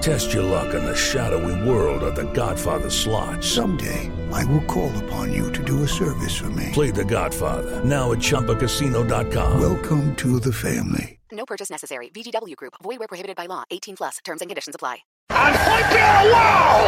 [0.00, 3.44] Test your luck in the shadowy world of The Godfather slot.
[3.44, 6.70] Someday, I will call upon you to do a service for me.
[6.72, 9.60] Play The Godfather now at ChumbaCasino.com.
[9.60, 11.20] Welcome to the family.
[11.30, 12.08] No purchase necessary.
[12.14, 12.74] VGW Group.
[12.82, 13.64] Void where prohibited by law.
[13.70, 14.18] 18 plus.
[14.24, 15.00] Terms and conditions apply.
[15.28, 16.80] And Hojbjerg, wow!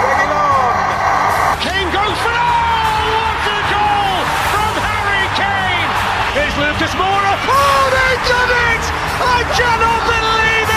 [0.00, 1.60] Bring it on!
[1.60, 2.40] Kane goes for it!
[2.40, 4.18] Oh, what a goal
[4.50, 5.92] from Harry Kane!
[6.32, 7.32] Here's Lucas Moura.
[7.44, 8.84] Oh, they've done it!
[9.20, 10.73] I cannot believe it!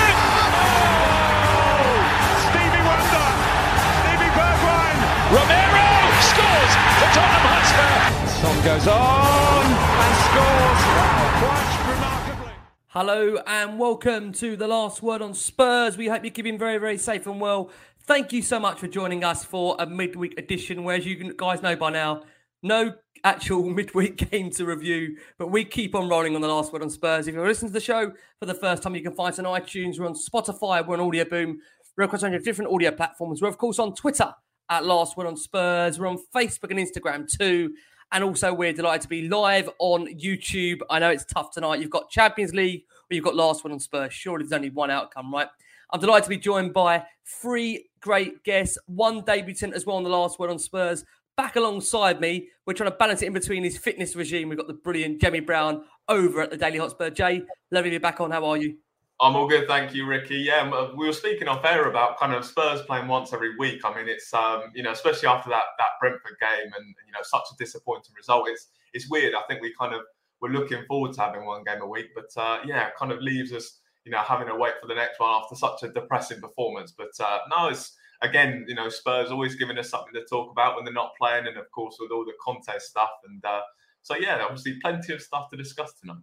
[5.28, 8.28] Romero scores for Tottenham Hotspur.
[8.39, 10.81] Son goes on and scores.
[10.95, 12.53] Wow, quite remarkably.
[12.88, 15.97] Hello and welcome to the last word on Spurs.
[15.97, 17.69] We hope you're keeping very, very safe and well.
[18.03, 21.62] Thank you so much for joining us for a midweek edition, where as you guys
[21.62, 22.24] know by now,
[22.63, 22.94] no
[23.25, 26.90] actual midweek game to review, but we keep on rolling on the last word on
[26.90, 27.28] Spurs.
[27.28, 29.44] If you're listening to the show for the first time, you can find us on
[29.44, 31.59] iTunes, we're on Spotify, we're on Audio Boom,
[31.97, 33.41] we're across a different audio platforms.
[33.41, 34.34] We're of course on Twitter
[34.69, 36.00] at Last Word on Spurs.
[36.00, 37.73] We're on Facebook and Instagram too.
[38.11, 40.79] And also, we're delighted to be live on YouTube.
[40.89, 41.81] I know it's tough tonight.
[41.81, 44.13] You've got Champions League, or you've got Last Word on Spurs.
[44.13, 45.47] Surely there's only one outcome, right?
[45.91, 50.09] I'm delighted to be joined by three great guests, one debutant as well on the
[50.09, 51.03] Last Word on Spurs.
[51.35, 54.50] Back alongside me, we're trying to balance it in between his fitness regime.
[54.50, 57.09] We've got the brilliant Jamie Brown over at the Daily Hotspur.
[57.09, 58.31] Jay, lovely to be back on.
[58.31, 58.77] How are you?
[59.19, 60.35] I'm all good, thank you, Ricky.
[60.35, 63.81] Yeah, um, we were speaking off air about kind of Spurs playing once every week.
[63.83, 67.23] I mean, it's um, you know, especially after that that Brentford game and you know
[67.23, 68.47] such a disappointing result.
[68.47, 69.33] It's it's weird.
[69.33, 70.01] I think we kind of
[70.39, 73.19] we're looking forward to having one game a week, but uh, yeah, it kind of
[73.22, 76.39] leaves us you know having to wait for the next one after such a depressing
[76.39, 76.94] performance.
[76.95, 80.75] But uh, no, it's again, you know, Spurs always giving us something to talk about
[80.75, 83.09] when they're not playing, and of course with all the Conte stuff.
[83.27, 83.61] And uh,
[84.03, 86.22] so yeah, obviously plenty of stuff to discuss tonight.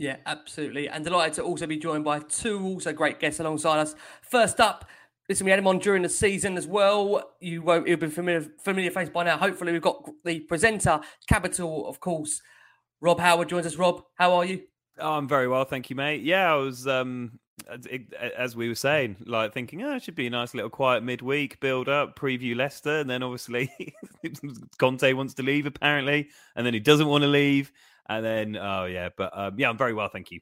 [0.00, 0.88] Yeah, absolutely.
[0.88, 3.94] And delighted to also be joined by two also great guests alongside us.
[4.22, 4.86] First up,
[5.28, 7.34] listen, we had him on during the season as well.
[7.38, 9.36] You won't you'll be familiar familiar face by now.
[9.36, 12.40] Hopefully, we've got the presenter, capital, of course.
[13.02, 13.76] Rob Howard joins us.
[13.76, 14.62] Rob, how are you?
[14.98, 16.22] Oh, I'm very well, thank you, mate.
[16.22, 17.38] Yeah, I was um
[18.38, 21.60] as we were saying, like thinking, oh, it should be a nice little quiet midweek
[21.60, 23.70] build up, preview Leicester, and then obviously
[24.78, 27.70] Conte wants to leave apparently, and then he doesn't want to leave,
[28.10, 30.40] and then oh yeah, but um, yeah, I'm very well, thank you.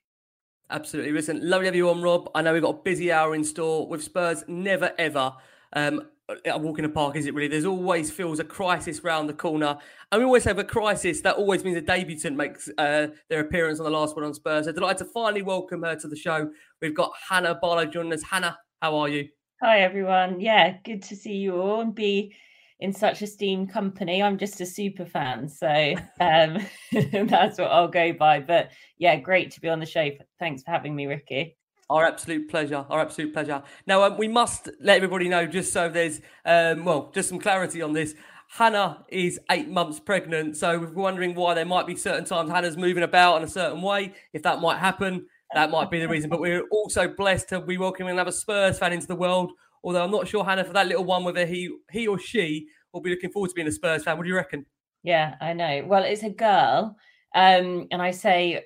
[0.71, 1.13] Absolutely.
[1.13, 2.31] Listen, lovely to have you on, Rob.
[2.35, 4.45] I know we've got a busy hour in store with Spurs.
[4.49, 5.33] Never ever
[5.75, 6.03] um,
[6.45, 7.49] a walk in the park, is it really?
[7.49, 9.79] There's always feels a crisis round the corner.
[10.13, 11.21] And we always have a crisis.
[11.23, 14.67] That always means a debutant makes uh, their appearance on the last word on Spurs.
[14.67, 16.51] So delighted to finally welcome her to the show.
[16.83, 18.23] We've got Hannah Barlow joining us.
[18.23, 19.29] Hannah, how are you?
[19.63, 20.39] Hi, everyone.
[20.39, 22.35] Yeah, good to see you all and be
[22.81, 24.23] in such a esteemed company.
[24.23, 26.59] I'm just a super fan, so um,
[26.93, 28.41] that's what I'll go by.
[28.41, 30.11] But yeah, great to be on the show.
[30.39, 31.57] Thanks for having me, Ricky.
[31.91, 32.85] Our absolute pleasure.
[32.91, 33.63] Our absolute pleasure.
[33.87, 37.81] Now, um, we must let everybody know, just so there's, um, well, just some clarity
[37.81, 38.15] on this.
[38.51, 42.77] Hannah is eight months pregnant, so we're wondering why there might be certain times Hannah's
[42.77, 44.15] moving about in a certain way.
[44.33, 46.31] If that might happen, that might be the reason.
[46.31, 49.53] But we're also blessed to be welcoming another Spurs fan into the world.
[49.83, 53.01] Although I'm not sure, Hannah, for that little one, whether he he or she will
[53.01, 54.17] be looking forward to being a Spurs fan.
[54.17, 54.67] What do you reckon?
[55.03, 55.85] Yeah, I know.
[55.87, 56.97] Well, it's a girl,
[57.35, 58.65] um, and I say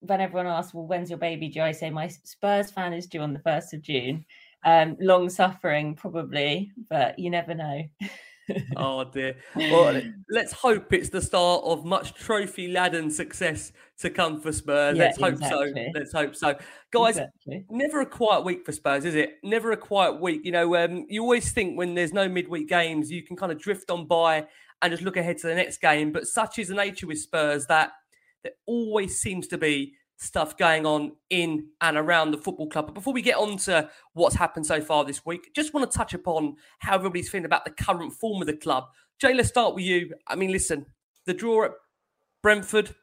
[0.00, 3.20] when everyone asks, "Well, when's your baby due?" I say my Spurs fan is due
[3.20, 4.24] on the first of June.
[4.64, 7.82] Um, long suffering, probably, but you never know.
[8.76, 9.36] oh dear.
[9.54, 10.00] Well,
[10.30, 14.96] let's hope it's the start of much trophy laden success to come for Spurs.
[14.96, 15.72] Yeah, let's hope exactly.
[15.74, 15.98] so.
[15.98, 16.54] Let's hope so,
[16.92, 17.16] guys.
[17.16, 17.64] Exactly.
[17.70, 19.38] Never a quiet week for Spurs, is it?
[19.42, 20.42] Never a quiet week.
[20.44, 23.58] You know, um, you always think when there's no midweek games, you can kind of
[23.58, 24.46] drift on by
[24.82, 26.12] and just look ahead to the next game.
[26.12, 27.92] But such is the nature with Spurs that
[28.42, 32.86] there always seems to be stuff going on in and around the football club.
[32.86, 35.96] But before we get on to what's happened so far this week, just want to
[35.96, 38.84] touch upon how everybody's feeling about the current form of the club.
[39.20, 40.14] Jay, let's start with you.
[40.26, 40.86] I mean, listen,
[41.26, 41.72] the draw at
[42.42, 42.94] Brentford,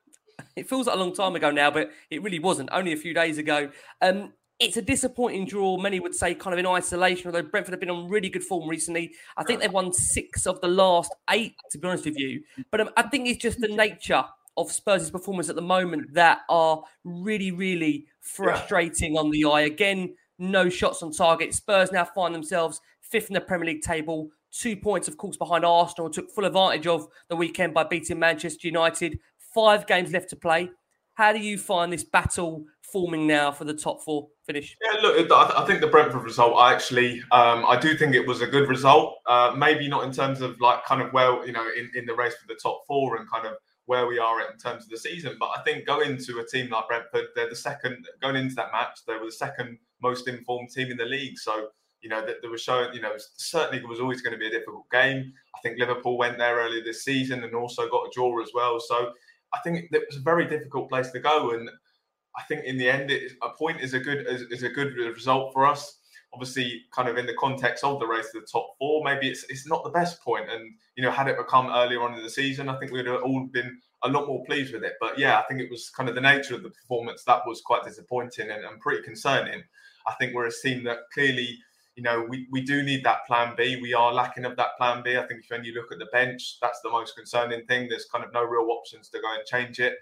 [0.56, 3.13] it feels like a long time ago now, but it really wasn't, only a few
[3.13, 3.69] days ago.
[4.02, 7.80] Um, it's a disappointing draw, many would say, kind of in isolation, although Brentford have
[7.80, 9.12] been on really good form recently.
[9.36, 12.44] I think they've won six of the last eight, to be honest with you.
[12.69, 14.24] But um, I think it's just the nature
[14.57, 19.62] of Spurs' performance at the moment that are really, really frustrating on the eye.
[19.62, 21.53] Again, no shots on target.
[21.53, 25.63] Spurs now find themselves fifth in the Premier League table, two points, of course, behind
[25.65, 26.09] Arsenal.
[26.09, 29.19] Took full advantage of the weekend by beating Manchester United.
[29.53, 30.69] Five games left to play.
[31.13, 34.77] How do you find this battle forming now for the top four finish?
[34.81, 36.56] Yeah, look, I I think the Brentford result.
[36.57, 39.15] I actually, um, I do think it was a good result.
[39.27, 42.15] Uh, maybe not in terms of like kind of well, you know in, in the
[42.15, 43.53] race for the top four and kind of
[43.86, 45.36] where we are in terms of the season.
[45.39, 48.72] But I think going to a team like Brentford, they're the second going into that
[48.72, 49.00] match.
[49.07, 51.38] They were the second most informed team in the league.
[51.38, 51.69] So
[52.01, 52.94] you know that they were showing.
[52.94, 55.33] You know, certainly it was always going to be a difficult game.
[55.56, 58.80] I think Liverpool went there earlier this season and also got a draw as well.
[58.80, 59.12] So
[59.54, 61.51] I think it was a very difficult place to go.
[61.51, 61.69] And
[62.38, 64.95] I think in the end, it, a point is a good is, is a good
[64.95, 66.00] result for us.
[66.33, 69.45] Obviously, kind of in the context of the race to the top four, maybe it's
[69.50, 70.50] it's not the best point.
[70.50, 73.24] And you know, had it become earlier on in the season, I think we'd have
[73.24, 74.94] all been a lot more pleased with it.
[75.00, 77.62] But yeah, I think it was kind of the nature of the performance that was
[77.62, 79.62] quite disappointing and, and pretty concerning.
[80.07, 81.60] I think we're a team that clearly,
[81.95, 83.80] you know, we, we do need that plan B.
[83.81, 85.18] We are lacking of that plan B.
[85.18, 87.89] I think when you look at the bench, that's the most concerning thing.
[87.89, 89.98] There's kind of no real options to go and change it.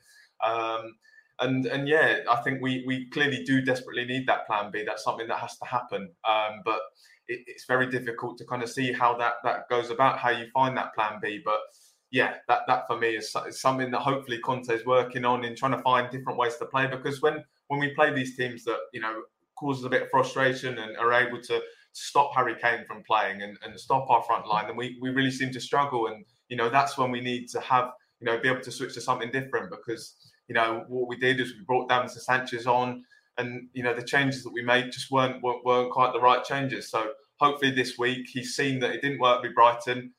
[0.46, 0.96] Um,
[1.42, 4.84] and and yeah, I think we we clearly do desperately need that plan B.
[4.86, 6.10] That's something that has to happen.
[6.28, 6.80] Um, but
[7.28, 10.48] it, it's very difficult to kind of see how that that goes about, how you
[10.54, 11.42] find that plan B.
[11.44, 11.60] But
[12.12, 15.56] yeah, that that for me is, is something that hopefully Conte is working on in
[15.56, 16.88] trying to find different ways to play.
[16.88, 19.22] Because when when we play these teams that you know
[19.58, 21.62] causes a bit of frustration and are able to
[21.94, 25.32] stop Harry Kane from playing and, and stop our front line, then we, we really
[25.32, 26.08] seem to struggle.
[26.08, 28.94] And you know that's when we need to have you know be able to switch
[28.96, 30.16] to something different because
[30.50, 33.06] you know what we did is we brought Davinson Sanchez on,
[33.38, 36.44] and you know the changes that we made just weren't, weren't weren't quite the right
[36.44, 36.90] changes.
[36.90, 40.12] So hopefully this week he's seen that it didn't work with Brighton,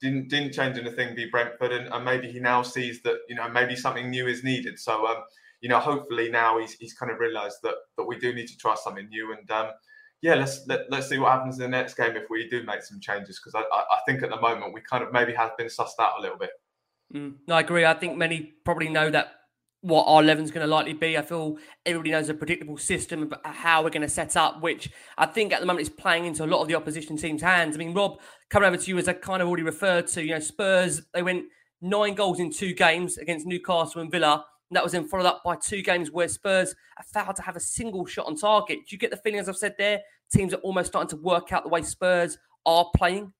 [0.00, 3.48] didn't didn't change anything with Brentford, and, and maybe he now sees that you know
[3.48, 4.78] maybe something new is needed.
[4.78, 5.22] So um,
[5.60, 8.56] you know hopefully now he's he's kind of realised that that we do need to
[8.58, 9.50] try something new and.
[9.50, 9.70] Um,
[10.22, 12.82] yeah, let's let, let's see what happens in the next game if we do make
[12.82, 15.68] some changes because I, I, think at the moment we kind of maybe have been
[15.68, 16.50] sussed out a little bit.
[17.14, 17.86] Mm, I agree.
[17.86, 19.32] I think many probably know that
[19.82, 21.16] what our 11 is going to likely be.
[21.16, 21.56] I feel
[21.86, 25.52] everybody knows a predictable system about how we're going to set up, which I think
[25.52, 27.76] at the moment is playing into a lot of the opposition team's hands.
[27.76, 30.30] I mean, Rob, coming over to you as I kind of already referred to, you
[30.30, 31.44] know, Spurs, they went
[31.80, 34.44] nine goals in two games against Newcastle and Villa.
[34.70, 37.56] And that was then followed up by two games where Spurs have failed to have
[37.56, 38.78] a single shot on target.
[38.86, 40.00] Do you get the feeling, as I've said there,
[40.32, 43.32] teams are almost starting to work out the way Spurs are playing?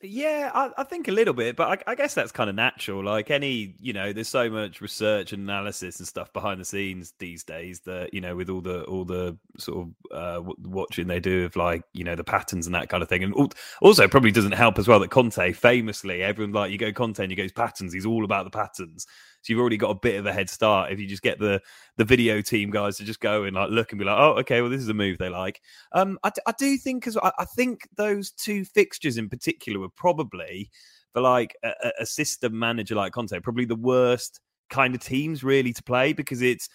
[0.00, 3.02] Yeah, I, I, think a little bit, but I, I, guess that's kind of natural.
[3.02, 7.14] Like any, you know, there's so much research and analysis and stuff behind the scenes
[7.18, 11.18] these days that you know, with all the all the sort of uh, watching they
[11.18, 14.30] do of like you know the patterns and that kind of thing, and also probably
[14.30, 17.50] doesn't help as well that Conte famously, everyone like you go Conte and you goes
[17.50, 19.04] patterns, he's all about the patterns.
[19.42, 21.60] So you've already got a bit of a head start if you just get the
[21.96, 24.60] the video team guys to just go and like look and be like, oh, okay,
[24.60, 25.60] well, this is a move they like.
[25.92, 29.92] Um, I, I do think as well, I think those two fixtures in particular were
[29.96, 30.70] probably
[31.12, 34.40] for like a, a system manager like Conte, probably the worst
[34.70, 36.68] kind of teams really to play because it's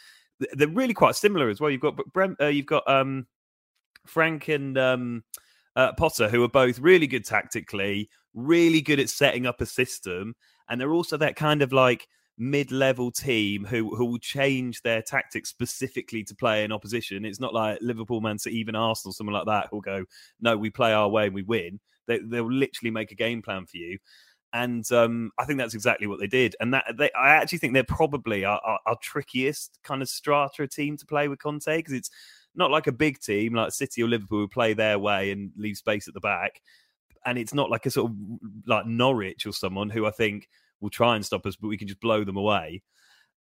[0.54, 1.70] they're really quite similar as well.
[1.70, 3.28] You've got Brent, uh, you've got um,
[4.06, 5.24] Frank and um,
[5.76, 10.36] uh, Potter, who are both really good tactically, really good at setting up a system,
[10.70, 12.08] and they're also that kind of like
[12.40, 17.26] mid-level team who who will change their tactics specifically to play in opposition.
[17.26, 20.04] It's not like Liverpool, Man City, even Arsenal, someone like that who'll go,
[20.42, 21.80] no, we play our way and we win.
[22.08, 23.98] They, they'll literally make a game plan for you.
[24.54, 26.56] And um, I think that's exactly what they did.
[26.60, 30.68] And that they, I actually think they're probably our, our, our trickiest kind of strata
[30.68, 32.12] team to play with Conte because it's
[32.54, 35.78] not like a big team like City or Liverpool who play their way and leave
[35.78, 36.62] space at the back.
[37.26, 38.18] And it's not like a sort of
[38.68, 40.48] like Norwich or someone who I think
[40.82, 42.84] will try and stop us, but we can just blow them away.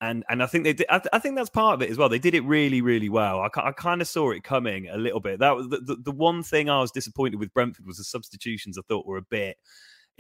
[0.02, 0.86] And and I think they did.
[0.88, 2.08] I, I think that's part of it as well.
[2.08, 3.40] They did it really, really well.
[3.40, 5.40] I, I kind of saw it coming a little bit.
[5.40, 8.78] That was the, the, the one thing I was disappointed with Brentford was the substitutions.
[8.78, 9.58] I thought were a bit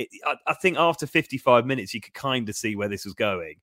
[0.00, 3.14] it, I, I think after 55 minutes, you could kind of see where this was
[3.14, 3.56] going.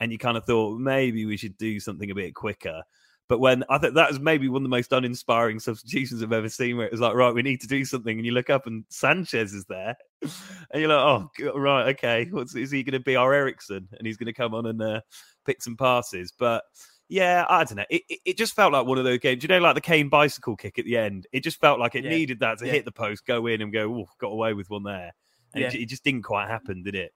[0.00, 2.82] And you kind of thought maybe we should do something a bit quicker.
[3.28, 6.48] But when I think that was maybe one of the most uninspiring substitutions I've ever
[6.48, 8.66] seen, where it was like, right, we need to do something, and you look up
[8.66, 10.98] and Sanchez is there, and you're like,
[11.44, 14.32] oh, right, okay, what's is he going to be our Eriksen, and he's going to
[14.32, 15.00] come on and uh,
[15.44, 16.32] pick and passes?
[16.36, 16.64] But
[17.08, 17.84] yeah, I don't know.
[17.90, 19.42] It, it, it, just felt like one of those games.
[19.42, 21.26] You know, like the Kane bicycle kick at the end.
[21.32, 22.10] It just felt like it Yeah.
[22.10, 22.72] needed that to Yeah.
[22.72, 25.12] hit the post, go in, and go, oh, got away with one there.
[25.54, 27.12] And it, it just didn't quite happen, did it?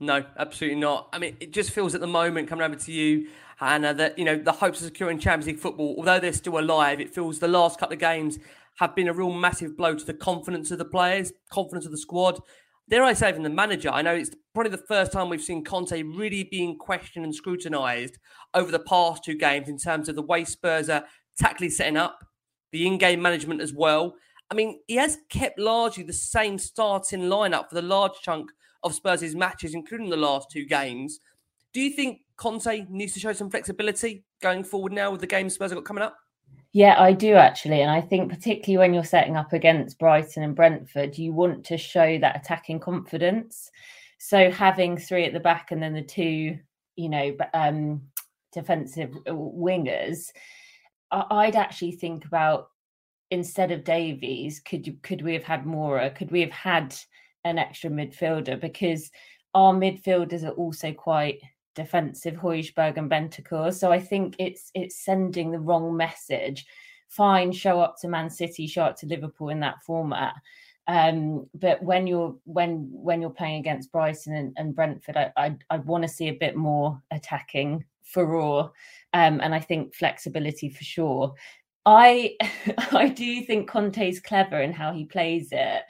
[0.00, 1.08] No, absolutely not.
[1.12, 4.18] I mean, it just feels at the moment, coming over to you, Hannah, uh, that,
[4.18, 7.38] you know, the hopes of securing Champions League football, although they're still alive, it feels
[7.38, 8.38] the last couple of games
[8.78, 11.98] have been a real massive blow to the confidence of the players, confidence of the
[11.98, 12.40] squad.
[12.88, 13.90] Dare I say, even the manager.
[13.90, 18.18] I know it's probably the first time we've seen Conte really being questioned and scrutinised
[18.54, 21.04] over the past two games in terms of the way Spurs are
[21.36, 22.24] tactically setting up,
[22.70, 24.14] the in-game management as well.
[24.52, 28.50] I mean, he has kept largely the same starting lineup for the large chunk
[28.84, 31.18] of Spurs' matches, including the last two games.
[31.72, 35.54] Do you think Conte needs to show some flexibility going forward now with the games
[35.54, 36.16] Spurs have got coming up?
[36.76, 37.80] Yeah, I do actually.
[37.80, 41.78] And I think, particularly when you're setting up against Brighton and Brentford, you want to
[41.78, 43.70] show that attacking confidence.
[44.18, 46.58] So having three at the back and then the two,
[46.96, 48.02] you know, um,
[48.52, 50.32] defensive wingers,
[51.10, 52.68] I'd actually think about
[53.30, 56.14] instead of Davies, could you could we have had Moura?
[56.14, 56.94] Could we have had
[57.44, 58.60] an extra midfielder?
[58.60, 59.10] Because
[59.54, 61.40] our midfielders are also quite
[61.76, 63.72] defensive, Hojbjerg and Bentancur.
[63.72, 66.66] So I think it's it's sending the wrong message.
[67.08, 70.34] Fine, show up to Man City, show up to Liverpool in that format.
[70.88, 75.56] Um, but when you're when when you're playing against Brighton and, and Brentford, I I,
[75.70, 78.72] I want to see a bit more attacking furore,
[79.12, 81.34] um, and I think flexibility for sure.
[81.84, 82.36] I
[82.90, 85.82] I do think Conte's clever in how he plays it.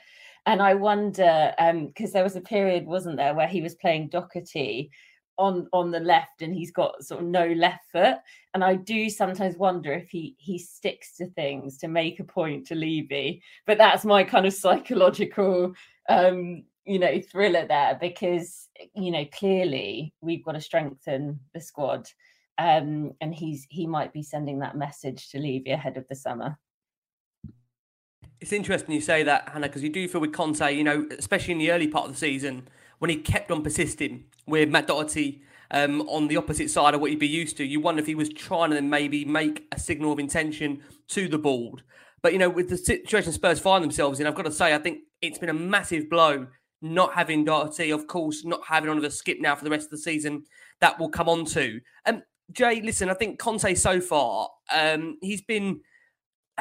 [0.49, 4.93] And I wonder, because there was a period, wasn't there, where he was playing Doherty
[5.39, 8.17] on on the left and he's got sort of no left foot.
[8.55, 12.67] And I do sometimes wonder if he he sticks to things to make a point
[12.69, 13.43] to Levy.
[13.67, 15.75] But that's my kind of psychological
[16.09, 22.09] um, you know, thriller there because you know, clearly we've got to strengthen the squad.
[22.59, 26.59] Um, and he's he might be sending that message to Levy ahead of the summer.
[28.41, 31.53] It's interesting you say that, Hannah, because you do feel with Conte, you know, especially
[31.53, 35.43] in the early part of the season, when he kept on persisting with Matt Doherty
[35.71, 38.15] um, on the opposite side of what he'd be used to, you wonder if he
[38.15, 41.83] was trying to maybe make a signal of intention to the board.
[42.23, 44.79] But, you know, with the situation Spurs find themselves in, I've got to say, I
[44.79, 46.47] think it's been a massive blow
[46.83, 49.99] not having Doherty, of course, not having the skip now for the rest of the
[49.99, 50.45] season.
[50.81, 51.81] That will come on to.
[52.05, 52.23] Um,
[52.53, 55.81] Jay, listen, I think Conte so far, um, he's been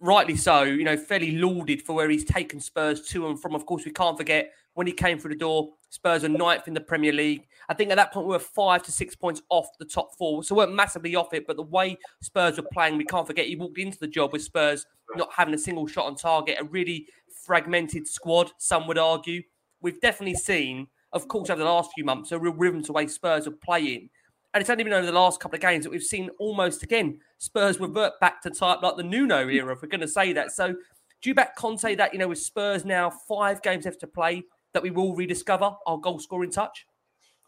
[0.00, 3.54] rightly so, you know, fairly lauded for where he's taken Spurs to and from.
[3.54, 6.74] Of course, we can't forget when he came through the door, Spurs are ninth in
[6.74, 7.46] the Premier League.
[7.68, 10.42] I think at that point we were five to six points off the top four,
[10.42, 11.46] so we weren't massively off it.
[11.46, 14.42] But the way Spurs were playing, we can't forget he walked into the job with
[14.42, 17.06] Spurs not having a single shot on target, a really
[17.44, 18.50] fragmented squad.
[18.58, 19.42] Some would argue.
[19.80, 22.92] We've definitely seen, of course, over the last few months, a real rhythm to the
[22.92, 24.10] way Spurs are playing.
[24.52, 27.20] And it's only been over the last couple of games that we've seen almost again
[27.38, 30.52] Spurs revert back to type like the Nuno era, if we're going to say that.
[30.52, 30.74] So,
[31.22, 34.44] do you back Conte that you know with Spurs now five games left to play
[34.74, 36.86] that we will rediscover our goal scoring touch?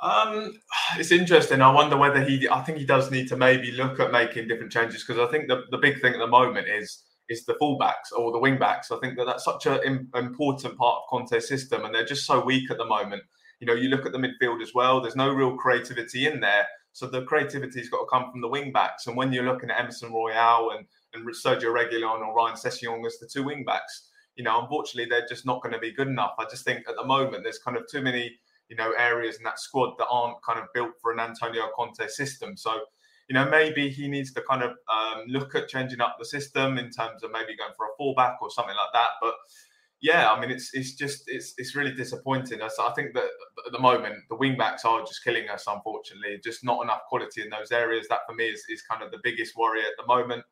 [0.01, 0.53] Um,
[0.99, 1.63] it's interesting.
[1.63, 2.49] I wonder whether he.
[2.49, 5.49] I think he does need to maybe look at making different changes because I think
[5.49, 8.93] the, the big thing at the moment is is the fullbacks or the wingbacks.
[8.93, 12.45] I think that that's such an important part of Conte's system, and they're just so
[12.45, 13.23] weak at the moment.
[13.59, 15.01] You know, you look at the midfield as well.
[15.01, 16.67] There's no real creativity in there.
[16.93, 19.07] So the creativity's got to come from the wingbacks.
[19.07, 23.19] And when you're looking at Emerson Royal and, and Sergio Reguilon or Ryan Sessegnon as
[23.19, 26.35] the two wing backs, you know, unfortunately, they're just not going to be good enough.
[26.39, 28.37] I just think at the moment there's kind of too many,
[28.69, 32.07] you know, areas in that squad that aren't kind of built for an Antonio Conte
[32.09, 32.57] system.
[32.57, 32.81] So,
[33.29, 36.79] you know, maybe he needs to kind of um, look at changing up the system
[36.79, 39.11] in terms of maybe going for a fullback or something like that.
[39.21, 39.35] But
[40.03, 42.61] yeah, I mean, it's it's just it's it's really disappointing.
[42.61, 43.29] I, I think that
[43.67, 45.65] at the moment the wing backs are just killing us.
[45.67, 48.07] Unfortunately, just not enough quality in those areas.
[48.09, 50.45] That for me is, is kind of the biggest worry at the moment.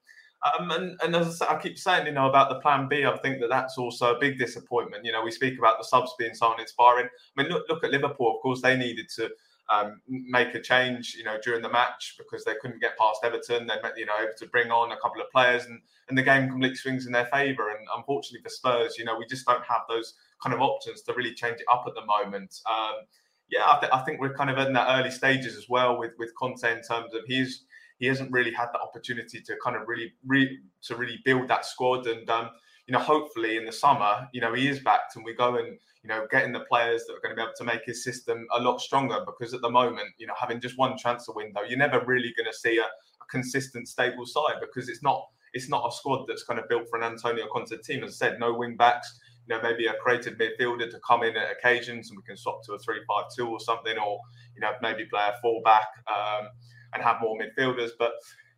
[0.45, 3.41] Um, and, and as I, keep saying, you know, about the plan B, I think
[3.41, 5.05] that that's also a big disappointment.
[5.05, 7.07] You know, we speak about the subs being so uninspiring.
[7.07, 8.35] I mean, look, look at Liverpool.
[8.37, 9.31] Of course, they needed to
[9.71, 13.67] um, make a change, you know, during the match because they couldn't get past Everton.
[13.67, 16.51] They, you know, able to bring on a couple of players, and and the game
[16.51, 17.71] completely swings in their favour.
[17.71, 21.15] And unfortunately for Spurs, you know, we just don't have those kind of options to
[21.15, 22.61] really change it up at the moment.
[22.71, 23.07] Um,
[23.49, 26.13] yeah, I, th- I think we're kind of in that early stages as well with
[26.19, 27.65] with Conte in terms of he's
[27.99, 31.65] he hasn't really had the opportunity to kind of really re- to really build that
[31.65, 32.29] squad and.
[32.31, 32.51] Um,
[32.87, 35.79] you know, hopefully in the summer, you know, he is backed and we go and,
[36.03, 38.47] you know, getting the players that are going to be able to make his system
[38.55, 41.79] a lot stronger because at the moment, you know, having just one transfer window, you're
[41.79, 45.87] never really going to see a, a consistent, stable side because it's not it's not
[45.89, 48.03] a squad that's kind of built for an Antonio Conte team.
[48.03, 51.37] As I said, no wing backs, you know, maybe a creative midfielder to come in
[51.37, 54.21] at occasions and we can swap to a three-five-two or something, or
[54.55, 56.49] you know, maybe play a full-back um,
[56.95, 57.91] and have more midfielders.
[57.99, 58.13] But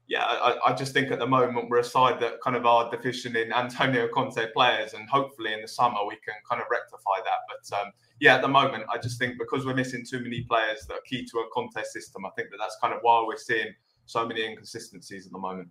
[0.08, 2.88] yeah, I, I, just think at the moment we're a side that kind of are
[2.90, 7.18] deficient in Antonio Conte players, and hopefully in the summer we can kind of rectify
[7.24, 7.40] that.
[7.48, 10.86] But um, yeah, at the moment, I just think because we're missing too many players
[10.86, 13.36] that are key to a Conte system, I think that that's kind of why we're
[13.36, 13.74] seeing
[14.06, 15.68] so many inconsistencies at the moment.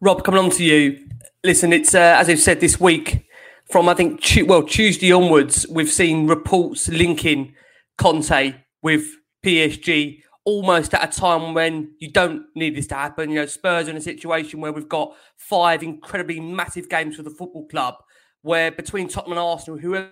[0.00, 1.08] Rob, coming on to you.
[1.44, 3.26] Listen, it's uh, as I've said this week,
[3.70, 7.54] from I think well Tuesday onwards, we've seen reports linking
[7.96, 9.06] Conte with
[9.44, 13.28] PSG almost at a time when you don't need this to happen.
[13.28, 17.22] You know, Spurs are in a situation where we've got five incredibly massive games for
[17.22, 17.96] the football club,
[18.40, 20.10] where between Tottenham and Arsenal, whoever.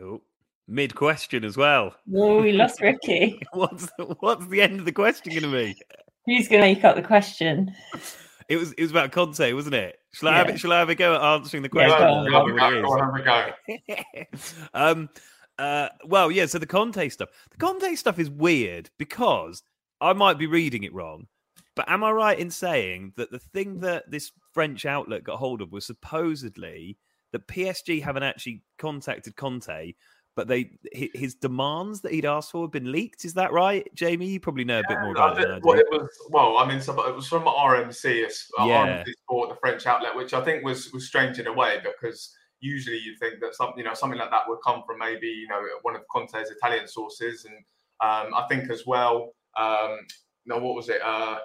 [0.00, 0.22] Oh,
[0.66, 1.94] mid question as well.
[2.14, 3.40] Oh, we lost Ricky.
[3.52, 5.76] what's the, what's the end of the question going to be?
[6.26, 7.74] Who's going to make up the question?
[8.48, 9.98] It was it was about Conte, wasn't it?
[10.12, 10.60] Shall I have?
[10.60, 11.90] Shall I have a go at answering the question?
[11.90, 14.24] Yeah, go on, go on, go.
[14.74, 15.08] um,
[15.58, 16.46] uh, well, yeah.
[16.46, 19.62] So the Conte stuff, the Conte stuff is weird because
[20.00, 21.26] I might be reading it wrong,
[21.76, 25.62] but am I right in saying that the thing that this French outlet got hold
[25.62, 26.98] of was supposedly
[27.32, 29.94] that PSG haven't actually contacted Conte,
[30.34, 33.24] but they his demands that he'd asked for have been leaked.
[33.24, 34.28] Is that right, Jamie?
[34.28, 35.62] You probably know a bit more about it.
[35.62, 38.24] Well, it was well, I mean, it was from RMC,
[38.58, 38.86] uh, yeah.
[38.86, 42.34] RMC Sport, the French outlet, which I think was was strange in a way because
[42.62, 45.48] usually you'd think that something you know something like that would come from maybe you
[45.48, 47.56] know one of Conte's Italian sources, and
[48.00, 49.34] um, I think as well.
[49.58, 49.98] Um,
[50.46, 51.02] no, what was it?
[51.04, 51.38] Uh,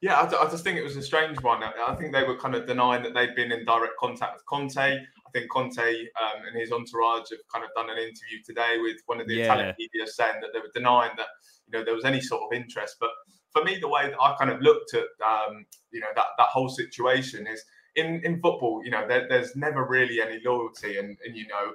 [0.00, 1.60] yeah, I, I, just think it was a strange one.
[1.62, 4.78] I, think they were kind of denying that they'd been in direct contact with Conte.
[4.78, 8.96] I think Conte um, and his entourage have kind of done an interview today with
[9.06, 9.44] one of the yeah.
[9.44, 11.26] Italian media saying that they were denying that
[11.66, 12.96] you know there was any sort of interest.
[13.00, 13.10] But
[13.52, 16.48] for me, the way that I kind of looked at um, you know that that
[16.48, 17.62] whole situation is
[17.96, 18.82] in in football.
[18.84, 21.72] You know, there, there's never really any loyalty, and and you know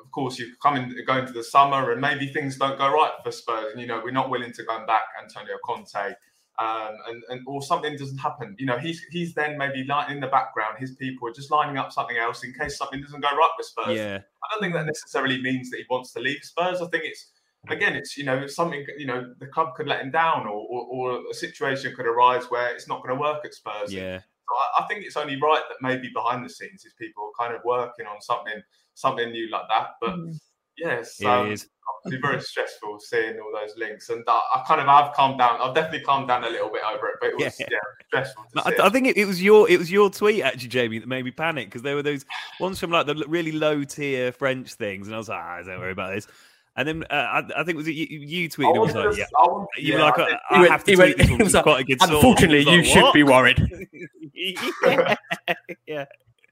[0.00, 3.12] of course, you come in, go into the summer and maybe things don't go right
[3.22, 3.70] for Spurs.
[3.70, 6.16] And, you know, we're not willing to go back Antonio Conte
[6.58, 8.54] um, and, and or something doesn't happen.
[8.58, 11.78] You know, he's he's then maybe like in the background, his people are just lining
[11.78, 13.96] up something else in case something doesn't go right with Spurs.
[13.96, 14.18] Yeah.
[14.18, 16.80] I don't think that necessarily means that he wants to leave Spurs.
[16.80, 17.30] I think it's
[17.68, 20.86] again, it's you know something you know the club could let him down, or or,
[20.90, 23.92] or a situation could arise where it's not going to work at Spurs.
[23.92, 24.20] Yeah.
[24.48, 27.44] So I, I think it's only right that maybe behind the scenes, his people are
[27.44, 28.60] kind of working on something
[28.94, 29.90] something new like that.
[30.00, 30.38] But mm.
[30.76, 31.66] yes, yeah, um, it's
[32.04, 35.60] very stressful seeing all those links, and I, I, kind of have calmed down.
[35.60, 37.78] I've definitely calmed down a little bit over it, but it was yeah, yeah
[38.08, 38.44] stressful.
[38.56, 41.24] I, I, think it, it, was your it was your tweet actually, Jamie, that made
[41.24, 42.24] me panic because there were those
[42.60, 45.78] ones from like the really low tier French things, and I was like, ah, don't
[45.78, 46.26] worry about this.
[46.74, 48.80] And then uh, I, I, think was it you, you tweeted?
[48.80, 49.26] Was like, yeah.
[49.76, 51.62] you were like, I, I went, have to tweet went, this one.
[51.62, 53.60] quite a good Unfortunately, you should be worried.
[54.34, 55.14] yeah.
[55.86, 56.04] yeah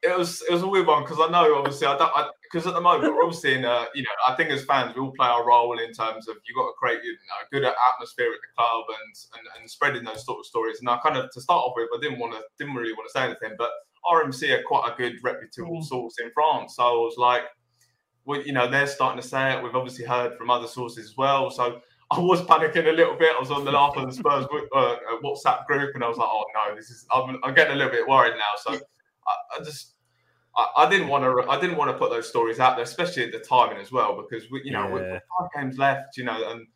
[0.02, 2.72] it was it was a weird one because I know obviously I don't because at
[2.72, 5.26] the moment we're obviously in a you know I think as fans we all play
[5.26, 8.40] our role in terms of you've got to create you know, a good atmosphere at
[8.40, 11.40] the club and, and and spreading those sort of stories and I kind of to
[11.40, 13.70] start off with I didn't want to didn't really want to say anything but
[14.10, 15.84] RMC are quite a good reputable mm.
[15.84, 17.42] source in France so I was like
[18.24, 21.16] well you know they're starting to say it we've obviously heard from other sources as
[21.16, 21.80] well so
[22.12, 25.66] I was panicking a little bit I was on the Laugh and Spurs uh, WhatsApp
[25.66, 28.06] group and I was like oh no this is I'm, I'm getting a little bit
[28.06, 29.94] worried now so I, I just
[30.56, 31.50] I, I, didn't want to.
[31.50, 34.16] I didn't want to put those stories out there, especially at the timing as well,
[34.20, 34.92] because we, you know, yeah.
[34.92, 35.04] with
[35.38, 36.66] five games left, you know, and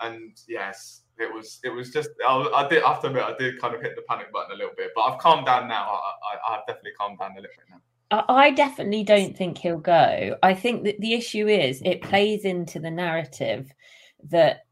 [0.00, 2.10] and yes, it was it was just.
[2.26, 2.82] I, I did.
[2.82, 4.90] I have to admit, I did kind of hit the panic button a little bit,
[4.94, 5.84] but I've calmed down now.
[5.84, 7.80] I, I, I've definitely calmed down a little bit now.
[8.10, 10.36] I definitely don't think he'll go.
[10.42, 13.70] I think that the issue is it plays into the narrative
[14.30, 14.64] that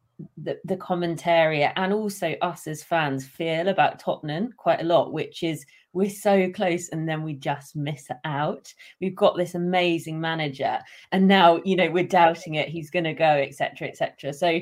[0.43, 5.43] the, the commentary and also us as fans feel about Tottenham quite a lot, which
[5.43, 8.73] is we're so close and then we just miss out.
[9.01, 10.79] We've got this amazing manager,
[11.13, 12.69] and now you know we're doubting it.
[12.69, 14.33] He's going to go, etc., etc.
[14.33, 14.61] So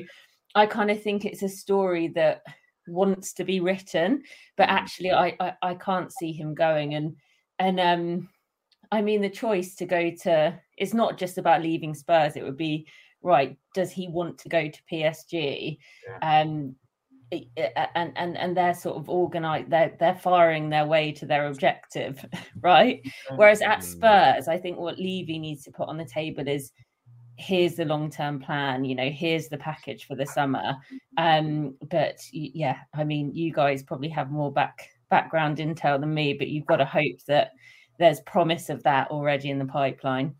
[0.55, 2.41] I kind of think it's a story that
[2.87, 4.23] wants to be written,
[4.57, 4.77] but mm-hmm.
[4.77, 6.95] actually I, I I can't see him going.
[6.95, 7.15] And
[7.59, 8.29] and um,
[8.91, 12.35] I mean the choice to go to it's not just about leaving Spurs.
[12.35, 12.87] It would be
[13.21, 13.57] right.
[13.73, 15.77] Does he want to go to PSG?
[16.07, 16.41] Yeah.
[16.41, 16.75] Um,
[17.31, 22.23] and and and they're sort of organized they're they're firing their way to their objective
[22.61, 23.01] right
[23.35, 26.71] whereas at spurs i think what levy needs to put on the table is
[27.37, 30.75] here's the long term plan you know here's the package for the summer
[31.17, 36.33] um but yeah i mean you guys probably have more back background intel than me,
[36.33, 37.51] but you've got to hope that
[37.99, 40.35] there's promise of that already in the pipeline.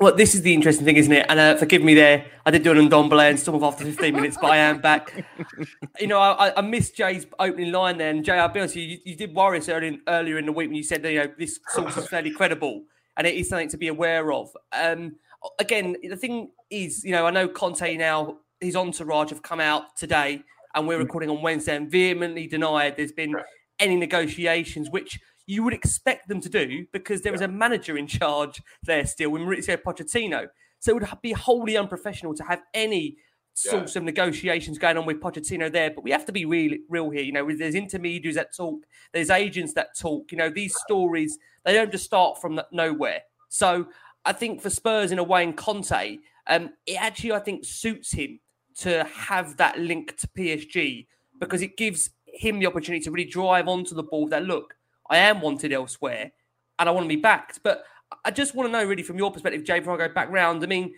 [0.00, 1.26] Well, this is the interesting thing, isn't it?
[1.28, 4.14] And uh, forgive me there, I did do an Ndombele and storm off after 15
[4.14, 5.24] minutes, but I am back.
[6.00, 8.10] you know, I, I missed Jay's opening line there.
[8.10, 10.68] And Jay, I'll be honest, you, you did worry us earlier, earlier in the week
[10.68, 12.84] when you said that, you know, this source is fairly credible
[13.16, 14.50] and it is something to be aware of.
[14.72, 15.16] Um,
[15.58, 19.96] again, the thing is, you know, I know Conte now, his entourage have come out
[19.96, 20.44] today
[20.76, 23.34] and we're recording on Wednesday and vehemently denied there's been
[23.80, 28.06] any negotiations, which you would expect them to do because there is a manager in
[28.06, 30.46] charge there still with Mauricio Pochettino.
[30.78, 33.16] So it would be wholly unprofessional to have any
[33.54, 35.90] sorts of negotiations going on with Pochettino there.
[35.90, 37.22] But we have to be real, real here.
[37.22, 38.84] You know, there's intermediaries that talk,
[39.14, 40.30] there's agents that talk.
[40.30, 43.22] You know, these stories they don't just start from nowhere.
[43.48, 43.86] So
[44.26, 48.12] I think for Spurs in a way, and Conte, um, it actually I think suits
[48.12, 48.38] him
[48.80, 51.06] to have that link to PSG
[51.40, 54.28] because it gives him the opportunity to really drive onto the ball.
[54.28, 54.74] That look,
[55.08, 56.32] I am wanted elsewhere
[56.78, 57.60] and I want to be backed.
[57.62, 57.84] But
[58.24, 60.62] I just want to know, really, from your perspective, Jay, before I go back round,
[60.62, 60.94] I mean,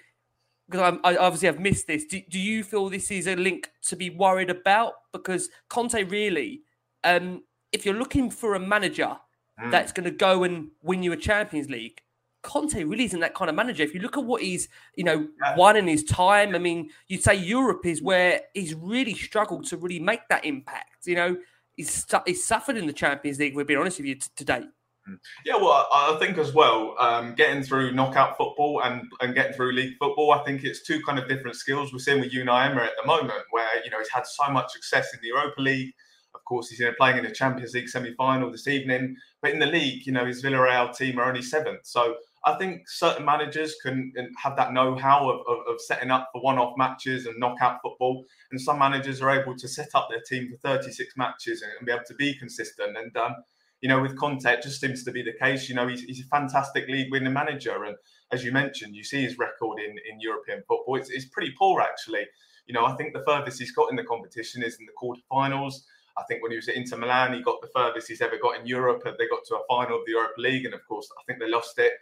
[0.68, 3.96] because I obviously I've missed this, do, do, you feel this is a link to
[3.96, 4.94] be worried about?
[5.12, 6.62] Because Conte, really,
[7.02, 7.42] um,
[7.72, 9.16] if you're looking for a manager
[9.60, 9.70] mm.
[9.70, 12.00] that's going to go and win you a Champions League,
[12.42, 13.82] Conte really isn't that kind of manager.
[13.82, 15.56] If you look at what he's, you know, yeah.
[15.56, 19.76] won in his time, I mean, you'd say Europe is where he's really struggled to
[19.76, 21.06] really make that impact.
[21.06, 21.36] You know,
[21.80, 23.56] he's, he's suffered in the Champions League.
[23.56, 24.62] We're being honest with you t- today.
[25.08, 25.18] Mm.
[25.44, 29.72] Yeah, well, I think as well, um, getting through knockout football and, and getting through
[29.72, 31.92] league football, I think it's two kind of different skills.
[31.92, 34.72] We're seeing with Unai Emery at the moment, where you know he's had so much
[34.72, 35.92] success in the Europa League.
[36.34, 40.06] Of course, he's playing in the Champions League semi-final this evening, but in the league,
[40.06, 41.80] you know, his Villarreal team are only seventh.
[41.84, 46.42] So I think certain managers can have that know-how of, of, of, setting up for
[46.42, 50.50] one-off matches and knockout football, and some managers are able to set up their team
[50.50, 52.96] for 36 matches and, be able to be consistent.
[52.96, 53.36] And um,
[53.82, 55.68] you know, with Conte, it just seems to be the case.
[55.68, 57.96] You know, he's, he's a fantastic league-winning manager, and
[58.32, 60.96] as you mentioned, you see his record in, in European football.
[60.96, 62.26] It's, it's pretty poor, actually.
[62.66, 65.74] You know, I think the furthest he's got in the competition is in the quarterfinals.
[66.20, 68.60] I think when he was at Inter Milan, he got the furthest he's ever got
[68.60, 69.02] in Europe.
[69.04, 71.48] They got to a final of the Europa League, and of course, I think they
[71.48, 71.92] lost it.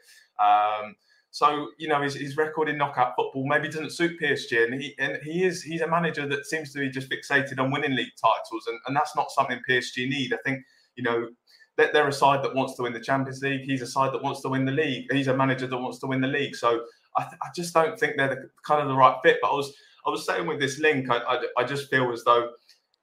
[0.42, 0.96] Um,
[1.30, 4.94] so you know his, his record in knockout football maybe doesn't suit PSG, and he
[4.98, 8.12] and he is he's a manager that seems to be just fixated on winning league
[8.20, 10.32] titles, and, and that's not something PSG need.
[10.32, 10.64] I think
[10.96, 11.28] you know
[11.76, 13.60] they're a side that wants to win the Champions League.
[13.60, 15.06] He's a side that wants to win the league.
[15.12, 16.56] He's a manager that wants to win the league.
[16.56, 16.82] So
[17.16, 19.38] I, th- I just don't think they're the, kind of the right fit.
[19.40, 19.72] But I was
[20.06, 22.50] I was saying with this link, I, I, I just feel as though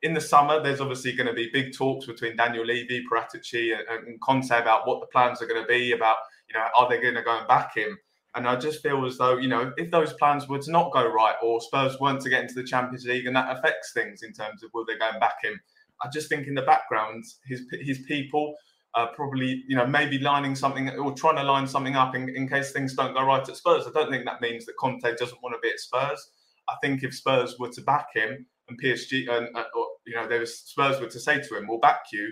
[0.05, 4.07] in the summer, there's obviously going to be big talks between Daniel Levy, Paratici, and,
[4.07, 7.01] and Conte about what the plans are going to be about, you know, are they
[7.01, 7.97] going to go and back him?
[8.35, 11.11] And I just feel as though, you know, if those plans were to not go
[11.11, 14.31] right or Spurs weren't to get into the Champions League and that affects things in
[14.31, 15.59] terms of will they go and back him,
[16.03, 18.53] I just think in the background, his his people
[18.93, 22.47] uh, probably, you know, maybe lining something or trying to line something up in, in
[22.47, 23.87] case things don't go right at Spurs.
[23.87, 26.29] I don't think that means that Conte doesn't want to be at Spurs.
[26.69, 30.27] I think if Spurs were to back him and PSG and uh, or, you know,
[30.27, 32.31] there was Spurs were to say to him, "We'll back you,"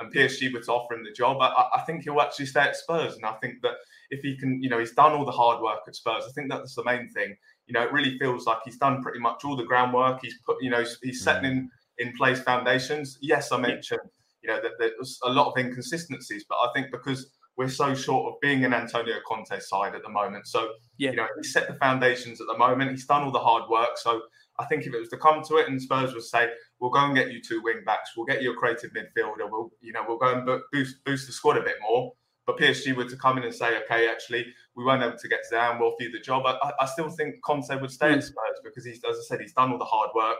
[0.00, 2.76] and PSG were to offer him the job, I, I, think he'll actually stay at
[2.76, 3.16] Spurs.
[3.16, 3.74] And I think that
[4.10, 6.24] if he can, you know, he's done all the hard work at Spurs.
[6.26, 7.36] I think that's the main thing.
[7.66, 10.20] You know, it really feels like he's done pretty much all the groundwork.
[10.22, 13.18] He's put, you know, he's, he's setting in in place foundations.
[13.20, 14.00] Yes, I mentioned,
[14.42, 18.32] you know, that there's a lot of inconsistencies, but I think because we're so short
[18.32, 20.46] of being an Antonio Conte side at the moment.
[20.46, 21.10] So, yeah.
[21.10, 22.92] you know, he set the foundations at the moment.
[22.92, 23.98] He's done all the hard work.
[23.98, 24.22] So
[24.60, 26.48] I think if it was to come to it and Spurs would say,
[26.80, 29.70] we'll go and get you two wing backs, we'll get you a creative midfielder, we'll,
[29.80, 32.12] you know, we'll go and boost, boost the squad a bit more.
[32.46, 34.44] But PSG were to come in and say, okay, actually,
[34.74, 36.44] we weren't able to get down, we'll do the job.
[36.46, 38.16] I, I still think Conte would stay mm.
[38.16, 40.36] at Spurs because he's, as I said, he's done all the hard work.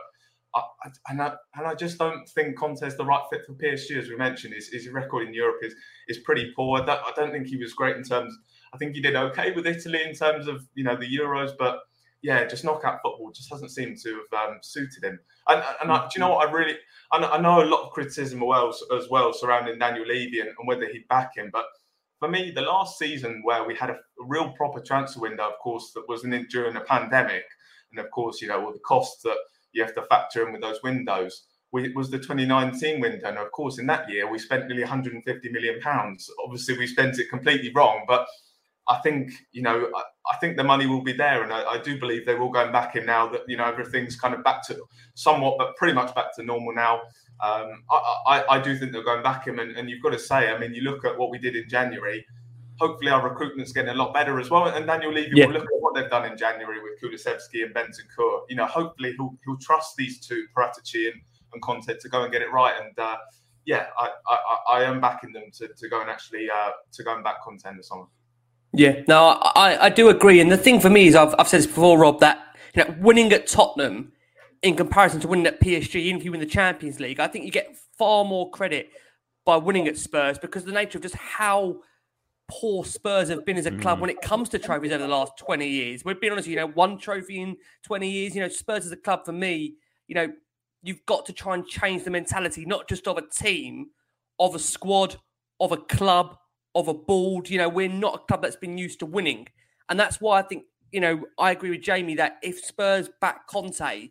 [0.53, 0.63] I,
[1.07, 4.09] and, I, and I just don't think Conte is the right fit for PSG, as
[4.09, 4.53] we mentioned.
[4.53, 5.73] His, his record in Europe is
[6.09, 6.81] is pretty poor.
[6.81, 8.37] I don't, I don't think he was great in terms.
[8.73, 11.79] I think he did okay with Italy in terms of you know the Euros, but
[12.21, 15.19] yeah, just knockout football just hasn't seemed to have um, suited him.
[15.47, 16.47] And, and I, do you know what?
[16.47, 16.77] I really,
[17.11, 20.67] I, know a lot of criticism as well, as well surrounding Daniel Levy and, and,
[20.67, 21.49] whether he'd back him.
[21.51, 21.65] But
[22.19, 25.57] for me, the last season where we had a, a real proper transfer window, of
[25.59, 27.43] course, that was in, during a pandemic,
[27.91, 29.37] and of course, you know, all the costs that
[29.73, 31.47] you have to factor in with those windows.
[31.71, 34.83] We, it was the 2019 window, and of course, in that year we spent nearly
[34.83, 36.29] 150 million pounds.
[36.43, 38.27] Obviously, we spent it completely wrong, but
[38.87, 41.77] I think you know I, I, think the money will be there, and I, I,
[41.77, 44.65] do believe they will go back in now that you know everything's kind of back
[44.67, 44.77] to
[45.13, 47.01] somewhat, but pretty much back to normal now.
[47.41, 47.83] Um,
[48.27, 50.59] I, I, do think they're going back in, and, and, you've got to say, I
[50.59, 52.23] mean, you look at what we did in January.
[52.79, 54.67] Hopefully, our recruitment's getting a lot better as well.
[54.67, 55.45] And Daniel Levy yeah.
[55.47, 58.41] will look at what they've done in January with Kulusevski and Bentancur.
[58.49, 61.21] You know, hopefully he'll he'll trust these two, Paratici and,
[61.53, 62.73] and Conte, to go and get it right.
[62.79, 63.17] And uh,
[63.65, 67.15] yeah, I, I, I am backing them to, to go and actually uh, to go
[67.15, 68.05] and back Conte this summer.
[68.73, 70.39] Yeah, no, I, I do agree.
[70.39, 72.95] And the thing for me is, I've, I've said this before, Rob, that you know,
[72.99, 74.13] winning at Tottenham
[74.61, 77.45] in comparison to winning at PSG, even if you win the Champions League, I think
[77.45, 78.89] you get far more credit
[79.45, 81.81] by winning at Spurs because the nature of just how
[82.47, 84.01] poor Spurs have been as a club Mm.
[84.01, 86.05] when it comes to trophies over the last 20 years.
[86.05, 88.97] We're being honest, you know, one trophy in 20 years, you know, Spurs as a
[88.97, 89.75] club for me,
[90.07, 90.27] you know,
[90.83, 93.87] you've got to try and change the mentality, not just of a team,
[94.39, 95.15] of a squad,
[95.59, 96.37] of a club,
[96.75, 97.49] of a board.
[97.49, 99.47] You know, we're not a club that's been used to winning.
[99.89, 103.47] And that's why I think, you know, I agree with Jamie that if Spurs back
[103.47, 104.09] Conte,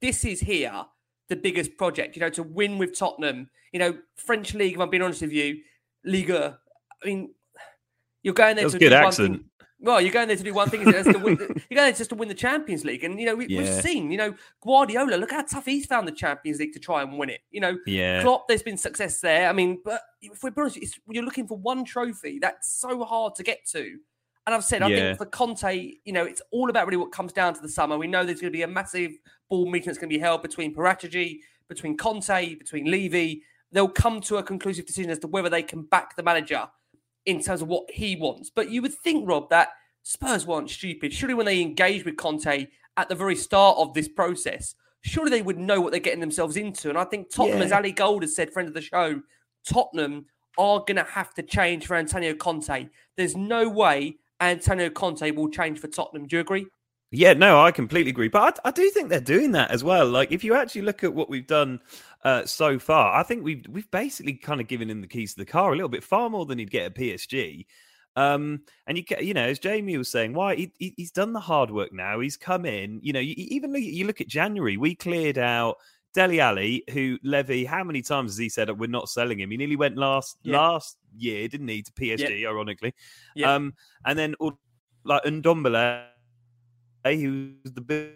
[0.00, 0.84] this is here
[1.28, 3.48] the biggest project, you know, to win with Tottenham.
[3.72, 5.60] You know, French League, if I'm being honest with you,
[6.04, 6.58] Liga,
[7.02, 7.34] I mean,
[8.22, 9.36] you're going there That was to good do accent.
[9.36, 9.44] thing.
[9.84, 10.82] Well, you're going there to do one thing.
[10.82, 10.92] Is it?
[11.04, 13.34] That's to win, you're going there just to win the Champions League, and you know
[13.34, 13.80] we, we've Yeah.
[13.80, 14.10] seen.
[14.12, 15.16] You know Guardiola.
[15.16, 17.40] Look how tough he's found the Champions League to try and win it.
[17.50, 18.22] You know, Yeah.
[18.22, 18.46] Klopp.
[18.48, 19.48] There's been success there.
[19.48, 22.38] I mean, but if we're honest, it's, you're looking for one trophy.
[22.40, 23.98] That's so hard to get to.
[24.46, 24.96] And I've said, I Yeah.
[24.96, 27.96] think for Conte, you know, it's all about really what comes down to the summer.
[27.98, 29.12] We know there's going to be a massive
[29.48, 33.42] ball meeting that's going to be held between Paratici, between Conte, between Levy.
[33.70, 36.68] They'll come to a conclusive decision as to whether they can back the manager
[37.26, 38.50] in terms of what he wants.
[38.50, 39.68] But you would think, Rob, that
[40.02, 41.12] Spurs weren't stupid.
[41.12, 45.42] Surely when they engaged with Conte at the very start of this process, surely they
[45.42, 46.88] would know what they're getting themselves into.
[46.88, 47.64] And I think Tottenham, Yeah.
[47.66, 49.22] as Ali Gold has said, friend of the show,
[49.64, 50.26] Tottenham
[50.58, 52.88] are going to have to change for Antonio Conte.
[53.16, 56.26] There's no way Antonio Conte will change for Tottenham.
[56.26, 56.66] Do you agree?
[57.14, 58.28] Yeah, no, I completely agree.
[58.28, 60.08] But I, I do think they're doing that as well.
[60.08, 61.80] Like, if you actually look at what we've done
[62.24, 65.40] uh, so far, I think we've we've basically kind of given him the keys to
[65.40, 67.66] the car a little bit, far more than he'd get at PSG.
[68.16, 71.40] Um, and you you know, as Jamie was saying, why he, he- he's done the
[71.40, 72.18] hard work now.
[72.20, 72.98] He's come in.
[73.02, 75.76] You know, you, even look, you look at January, we cleared out
[76.14, 77.66] Dele Alli, who Levy.
[77.66, 79.50] How many times has he said that we're not selling him?
[79.50, 80.58] He nearly went last Yeah.
[80.60, 82.46] last year, didn't he, to PSG?
[82.46, 82.94] Ironically,
[83.34, 83.54] Yeah.
[83.54, 83.74] um,
[84.06, 84.34] and then
[85.04, 86.04] like Ndombele,
[87.04, 88.12] who's the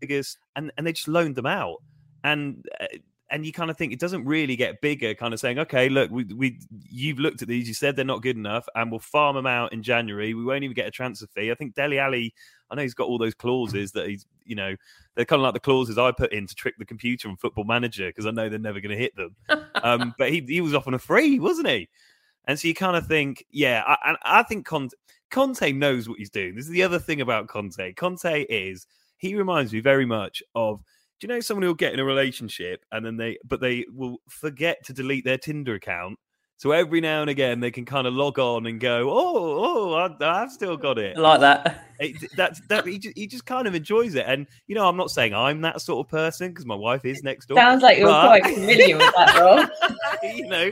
[0.00, 1.82] biggest, and and they just loaned them out,
[2.24, 2.86] and uh,
[3.30, 5.14] and you kind of think it doesn't really get bigger.
[5.14, 6.58] Kind of saying, okay, look, we we
[6.90, 9.72] you've looked at these, you said they're not good enough, and we'll farm them out
[9.72, 10.34] in January.
[10.34, 11.50] We won't even get a transfer fee.
[11.50, 12.34] I think Dele Alli.
[12.70, 14.76] I know he's got all those clauses that he's, you know,
[15.14, 17.64] they're kind of like the clauses I put in to trick the computer and Football
[17.64, 19.34] Manager because I know they're never going to hit them.
[19.82, 21.88] um, but he he was off on a free, wasn't he?
[22.48, 24.94] And so you kind of think, yeah, I, and I think Conte,
[25.30, 26.56] Conte knows what he's doing.
[26.56, 27.92] This is the other thing about Conte.
[27.92, 28.86] Conte is
[29.18, 30.82] he reminds me very much of.
[31.20, 34.18] Do you know someone who'll get in a relationship and then they, but they will
[34.28, 36.16] forget to delete their Tinder account.
[36.58, 39.94] So every now and again they can kind of log on and go, oh, oh,
[39.94, 41.16] I, I've still got it.
[41.16, 41.84] I like that.
[42.00, 44.96] It, that's that he just, he just kind of enjoys it, and you know I'm
[44.96, 47.58] not saying I'm that sort of person because my wife is next door.
[47.58, 49.68] Sounds like you're but- quite familiar with that, Rob.
[50.22, 50.70] you know,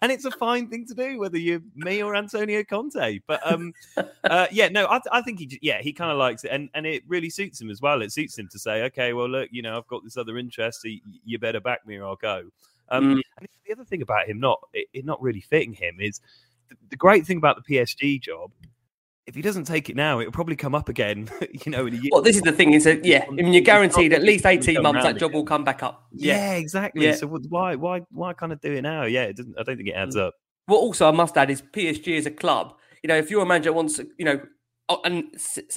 [0.00, 3.20] and it's a fine thing to do, whether you're me or Antonio Conte.
[3.26, 3.72] But um,
[4.24, 6.86] uh, yeah, no, I, I think he, yeah, he kind of likes it, and and
[6.86, 8.02] it really suits him as well.
[8.02, 10.82] It suits him to say, okay, well, look, you know, I've got this other interest,
[10.82, 10.88] so
[11.24, 12.44] you better back me or I'll go.
[12.88, 13.20] Um, Mm.
[13.38, 16.20] and the other thing about him not it, it not really fitting him is
[16.68, 18.52] the, the great thing about the PSG job.
[19.26, 21.28] If he doesn't take it now, it'll probably come up again.
[21.64, 22.10] You know, in a year.
[22.12, 22.74] Well, this is the thing.
[22.74, 23.24] Is that yeah?
[23.26, 26.06] I mean, you're guaranteed at least 18 months that job will come back up.
[26.12, 27.06] Yeah, exactly.
[27.06, 27.14] Yeah.
[27.14, 29.04] So why why why kind of do it now?
[29.04, 29.58] Yeah, it doesn't.
[29.58, 30.34] I don't think it adds up.
[30.68, 32.74] Well, also I must add is PSG as a club.
[33.02, 34.40] You know, if you're a manager that wants, you know,
[34.88, 35.24] uh, and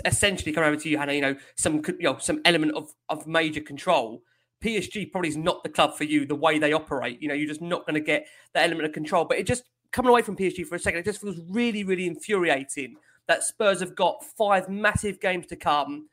[0.05, 3.25] essentially come over to you, Hannah, you know, some you know some element of of
[3.25, 4.21] major control.
[4.63, 6.25] PSG probably is not the club for you.
[6.25, 8.91] The way they operate, you know, you're just not going to get that element of
[8.91, 9.23] control.
[9.23, 12.05] But it just coming away from PSG for a second, it just feels really, really
[12.05, 12.95] infuriating
[13.29, 16.09] that Spurs have got five massive games to come.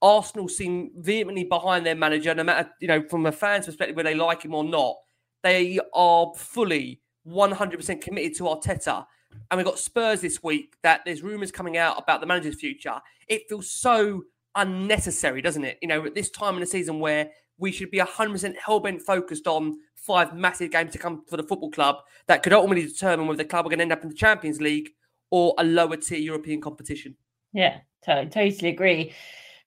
[0.00, 4.08] Arsenal seem vehemently behind their manager, no matter you know from a fan's perspective whether
[4.08, 4.96] they like him or not.
[5.42, 9.06] They are fully 100% committed to Arteta.
[9.50, 13.00] And we've got Spurs this week that there's rumours coming out about the manager's future.
[13.28, 14.22] It feels so
[14.54, 15.78] unnecessary, doesn't it?
[15.80, 19.46] You know, at this time in the season where we should be 100% hell-bent focused
[19.46, 23.38] on five massive games to come for the football club that could ultimately determine whether
[23.42, 24.90] the club are going to end up in the Champions League
[25.30, 27.16] or a lower tier European competition.
[27.52, 29.14] Yeah, to- totally agree.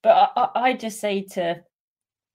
[0.02, 1.64] But I, I, I just say to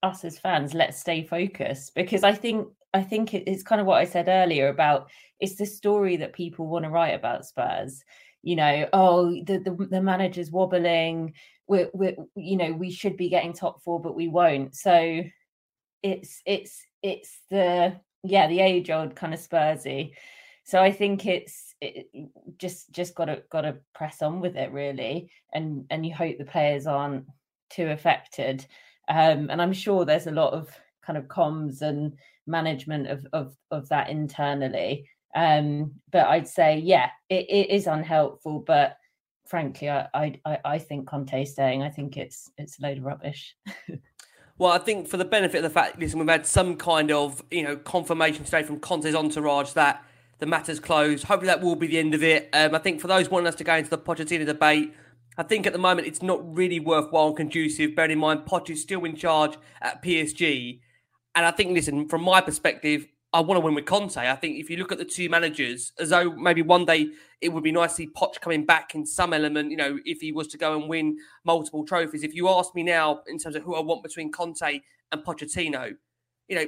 [0.02, 3.98] us as fans, let's stay focused because I think I think it's kind of what
[3.98, 5.10] I said earlier about
[5.40, 8.02] it's the story that people want to write about Spurs.
[8.42, 11.34] You know, oh, the the, the manager's wobbling.
[11.66, 14.74] We're, we're you know we should be getting top four, but we won't.
[14.74, 15.22] So
[16.02, 20.12] it's it's it's the yeah the age old kind of Spursy.
[20.64, 22.08] So I think it's it,
[22.58, 26.38] just just got to got to press on with it really, and and you hope
[26.38, 27.26] the players aren't
[27.70, 28.66] too affected.
[29.08, 30.68] Um, and I'm sure there's a lot of
[31.02, 35.08] kind of comms and management of of of that internally.
[35.34, 38.60] Um, but I'd say, yeah, it, it is unhelpful.
[38.60, 38.96] But
[39.46, 41.82] frankly, I, I I think Conte's staying.
[41.82, 43.56] I think it's it's a load of rubbish.
[44.58, 47.42] Well, I think for the benefit of the fact, listen, we've had some kind of
[47.50, 50.04] you know confirmation today from Conte's entourage that
[50.38, 51.24] the matter's closed.
[51.24, 52.48] Hopefully, that will be the end of it.
[52.52, 54.94] Um, I think for those wanting us to go into the Pochettino debate,
[55.36, 57.94] I think at the moment it's not really worthwhile and conducive.
[57.94, 60.80] Bearing in mind, Poch is still in charge at PSG,
[61.34, 64.16] and I think, listen, from my perspective, I want to win with Conte.
[64.16, 67.10] I think if you look at the two managers, as though maybe one day
[67.42, 70.20] it would be nice to see Poch coming back in some element, you know, if
[70.20, 72.22] he was to go and win multiple trophies.
[72.22, 74.80] If you ask me now in terms of who I want between Conte
[75.12, 75.94] and Pochettino,
[76.48, 76.66] you know,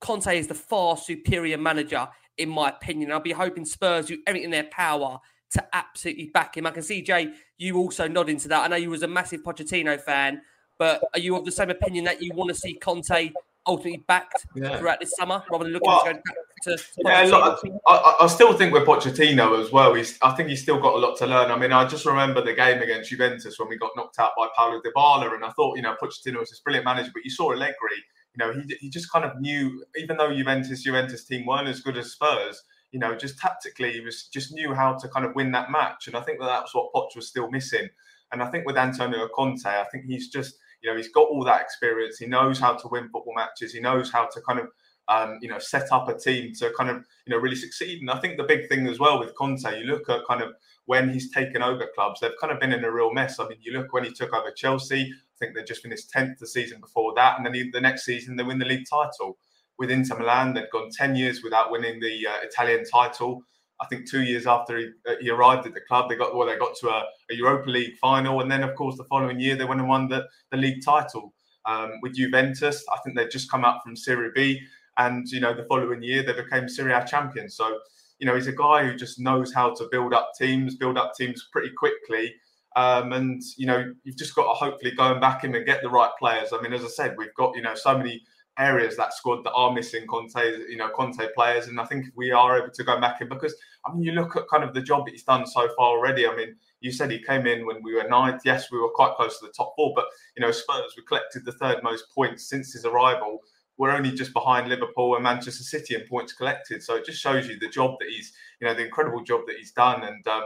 [0.00, 2.08] Conte is the far superior manager,
[2.38, 3.12] in my opinion.
[3.12, 5.18] I'll be hoping Spurs do everything in their power
[5.52, 6.66] to absolutely back him.
[6.66, 8.64] I can see, Jay, you also nodding to that.
[8.64, 10.40] I know you was a massive Pochettino fan,
[10.78, 13.30] but are you of the same opinion that you want to see Conte
[13.66, 14.76] ultimately backed Yeah.
[14.78, 18.24] throughout this summer rather than looking Well, to go back to, Yeah, look, I, I-
[18.24, 19.94] I still think with Pochettino as well.
[19.94, 21.50] He's, I think he's still got a lot to learn.
[21.50, 24.48] I mean, I just remember the game against Juventus when we got knocked out by
[24.56, 27.52] Paulo Dybala, and I thought, you know, Pochettino was this brilliant manager, but you saw
[27.52, 28.02] Allegri.
[28.36, 31.80] You know, he, he just kind of knew, even though Juventus Juventus team weren't as
[31.80, 35.34] good as Spurs, you know, just tactically, he was just knew how to kind of
[35.34, 37.88] win that match, and I think that that's what Poch was still missing.
[38.32, 41.44] And I think with Antonio Conte, I think he's just, you know, he's got all
[41.44, 42.18] that experience.
[42.18, 43.72] He knows how to win football matches.
[43.72, 44.68] He knows how to kind of
[45.08, 48.00] um, you know, set up a team to kind of, you know, really succeed.
[48.00, 50.54] And I think the big thing as well with Conte, you look at kind of
[50.86, 53.38] when he's taken over clubs, they've kind of been in a real mess.
[53.38, 55.12] I mean, you look when he took over Chelsea,
[55.44, 57.36] think they just finished 10th the season before that.
[57.36, 59.36] And then he, the next season, they win the league title.
[59.78, 63.42] With Inter Milan, they'd gone 10 years without winning the uh, Italian title.
[63.80, 66.46] I think two years after he, uh, he arrived at the club, they got well,
[66.46, 69.56] they got to a, a Europa League final, and then of course the following year
[69.56, 71.34] they went and won the, the league title.
[71.66, 74.60] Um, with Juventus, I think they'd just come up from Serie B,
[74.98, 77.56] and you know the following year they became Serie A champions.
[77.56, 77.78] So
[78.20, 81.14] you know he's a guy who just knows how to build up teams, build up
[81.18, 82.32] teams pretty quickly.
[82.76, 85.82] Um, and you know you've just got to hopefully go and back him and get
[85.82, 86.48] the right players.
[86.52, 88.22] I mean, as I said, we've got you know so many
[88.58, 92.30] areas that squad that are missing Conte, you know, Conte players, and I think we
[92.30, 93.54] are able to go back in because
[93.86, 96.26] I mean, you look at kind of the job that he's done so far already.
[96.26, 98.42] I mean, you said he came in when we were ninth.
[98.44, 100.06] Yes, we were quite close to the top four, but
[100.36, 103.40] you know, Spurs we collected the third most points since his arrival.
[103.76, 106.82] We're only just behind Liverpool and Manchester City in points collected.
[106.82, 109.56] So it just shows you the job that he's, you know, the incredible job that
[109.56, 110.04] he's done.
[110.04, 110.44] And um,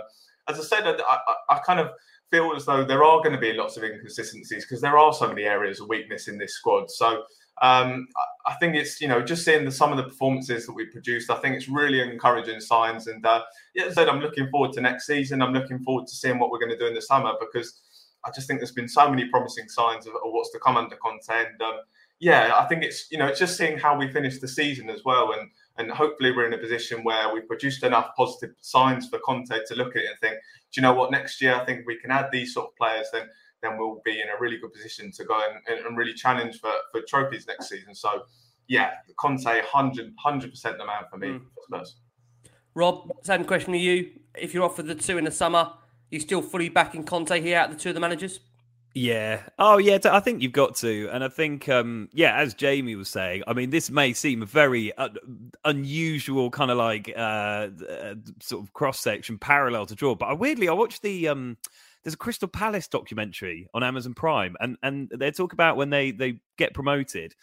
[0.49, 1.91] as I said, I, I, I kind of
[2.31, 5.29] feel as though there are going to be lots of inconsistencies because there are so
[5.29, 6.91] many areas of weakness in this squad.
[6.91, 7.23] So
[7.61, 8.07] um,
[8.47, 11.31] I think it's you know just seeing the, some of the performances that we produced.
[11.31, 13.07] I think it's really encouraging signs.
[13.07, 13.43] And uh,
[13.75, 15.43] yeah, as I said, I'm looking forward to next season.
[15.43, 17.81] I'm looking forward to seeing what we're going to do in the summer because
[18.25, 20.97] I just think there's been so many promising signs of, of what's to come under
[20.97, 21.29] Conte.
[21.29, 21.81] And um,
[22.21, 25.05] yeah, I think it's you know it's just seeing how we finish the season as
[25.05, 29.19] well, and and hopefully we're in a position where we've produced enough positive signs for
[29.21, 30.35] Conte to look at it and think,
[30.73, 31.11] do you know what?
[31.11, 33.29] Next year, I think we can add these sort of players, then
[33.61, 36.71] then we'll be in a really good position to go and, and really challenge for,
[36.93, 37.93] for trophies next season.
[37.95, 38.23] So
[38.69, 40.15] yeah, Conte 100
[40.51, 41.29] percent the man for me.
[41.29, 41.41] Mm.
[41.55, 41.97] for Spurs.
[42.75, 44.11] Rob, same question to you.
[44.37, 45.73] If you're offered the two in the summer,
[46.11, 48.41] you still fully backing Conte here out of the two of the managers?
[48.99, 49.43] Yeah.
[49.61, 49.99] Oh, yeah.
[50.07, 53.53] I think you've got to, and I think, um, yeah, as Jamie was saying, I
[53.53, 55.11] mean, this may seem a very uh,
[55.65, 60.33] unusual kind of like uh, uh, sort of cross section parallel to draw, but I,
[60.33, 61.29] weirdly, I watched the.
[61.29, 61.57] Um,
[62.03, 66.11] there's a Crystal Palace documentary on Amazon Prime, and and they talk about when they
[66.11, 67.37] they get promoted,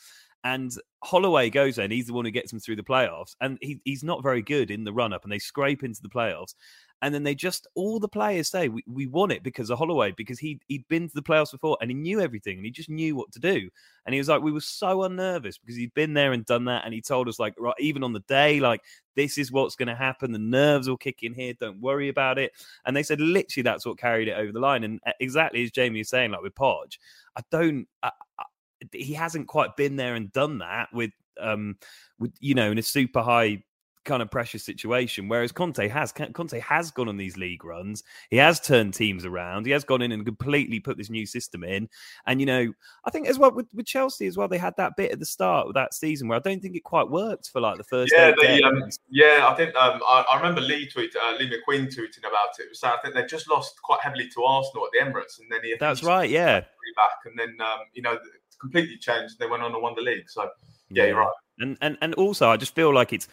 [0.44, 3.58] and Holloway goes there, and he's the one who gets them through the playoffs, and
[3.62, 6.54] he, he's not very good in the run up, and they scrape into the playoffs,
[7.02, 10.12] and then they just all the players say we, we won it because of Holloway
[10.12, 12.90] because he he'd been to the playoffs before and he knew everything and he just
[12.90, 13.70] knew what to do.
[14.06, 16.86] And he was like we were so unnervous because he'd been there and done that
[16.86, 18.82] and he told us like right even on the day like
[19.16, 20.32] this is what's going to happen.
[20.32, 21.54] The nerves will kick in here.
[21.60, 22.52] Don't worry about it.
[22.86, 24.84] And they said literally that's what carried it over the line.
[24.84, 26.98] And uh, exactly as Jamie is saying like with Poch
[27.36, 28.44] I don't I, I,
[28.92, 31.76] he hasn't quite been there and done that with um
[32.20, 33.62] with you know in a super high
[34.06, 35.28] kind of pressure situation.
[35.28, 38.04] Whereas Conte has Conte has gone on these league runs.
[38.30, 39.66] He has turned teams around.
[39.66, 41.90] He has gone in and completely put this new system in.
[42.26, 42.72] And you know,
[43.06, 45.26] I think as well with, with Chelsea as well, they had that bit at the
[45.26, 48.14] start of that season where I don't think it quite worked for like the first.
[48.16, 49.48] Yeah, they, um, yeah.
[49.50, 52.76] I think um, I, I remember Lee tweet, uh, Lee McQueen tweeting about it.
[52.76, 55.60] So I think they just lost quite heavily to Arsenal at the Emirates, and then
[55.64, 56.30] he That's right.
[56.30, 56.62] Yeah.
[56.96, 58.18] back, and then um, you know
[58.60, 59.38] completely changed.
[59.40, 60.30] They went on and won the league.
[60.30, 60.50] So
[60.90, 61.34] yeah, you're right.
[61.60, 63.28] And and and also, I just feel like it's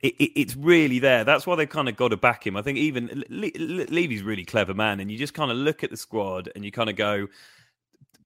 [0.00, 1.24] it, it, it's really there.
[1.24, 2.56] That's why they've kind of got to back him.
[2.56, 5.82] I think even Le- Le- Levy's really clever man, and you just kind of look
[5.82, 7.28] at the squad and you kind of go,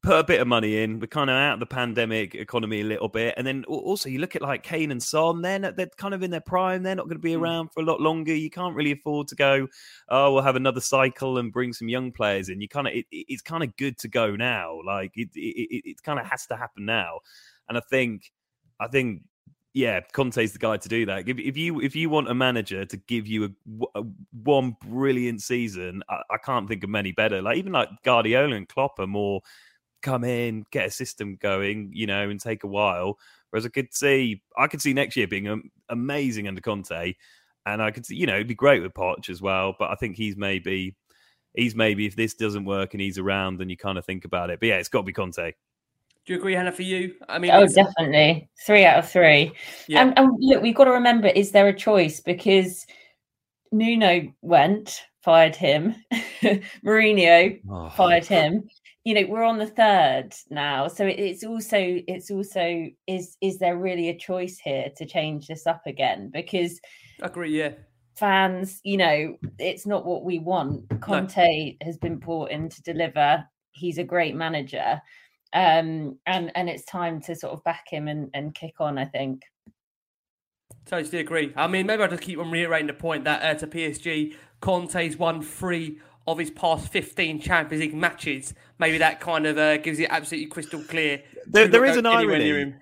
[0.02, 0.98] put a bit of money in.
[0.98, 4.18] We're kind of out of the pandemic economy a little bit, and then also you
[4.18, 5.40] look at like Kane and Son.
[5.40, 6.82] They're not, they're kind of in their prime.
[6.82, 7.42] They're not going to be hmm.
[7.42, 8.34] around for a lot longer.
[8.34, 9.68] You can't really afford to go.
[10.08, 12.60] Oh, we'll have another cycle and bring some young players in.
[12.60, 14.80] You kind of it, it's kind of good to go now.
[14.84, 17.20] Like it it, it kind of has to happen now.
[17.68, 18.32] And I think
[18.80, 19.22] I think
[19.74, 21.28] yeah, Conte's the guy to do that.
[21.28, 24.04] If, if you if you want a manager to give you a, a
[24.42, 27.40] one brilliant season, I, I, can't think of many better.
[27.40, 29.40] Like even like Guardiola and Klopp are more
[30.02, 33.18] come in, get a system going, you know, and take a while.
[33.50, 37.14] Whereas I could see, I could see next year being amazing under Conte,
[37.64, 39.74] and I could see, you know, it'd be great with Poch as well.
[39.78, 40.96] But I think he's maybe,
[41.54, 44.50] he's maybe if this doesn't work and he's around, then you kind of think about
[44.50, 44.60] it.
[44.60, 45.52] But yeah, it's got to be Conte.
[46.24, 46.72] Do you agree, Hannah?
[46.72, 49.52] For you, I mean, oh, definitely three out of three.
[49.88, 50.02] Yeah.
[50.02, 52.20] And, and look, we've got to remember: is there a choice?
[52.20, 52.86] Because
[53.72, 55.96] Nuno went, fired him.
[56.84, 57.88] Mourinho oh.
[57.90, 58.68] fired him
[59.04, 63.76] you know we're on the third now so it's also it's also is is there
[63.76, 66.80] really a choice here to change this up again because
[67.22, 67.70] I agree yeah
[68.16, 71.86] fans you know it's not what we want conte no.
[71.86, 75.00] has been brought in to deliver he's a great manager
[75.54, 79.04] um and and it's time to sort of back him and and kick on i
[79.04, 79.42] think
[80.86, 83.66] totally agree i mean maybe i'll just keep on reiterating the point that uh, to
[83.66, 88.54] psg conte's won three of his past 15 Champions League matches.
[88.78, 91.22] Maybe that kind of uh, gives it absolutely crystal clear.
[91.46, 92.74] There, there is an irony.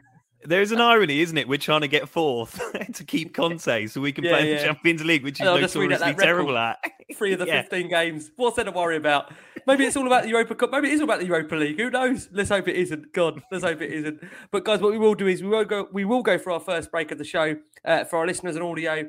[0.43, 1.49] There's an irony, isn't it?
[1.49, 2.61] We're trying to get fourth
[2.95, 4.59] to keep Conte so we can yeah, play yeah.
[4.59, 6.79] the Champions League, which is notoriously terrible at.
[7.15, 7.63] Three of the yeah.
[7.63, 8.31] 15 games.
[8.37, 9.33] What's there to worry about?
[9.67, 10.71] Maybe it's all about the Europa Cup.
[10.71, 11.79] Maybe it is all about the Europa League.
[11.79, 12.29] Who knows?
[12.33, 13.13] Let's hope it isn't.
[13.13, 14.23] God, let's hope it isn't.
[14.51, 15.89] But guys, what we will do is we will go.
[15.93, 18.65] We will go for our first break of the show uh, for our listeners and
[18.65, 19.09] audio.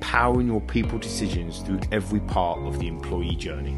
[0.00, 3.76] powering your people decisions through every part of the employee journey.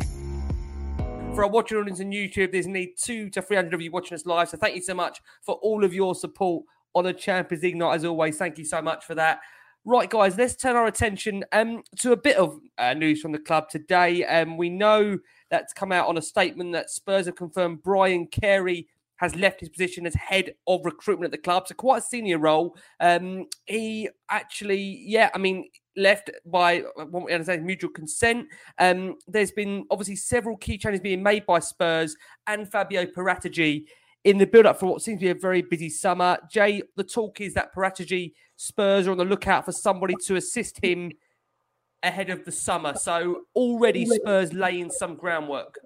[1.35, 4.27] For our watching audience on YouTube, there's need two to 300 of you watching us
[4.27, 4.49] live.
[4.49, 6.65] So thank you so much for all of your support
[6.95, 7.95] on a Champions League night.
[7.95, 9.41] As always, thank you so much for that.
[9.85, 13.39] Right, guys, let's turn our attention um, to a bit of uh, news from the
[13.39, 14.25] club today.
[14.25, 15.19] Um, we know
[15.51, 18.89] that's come out on a statement that Spurs have confirmed Brian Carey
[19.19, 21.69] has left his position as head of recruitment at the club.
[21.69, 22.77] So quite a senior role.
[23.01, 28.47] Um, he actually, yeah, I mean, left by what we understand mutual consent.
[28.79, 33.85] Um, there's been obviously several key changes being made by Spurs and Fabio Paratici
[34.25, 36.39] in the build-up for what seems to be a very busy summer.
[36.51, 40.83] Jay, the talk is that Paratici Spurs are on the lookout for somebody to assist
[40.83, 41.13] him
[42.03, 42.95] ahead of the summer.
[42.95, 45.79] So already Spurs laying some groundwork.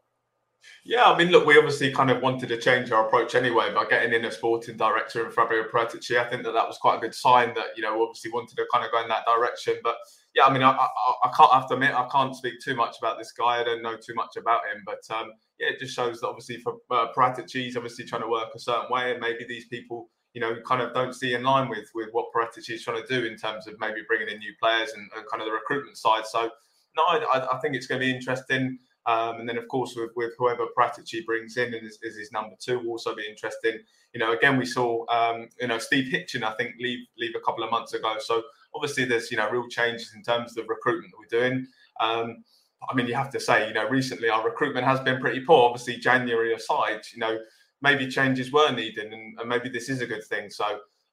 [0.85, 3.85] Yeah, I mean, look, we obviously kind of wanted to change our approach anyway by
[3.85, 6.19] getting in a sporting director and Fabio Paratici.
[6.19, 8.67] I think that that was quite a good sign that you know obviously wanted to
[8.73, 9.77] kind of go in that direction.
[9.83, 9.97] But
[10.35, 10.89] yeah, I mean, I, I,
[11.25, 13.61] I can't have to admit I can't speak too much about this guy.
[13.61, 16.59] I don't know too much about him, but um, yeah, it just shows that obviously
[16.59, 20.09] for uh, Paratici, he's obviously trying to work a certain way, and maybe these people.
[20.35, 23.07] You know, kind of don't see in line with with what Paratici is trying to
[23.07, 25.99] do in terms of maybe bringing in new players and, and kind of the recruitment
[25.99, 26.25] side.
[26.27, 26.49] So,
[26.97, 28.79] no, I, I think it's going to be interesting.
[29.07, 32.55] Um, and then, of course, with, with whoever Paratici brings in as, as his number
[32.61, 33.81] two, will also be interesting.
[34.15, 37.41] You know, again, we saw, um, you know, Steve Hitchen, I think, leave leave a
[37.41, 38.17] couple of months ago.
[38.21, 38.43] So
[38.75, 41.67] obviously, there's you know real changes in terms of recruitment that we're doing.
[42.01, 42.45] Um,
[42.91, 45.71] I mean, you have to say, you know, recently our recruitment has been pretty poor.
[45.71, 47.39] Obviously, January aside, you know,
[47.81, 50.51] maybe changes were needed, and, and maybe this is a good thing.
[50.51, 50.65] So,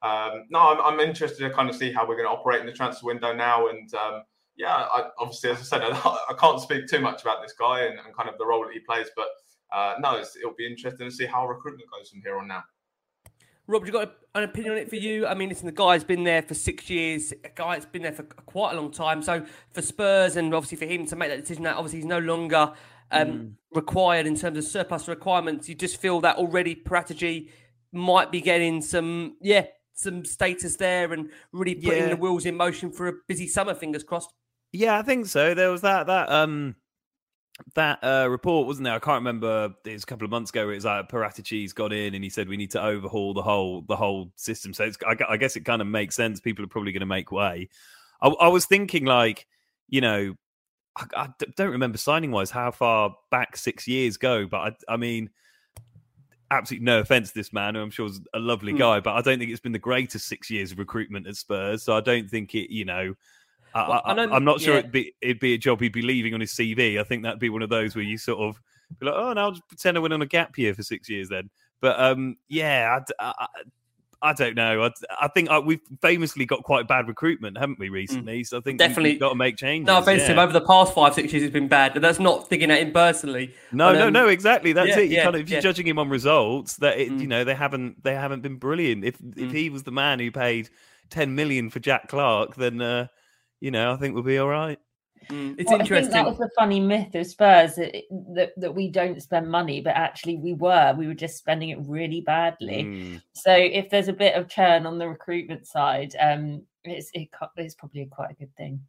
[0.02, 2.66] um, no, I'm, I'm, interested to kind of see how we're going to operate in
[2.66, 4.24] the transfer window now, and um,
[4.60, 5.90] yeah, I, obviously, as I said, I,
[6.30, 8.74] I, can't speak too much about this guy and, and kind of the role that
[8.74, 9.28] he plays, but
[9.74, 12.64] uh, no, it'll be interesting to see how recruitment goes from here on now.
[13.68, 15.28] Rob, you got an opinion on it for you?
[15.28, 17.32] I mean, listen, the guy's been there for six years.
[17.46, 19.22] A guy that's been there for quite a long time.
[19.22, 22.18] So for Spurs and obviously for him to make that decision, that obviously he's no
[22.18, 22.74] longer
[23.12, 23.52] um, mm.
[23.72, 25.70] required in terms of surplus requirements.
[25.70, 27.50] You just feel that already Paratici
[27.94, 32.10] might be getting some, yeah, some status there and really putting yeah.
[32.10, 33.76] the wheels in motion for a busy summer.
[33.76, 34.34] Fingers crossed.
[34.72, 35.54] Yeah, I think so.
[35.54, 36.76] There was that that um
[37.76, 38.94] that uh, report, wasn't there?
[38.94, 39.74] I can't remember.
[39.86, 40.66] It was a couple of months ago.
[40.66, 43.42] Where it was like Paratici's got in, and he said we need to overhaul the
[43.42, 44.74] whole the whole system.
[44.74, 46.40] So I, I, guess it kind of makes sense.
[46.40, 47.70] People are probably going to make way.
[48.22, 49.46] I, I, was thinking, like,
[49.88, 50.36] you know,
[50.96, 54.58] I, I don't remember signing wise how far back six years go, but
[54.88, 55.30] I, I mean,
[56.52, 58.80] absolutely no offense to this man, who I'm sure is a lovely Mm.
[58.80, 61.84] guy, but I don't think it's been the greatest six years of recruitment at Spurs.
[61.84, 63.16] So I don't think it, you know,
[63.74, 64.80] I, Well, I I, am not sure yeah.
[64.80, 67.00] it'd be it'd be a job he'd be leaving on his CV.
[67.00, 68.60] I think that'd be one of those where you sort of
[69.00, 71.10] be like, oh, no, I'll just pretend I went on a gap year for six
[71.10, 71.50] years then.
[71.82, 73.00] But um, yeah,
[74.22, 74.84] I don't know.
[74.84, 74.92] I,
[75.22, 78.44] I think uh, we've famously got quite bad recruitment, haven't we, recently?
[78.44, 78.80] So I think Mm.
[78.80, 79.12] Definitely.
[79.12, 79.88] we've got to make changes.
[79.88, 80.42] No offense yeah.
[80.42, 81.96] over the past five, six years, it's been bad.
[81.96, 83.54] And that's not thinking at him personally.
[83.72, 84.74] No, But, no, um, no, exactly.
[84.74, 85.10] That's yeah, it.
[85.10, 87.22] You yeah, kind of if you're judging him on results, that it, Mm.
[87.22, 89.06] you know they haven't they haven't been brilliant.
[89.06, 89.54] If if Mm.
[89.54, 90.70] he was the man who paid
[91.10, 93.08] ten million for Jack Clarke, then uh,
[93.60, 94.80] you know I think we'll be all right.
[95.30, 96.12] Mm, It's Well, I think interesting.
[96.14, 97.94] that was the funny myth of Spurs that,
[98.36, 100.96] that that we don't spend money, but actually we were.
[100.98, 102.84] We were just spending it really badly.
[102.84, 103.22] Mm.
[103.34, 107.76] So if there's a bit of churn on the recruitment side, um, it's it, it's
[107.76, 108.82] probably quite a good thing.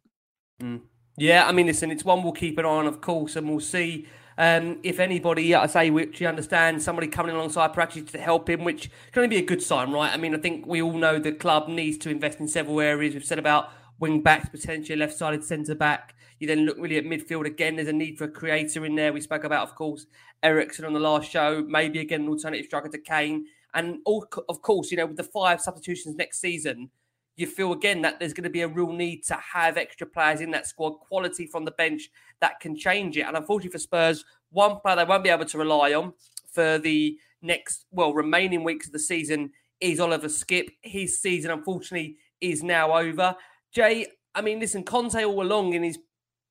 [0.61, 0.81] Mm.
[1.17, 3.59] Yeah, I mean, listen, it's one we'll keep an eye on, of course, and we'll
[3.59, 4.07] see
[4.37, 8.63] um, if anybody, I say, which you understand, somebody coming alongside Paratici to help him,
[8.63, 10.11] which can only be a good sign, right?
[10.11, 13.13] I mean, I think we all know the club needs to invest in several areas.
[13.13, 13.69] We've said about
[14.01, 16.15] wing backs, potentially left sided centre back.
[16.39, 17.75] You then look really at midfield again.
[17.75, 19.13] There's a need for a creator in there.
[19.13, 20.07] We spoke about, of course,
[20.43, 21.63] Eriksen on the last show.
[21.67, 25.23] Maybe again an alternative striker to Kane, and all, of course, you know, with the
[25.23, 26.89] five substitutions next season,
[27.37, 30.41] you feel again that there's going to be a real need to have extra players
[30.41, 32.09] in that squad, quality from the bench
[32.41, 33.21] that can change it.
[33.21, 36.13] And unfortunately for Spurs, one player they won't be able to rely on
[36.51, 40.69] for the next, well, remaining weeks of the season is Oliver Skipp.
[40.81, 43.35] His season, unfortunately, is now over.
[43.71, 45.97] Jay, I mean, listen, Conte all along in his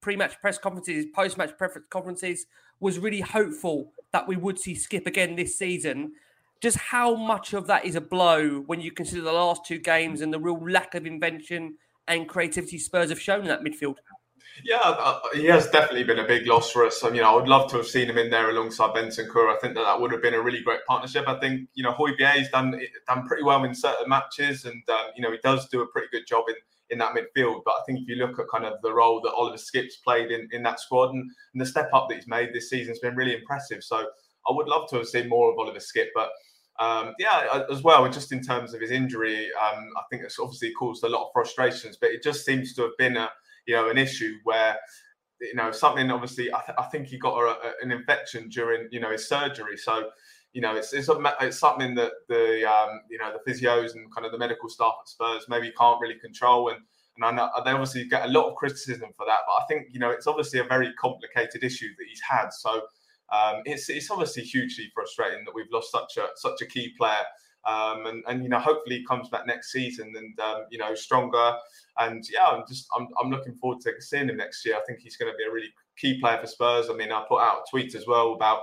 [0.00, 2.46] pre-match press conferences, his post-match press conferences,
[2.80, 6.12] was really hopeful that we would see Skipp again this season.
[6.60, 10.20] Just how much of that is a blow when you consider the last two games
[10.20, 11.76] and the real lack of invention
[12.08, 13.96] and creativity Spurs have shown in that midfield?
[14.64, 17.04] Yeah, uh, he has definitely been a big loss for us.
[17.04, 19.54] I mean, I would love to have seen him in there alongside Bentancur.
[19.54, 21.24] I think that that would have been a really great partnership.
[21.28, 25.22] I think you know Hojbjerg's done done pretty well in certain matches, and um, you
[25.22, 26.56] know he does do a pretty good job in
[26.90, 27.62] in that midfield.
[27.64, 30.30] But I think if you look at kind of the role that Oliver Skipp's played
[30.30, 32.98] in, in that squad and, and the step up that he's made this season has
[32.98, 33.82] been really impressive.
[33.82, 36.30] So I would love to have seen more of Oliver Skipp, but
[36.78, 40.72] um, yeah, as well, just in terms of his injury, um, I think it's obviously
[40.72, 43.30] caused a lot of frustrations, but it just seems to have been a
[43.66, 44.76] you know an issue where
[45.40, 48.88] you know something obviously I, th- I think he got a, a, an infection during
[48.90, 50.10] you know his surgery so
[50.52, 54.12] you know it's it's, a, it's something that the um, you know the physios and
[54.14, 56.68] kind of the medical staff at Spurs maybe can't really control.
[56.68, 56.78] And
[57.16, 59.88] and I know they obviously get a lot of criticism for that but I think
[59.92, 62.50] you know it's obviously a very complicated issue that he's had.
[62.50, 62.82] So
[63.32, 67.24] um, it's it's obviously hugely frustrating that we've lost such a such a key player.
[67.66, 70.94] Um, and, and you know hopefully he comes back next season and um, you know
[70.94, 71.56] stronger.
[71.98, 74.76] And yeah I'm just I'm, I'm looking forward to seeing him next year.
[74.76, 76.88] I think he's going to be a really key player for Spurs.
[76.90, 78.62] I mean I put out a tweet as well about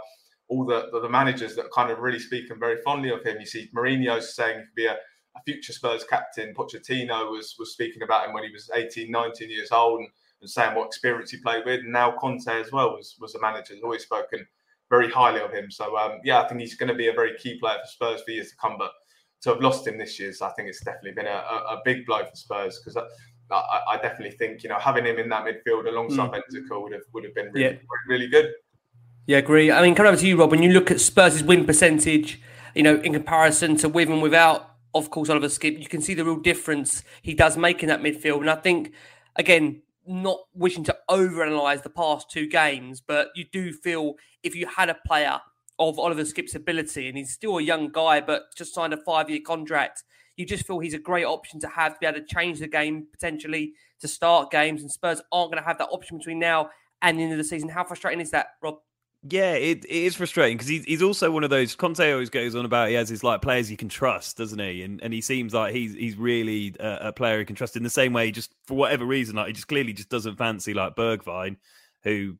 [0.49, 3.45] all the, the, the managers that kind of really speaking very fondly of him you
[3.45, 8.03] see Mourinho saying he could be a, a future Spurs captain Pochettino was was speaking
[8.03, 10.09] about him when he was 18 19 years old and,
[10.41, 13.41] and saying what experience he played with and now Conte as well was was a
[13.41, 14.47] manager who's always spoken
[14.89, 15.69] very highly of him.
[15.69, 18.21] So um, yeah, I think he's going to be a very key player for Spurs
[18.23, 18.75] for years to come.
[18.77, 18.91] But
[19.41, 21.81] to have lost him this year, so I think it's definitely been a, a, a
[21.83, 25.45] big blow for Spurs because I, I, definitely think you know having him in that
[25.45, 26.81] midfield alongside mm.
[26.81, 27.69] Would have would have been really, Yeah.
[28.07, 28.51] really, really good.
[29.27, 29.69] Yeah, agree.
[29.69, 32.41] I mean, coming over to you, Rob, when you look at Spurs' win percentage,
[32.73, 36.13] you know, in comparison to with and without, of course, Oliver Skipp, you can see
[36.13, 38.39] the real difference he does make in that midfield.
[38.39, 38.93] And I think,
[39.35, 44.13] again, not wishing to overanalyze the past two games, but you do feel
[44.43, 45.41] if you had a player
[45.77, 49.41] of Oliver Skipp's ability, and he's still a young guy, but just signed a five-year
[49.45, 50.05] contract,
[50.37, 52.67] you just feel he's a great option to have to be able to change the
[52.67, 54.81] game potentially to start games.
[54.81, 56.69] And Spurs aren't going to have that option between now
[57.01, 57.67] and the end of the season.
[57.67, 58.75] How frustrating is that, Rob?
[59.23, 61.75] Yeah, it, it is frustrating because he's, he's also one of those.
[61.75, 64.83] Conte always goes on about he has his like players you can trust, doesn't he?
[64.83, 67.83] And and he seems like he's he's really a, a player he can trust in
[67.83, 68.31] the same way.
[68.31, 71.57] Just for whatever reason, like he just clearly just doesn't fancy like Bergwijn,
[72.03, 72.37] who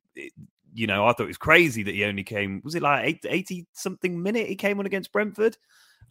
[0.74, 2.62] you know I thought it was crazy that he only came.
[2.64, 5.58] Was it like 80 something minute he came on against Brentford?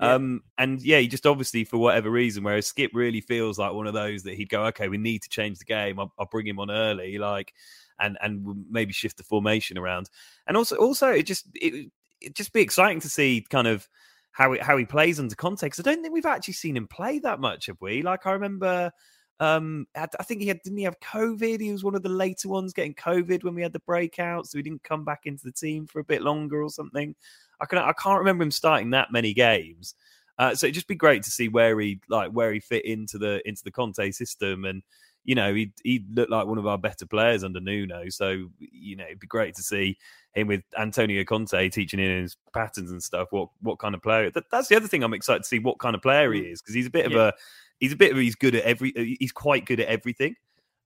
[0.00, 0.14] Yeah.
[0.14, 3.86] Um, and yeah, he just obviously for whatever reason, whereas Skipp really feels like one
[3.86, 5.98] of those that he'd go, okay, we need to change the game.
[5.98, 7.54] I'll, I'll bring him on early, like,
[8.00, 10.10] and and maybe shift the formation around.
[10.46, 11.90] And also, also, it just it
[12.20, 13.88] it just be exciting to see kind of
[14.32, 15.80] how he, how he plays under context.
[15.80, 18.02] I don't think we've actually seen him play that much, have we?
[18.02, 18.92] Like I remember.
[19.38, 21.60] Um, I I think he had didn't he have COVID?
[21.60, 24.56] He was one of the later ones getting COVID when we had the breakout, so
[24.56, 27.14] he didn't come back into the team for a bit longer or something.
[27.60, 29.94] I can I can't remember him starting that many games.
[30.38, 33.18] Uh, so it'd just be great to see where he like where he fit into
[33.18, 34.82] the into the Conte system, and
[35.26, 38.08] you know, he he looked like one of our better players under Nuno.
[38.08, 39.98] So you know, it'd be great to see
[40.34, 43.28] him with Antonio Conte teaching in his patterns and stuff.
[43.32, 44.30] What what kind of player?
[44.30, 46.62] That, that's the other thing I'm excited to see what kind of player he is
[46.62, 47.16] because he's a bit Yeah.
[47.18, 47.34] of a
[47.80, 50.36] he's a bit of he's good at every he's quite good at everything.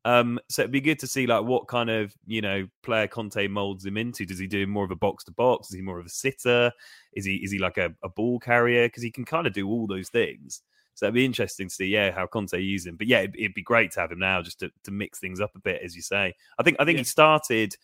[0.06, 3.46] Um, so it'd be good to see like what kind of you know player Conte
[3.48, 4.24] molds him into.
[4.24, 5.68] Does he do more of a box to box?
[5.68, 6.72] Is he more of a sitter?
[7.12, 8.86] Is he is he like a, a ball carrier?
[8.86, 10.62] Because he can kind of do all those things.
[11.00, 12.96] So it'd be interesting to see, yeah, how Conte uses him.
[12.96, 15.40] But yeah, it'd, it'd be great to have him now just to, to mix things
[15.40, 16.34] up a bit, as you say.
[16.58, 17.74] I think I think he started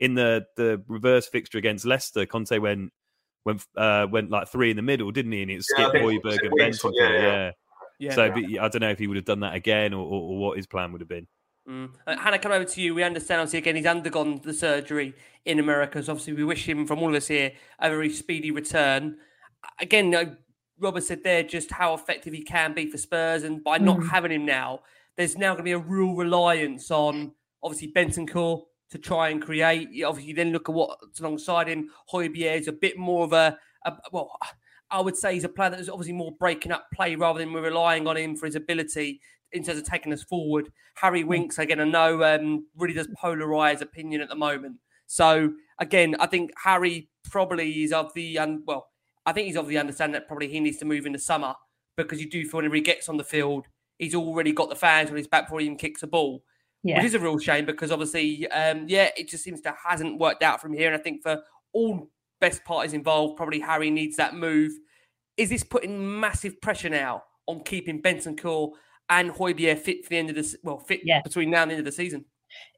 [0.00, 2.24] in the the reverse fixture against Leicester.
[2.24, 2.90] Conte went
[3.44, 5.42] went uh, went like three in the middle, didn't he?
[5.42, 6.92] And it was Yeah, Skipp Hojbjerg and Bentancur.
[6.94, 7.50] yeah, Yeah, yeah.
[7.98, 8.14] Yeah.
[8.14, 10.38] So but I don't know if he would have done that again or, or, or
[10.38, 11.28] what his plan would have been.
[11.68, 11.90] Mm.
[12.06, 12.94] Uh, Hannah, come over to you.
[12.94, 15.14] We understand, obviously, again, he's undergone the surgery
[15.44, 16.02] in America.
[16.02, 19.18] So, obviously, we wish him, from all of us here, a very speedy return.
[19.78, 20.36] Again,
[20.82, 23.44] Robert said there just how effective he can be for Spurs.
[23.44, 24.08] And by not Mm.
[24.10, 24.80] having him now,
[25.16, 29.88] there's now going to be a real reliance on, obviously, Bentancur to try and create.
[30.04, 31.90] Obviously, you then look at what's alongside him.
[32.12, 34.36] Hojbjerg is a bit more of a, a well,
[34.90, 37.52] I would say he's a player that is obviously more breaking up play rather than
[37.52, 39.20] we're relying on him for his ability
[39.52, 40.70] in terms of taking us forward.
[40.96, 44.76] Harry Winks, again, I know um, really does polarise opinion at the moment.
[45.06, 48.88] So again, I think Harry probably is of the um, well,
[49.26, 51.54] I think he's obviously the understanding that probably he needs to move in the summer
[51.96, 53.66] because you do feel whenever he gets on the field,
[53.98, 56.42] he's already got the fans on his back before he even kicks a ball.
[56.82, 56.96] Yeah.
[56.96, 60.42] Which is a real shame because obviously, um, yeah, it just seems to hasn't worked
[60.42, 60.92] out from here.
[60.92, 61.40] And I think for
[61.72, 62.10] all
[62.40, 64.72] best parties involved, probably Harry needs that move.
[65.36, 68.72] Is this putting massive pressure now on keeping Bentancur
[69.08, 70.56] and Hojbjerg fit for the end of this?
[70.64, 72.24] Well, fit between now and the end of the season.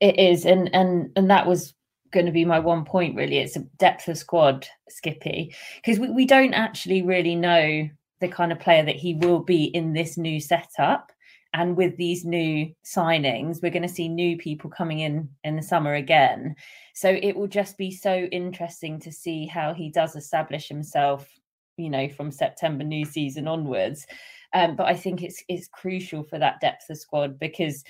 [0.01, 1.75] It is, and and and that was
[2.15, 3.17] going to be my one point.
[3.17, 7.89] Really, it's a depth of squad, Skippy, because we, we don't actually really know
[8.21, 11.11] the kind of player that he will be in this new setup.
[11.53, 15.63] And with these new signings, we're going to see new people coming in in the
[15.63, 16.57] summer again.
[16.95, 21.29] So it will just be so interesting to see how he does establish himself,
[21.77, 24.05] you know, from September new season onwards.
[24.53, 27.85] Um, but I think it's it's crucial for that depth of squad because,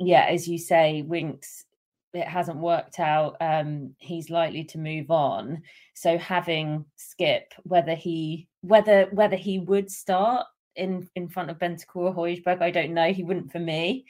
[0.00, 1.66] yeah, as you say, Winks
[2.14, 3.36] it hasn't worked out.
[3.40, 5.62] Um, he's likely to move on.
[5.94, 10.46] So having Skipp, whether he whether whether he would start
[10.76, 13.12] in in front of Bentancur or Hojbjerg, I don't know.
[13.12, 14.06] He wouldn't for me.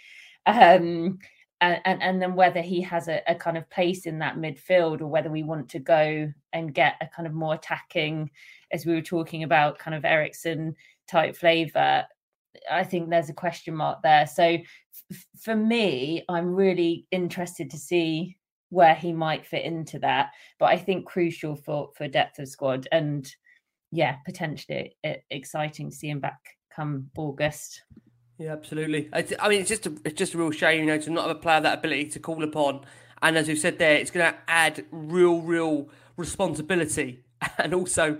[0.46, 1.18] Um,
[1.60, 5.00] and, and and then whether he has a, a kind of place in that midfield
[5.00, 8.30] or whether we want to go and get a kind of more attacking,
[8.70, 10.76] as we were talking about, kind of Eriksen
[11.08, 12.04] type flavour.
[12.70, 14.26] I think there's a question mark there.
[14.26, 18.36] So f- for me, I'm really interested to see
[18.70, 20.30] where he might fit into that.
[20.58, 23.30] But I think crucial for for depth of squad and
[23.92, 24.96] yeah, potentially
[25.30, 26.40] exciting to see him back
[26.74, 27.82] come August.
[28.38, 29.08] Yeah, absolutely.
[29.12, 31.28] I, I mean, it's just a, it's just a real shame, you know, to not
[31.28, 32.84] have a player that ability to call upon.
[33.22, 37.20] And as you said there, it's going to add real, real responsibility.
[37.58, 38.18] And also,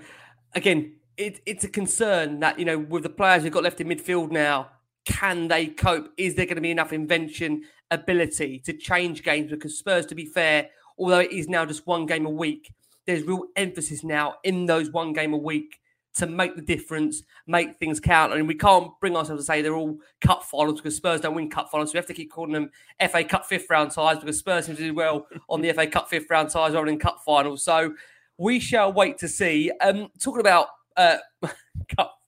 [0.55, 3.89] again, it, it's a concern that you know with the players we've got left in
[3.89, 4.71] midfield now,
[5.05, 6.13] can they cope?
[6.17, 9.51] Is there going to be enough invention, ability to change games?
[9.51, 12.73] Because Spurs, to be fair, although it is now just one game a week,
[13.07, 15.81] there's real emphasis now in those one game a week
[16.15, 18.33] to make the difference, make things count.
[18.33, 21.35] I And we can't bring ourselves to say they're all cup finals because Spurs don't
[21.35, 21.91] win cup finals.
[21.91, 22.71] So we have to keep calling them
[23.11, 26.09] FA Cup fifth round ties because Spurs seem to do well on the FA Cup
[26.09, 27.65] fifth round ties rather than cup finals.
[27.65, 27.95] So
[28.39, 29.73] we shall wait to see.
[29.81, 31.17] Um, talking about uh,
[31.97, 32.19] cup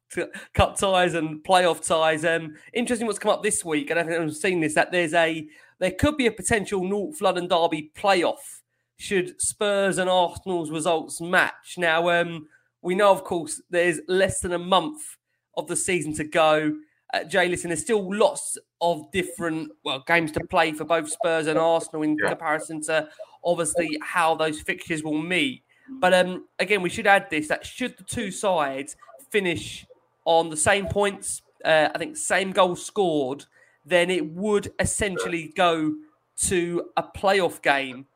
[0.54, 2.24] cup ties and playoff ties.
[2.24, 5.14] Um, interesting what's come up this week, and I think I've seen this that there's
[5.14, 5.46] a
[5.78, 8.60] there could be a potential North London derby playoff
[8.98, 11.74] should Spurs and Arsenal's results match.
[11.76, 12.48] Now, um,
[12.82, 15.02] we know, of course, there's less than a month
[15.56, 16.74] of the season to go.
[17.12, 21.46] Uh, Jay, listen, there's still lots of different well games to play for both Spurs
[21.46, 23.08] and Arsenal in comparison to
[23.44, 25.62] obviously how those fixtures will meet.
[25.88, 28.96] But um, again, we should add this: that should the two sides
[29.30, 29.86] finish
[30.24, 33.44] on the same points, uh, I think same goals scored,
[33.84, 35.94] then it would essentially go
[36.38, 38.06] to a playoff game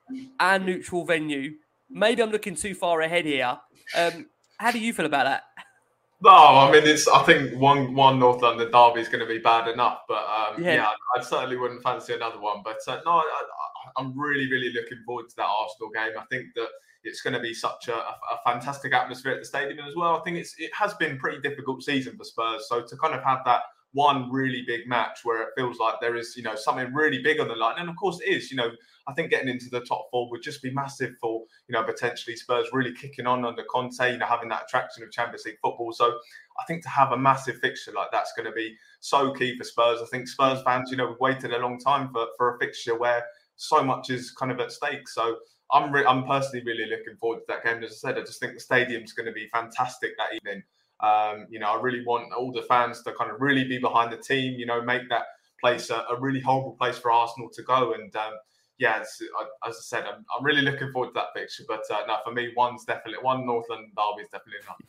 [0.40, 1.52] and neutral venue.
[1.88, 3.58] Maybe I'm looking too far ahead here.
[3.96, 4.26] Um,
[4.58, 5.44] how do you feel about that?
[6.22, 7.08] No, I mean it's.
[7.08, 10.62] I think one one North London derby is going to be bad enough, but um,
[10.62, 10.74] Yeah.
[10.74, 12.58] yeah, I certainly wouldn't fancy another one.
[12.62, 16.12] But uh, no, I, I, I'm really, really looking forward to that Arsenal game.
[16.18, 16.68] I think that
[17.04, 20.16] it's going to be such a, a, fantastic atmosphere at the stadium as well.
[20.16, 23.22] I think it's it has been pretty difficult season for Spurs, so to kind of
[23.22, 26.92] have that one really big match where it feels like there is, you know, something
[26.94, 27.74] really big on the line.
[27.78, 28.50] And of course, it is.
[28.50, 28.70] You know,
[29.08, 32.36] I think getting into the top four would just be massive for, you know, potentially
[32.36, 35.92] Spurs really kicking on under Conte, you know, having that attraction of Champions League football.
[35.92, 36.18] So
[36.60, 39.64] I think to have a massive fixture like that's going to be so key for
[39.64, 40.00] Spurs.
[40.02, 42.96] I think Spurs fans, you know, we've waited a long time for, for a fixture
[42.96, 43.24] where
[43.56, 45.08] so much is kind of at stake.
[45.08, 45.36] So
[45.72, 47.82] I'm re- I'm personally really looking forward to that game.
[47.82, 50.62] As I said, I just think the stadium's going to be fantastic that evening.
[51.00, 54.12] Um, you know, I really want all the fans to kind of really be behind
[54.12, 54.54] the team.
[54.58, 55.24] You know, make that
[55.60, 57.94] place a, a really horrible place for Arsenal to go.
[57.94, 58.32] And um,
[58.78, 59.20] yeah, as
[59.62, 61.64] I said, I'm, I'm, really looking forward to that picture.
[61.68, 64.76] But uh, no, for me, one's definitely one North London derby is definitely enough.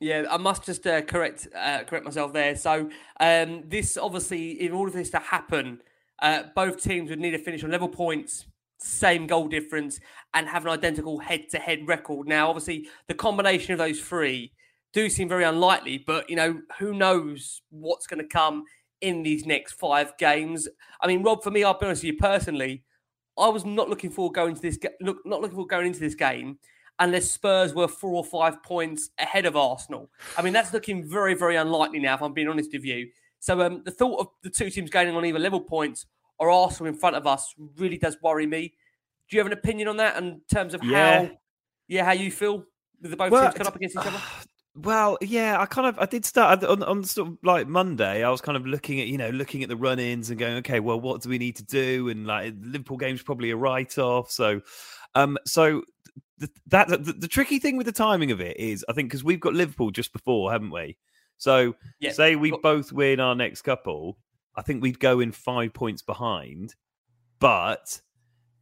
[0.00, 2.56] Yeah, I must just uh, correct uh, correct myself there.
[2.56, 5.80] So um, this obviously, in order for this to happen,
[6.20, 8.44] uh, both teams would need to finish on level points
[8.78, 10.00] same goal difference
[10.34, 12.28] and have an identical head to head record.
[12.28, 14.52] Now, obviously, the combination of those three
[14.92, 18.64] do seem very unlikely, but you know, who knows what's going to come
[19.00, 20.68] in these next five games.
[21.00, 22.84] I mean, Rob, for me, I'll be honest with you personally,
[23.38, 26.14] I was not looking forward going to this look not looking forward going into this
[26.14, 26.58] game
[27.00, 30.10] unless Spurs were four or five points ahead of Arsenal.
[30.38, 33.08] I mean, that's looking very, very unlikely now, if I'm being honest with you.
[33.40, 36.06] So um, the thought of the two teams gaining on either level points
[36.38, 38.74] or Arsenal in front of us really does worry me.
[39.28, 41.22] Do you have an opinion on that in terms of yeah.
[41.22, 41.30] how,
[41.88, 42.64] yeah, how you feel
[43.00, 44.20] with the both well, teams coming up against each other?
[44.76, 48.24] Well, yeah, I kind of I did start on, on sort of like Monday.
[48.24, 50.80] I was kind of looking at you know looking at the run-ins and going, okay,
[50.80, 52.08] well, what do we need to do?
[52.08, 54.32] And like Liverpool game's probably a write-off.
[54.32, 54.62] So,
[55.14, 55.84] um, so
[56.38, 59.22] the, that the, the tricky thing with the timing of it is, I think, because
[59.22, 60.96] we've got Liverpool just before, haven't we?
[61.36, 62.12] So, yeah.
[62.12, 64.18] say we both win our next couple,
[64.56, 66.74] I think we'd go in five points behind,
[67.38, 68.00] but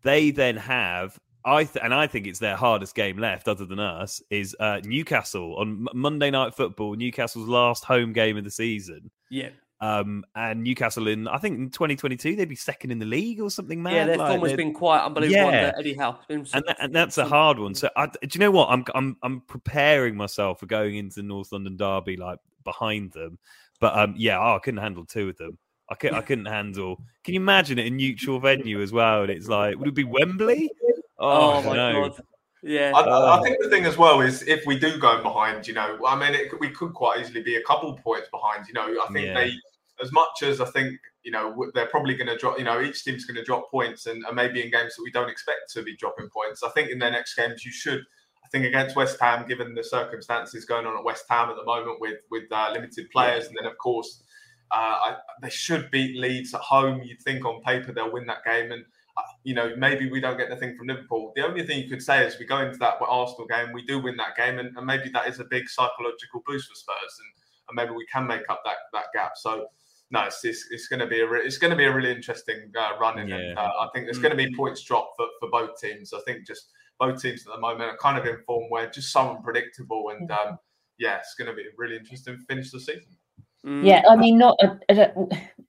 [0.03, 3.80] they then have I th- and I think it's their hardest game left, other than
[3.80, 6.95] us, is uh, Newcastle on M- Monday Night Football.
[6.95, 9.11] Newcastle's last home game of the season.
[9.30, 9.51] Yeah.
[9.80, 13.51] Um, and Newcastle in, I think in 2022 they'd be second in the league or
[13.51, 13.82] something.
[13.82, 13.95] Mad.
[13.95, 15.51] Yeah, their like, form has been quite unbelievable.
[15.51, 15.72] Yeah.
[15.76, 17.74] Eddie Howe, and, that, and that's a hard one.
[17.74, 18.68] So, I, do you know what?
[18.70, 23.40] I'm I'm I'm preparing myself for going into the North London derby like behind them.
[23.80, 25.59] But um, yeah, oh, I couldn't handle two of them.
[25.93, 26.97] I, could, I couldn't handle.
[27.22, 29.22] Can you imagine it in neutral venue as well?
[29.22, 30.70] And it's like, would it be Wembley?
[31.18, 32.09] Oh, oh my no.
[32.09, 32.22] god.
[32.62, 35.74] Yeah, I, I, think the thing as well is if we do go behind, you
[35.74, 38.68] know, I mean, it, we could quite easily be a couple points behind.
[38.68, 39.34] You know, I think yeah.
[39.34, 39.53] they,
[40.01, 42.59] as much as I think, you know, they're probably going to drop.
[42.59, 45.11] You know, each team's going to drop points, and, and, maybe in games that we
[45.11, 46.62] don't expect to be dropping points.
[46.62, 48.01] I think in their next games, you should.
[48.45, 51.64] I think against West Ham, given the circumstances going on at West Ham at the
[51.64, 53.49] moment with with uh, limited players, yeah.
[53.49, 54.22] and then of course
[54.77, 57.03] I, they should beat Leeds at home.
[57.03, 58.85] You'd think on paper they'll win that game, and
[59.16, 61.33] uh, you know maybe we don't get the thing from Liverpool.
[61.37, 63.99] The only thing you could say is we go into that Arsenal game, we do
[64.01, 67.29] win that game, and, and maybe that is a big psychological boost for Spurs, and,
[67.68, 69.33] and maybe we can make up that that gap.
[69.37, 69.66] So.
[70.14, 72.12] No, it's, it's, it's going to be a re- it's going to be a really
[72.12, 73.35] interesting uh, run, yeah.
[73.35, 74.25] and uh, I think there's mm.
[74.25, 76.12] going to be points dropped for, for both teams.
[76.12, 76.66] I think just
[77.01, 80.31] both teams at the moment are kind of in form where just so unpredictable, and
[80.31, 80.59] um,
[80.99, 83.16] yeah, it's going to be a really interesting finish the season.
[83.65, 83.87] Mm.
[83.87, 84.59] Yeah, I mean, not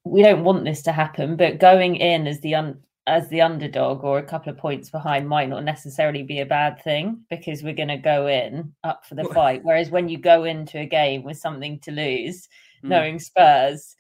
[0.04, 4.04] we don't want this to happen, but going in as the un, as the underdog
[4.04, 7.74] or a couple of points behind might not necessarily be a bad thing because we're
[7.74, 9.62] going to go in up for the fight.
[9.64, 12.48] Whereas when you go into a game with something to lose,
[12.84, 12.90] mm.
[12.90, 13.96] knowing Spurs,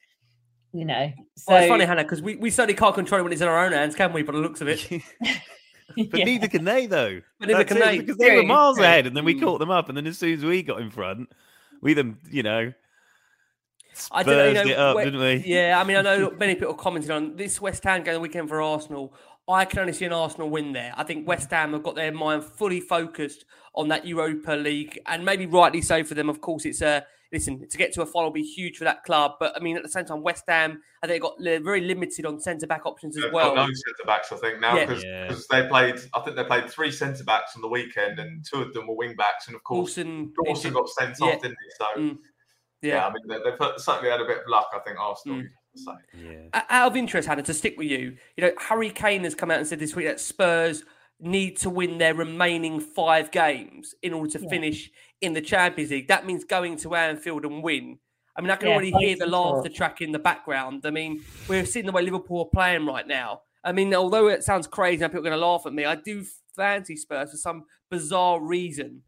[0.71, 3.33] you know, so well, it's funny, Hannah, because we, we certainly can't control it when
[3.33, 4.23] it's in our own hands, can we?
[4.23, 4.87] By the looks of it.
[6.09, 6.25] but yeah.
[6.25, 7.21] neither can they, though.
[7.39, 9.41] But neither can they because they were miles ahead, and then we mm.
[9.41, 11.31] caught them up, and then as soon as we got in front,
[11.81, 12.73] we them, you know,
[14.11, 15.43] I don't know, you know up, didn't we?
[15.45, 18.49] Yeah, I mean, I know many people commented on this West Ham game the weekend
[18.49, 19.13] for Arsenal.
[19.47, 20.93] I can only see an Arsenal win there.
[20.95, 25.25] I think West Ham have got their mind fully focused on that Europa League, and
[25.25, 26.29] maybe rightly so for them.
[26.29, 29.03] Of course, it's a listen to get to a final will be huge for that
[29.03, 29.33] club.
[29.39, 32.39] But I mean, at the same time, West Ham I think got very limited on
[32.39, 33.55] centre back options as well.
[33.55, 35.29] no centre backs, I think now because yeah.
[35.29, 35.37] yeah.
[35.49, 35.95] they played.
[36.13, 38.95] I think they played three centre backs on the weekend, and two of them were
[38.95, 41.27] wing backs, and of course, Dawson, Dawson got sent yeah.
[41.27, 41.71] off, didn't he?
[41.77, 42.01] So.
[42.01, 42.17] Mm.
[42.83, 45.37] Yeah, yeah I mean, they, have certainly had a bit of luck, I think, Arsenal.
[45.39, 45.47] Mm.
[46.13, 46.61] Yeah.
[46.69, 49.57] Out of interest, Hannah, to stick with you, you know, Harry Kane has come out
[49.57, 50.83] and said this week that Spurs
[51.19, 54.49] need to win their remaining five games in order to yeah.
[54.49, 56.09] finish in the Champions League.
[56.09, 57.97] That means going to Anfield and win.
[58.35, 60.81] I mean, I can yeah, already hear the laughter track in the background.
[60.85, 63.41] I mean, we're seeing the way Liverpool are playing right now.
[63.63, 65.95] I mean, although it sounds crazy and people are going to laugh at me, I
[65.95, 66.25] do
[66.55, 69.03] fancy Spurs for some bizarre reason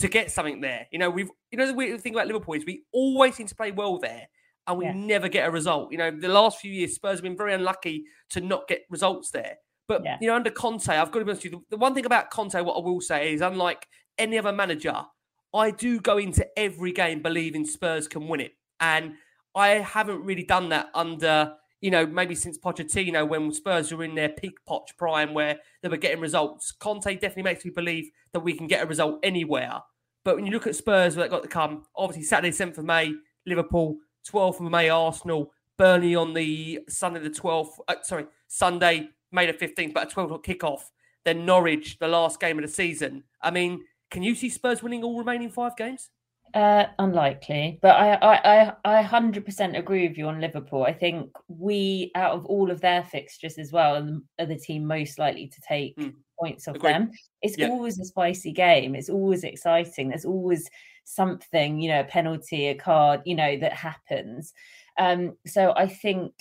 [0.00, 0.86] to get something there.
[0.90, 3.54] You know, we've you know the weird thing about Liverpool is we always seem to
[3.54, 4.28] play well there,
[4.66, 4.92] and we yeah.
[4.92, 5.92] never get a result.
[5.92, 9.30] You know, the last few years Spurs have been very unlucky to not get results
[9.30, 9.56] there.
[9.88, 10.18] But yeah.
[10.20, 11.64] you know, under Conte, I've got to be honest with you.
[11.70, 13.86] The one thing about Conte, what I will say is, unlike
[14.18, 15.04] any other manager,
[15.52, 19.14] I do go into every game believing Spurs can win it, and
[19.54, 24.14] I haven't really done that under, you know, maybe since Pochettino when Spurs were in
[24.14, 26.70] their peak Poch prime where they were getting results.
[26.70, 29.80] Conte definitely makes me believe that we can get a result anywhere.
[30.24, 32.84] But when you look at Spurs, where they got to come, obviously Saturday, 7th of
[32.84, 33.14] May,
[33.46, 33.96] Liverpool,
[34.28, 39.54] 12th of May, Arsenal, Burnley on the Sunday, the 12th, uh, sorry, Sunday, May the
[39.54, 40.80] 15th, but a 12 o'clock kickoff.
[41.24, 43.24] Then Norwich, the last game of the season.
[43.42, 46.10] I mean, can you see Spurs winning all remaining five games?
[46.52, 50.82] Uh, unlikely, but I, I, I, I hundred percent agree with you on Liverpool.
[50.82, 55.18] I think we, out of all of their fixtures as well, are the team most
[55.18, 56.12] likely to take mm.
[56.40, 56.92] Points off Agreed.
[56.92, 57.10] them.
[57.42, 57.70] It's yep.
[57.70, 58.94] always a spicy game.
[58.94, 60.08] It's always exciting.
[60.08, 60.68] There's always
[61.04, 64.52] something, you know, a penalty, a card, you know, that happens.
[64.98, 66.32] Um, so I think,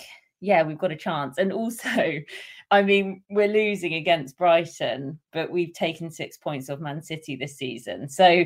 [0.41, 1.37] yeah, we've got a chance.
[1.37, 1.89] And also,
[2.71, 7.57] I mean, we're losing against Brighton, but we've taken six points off Man City this
[7.57, 8.07] season.
[8.09, 8.45] So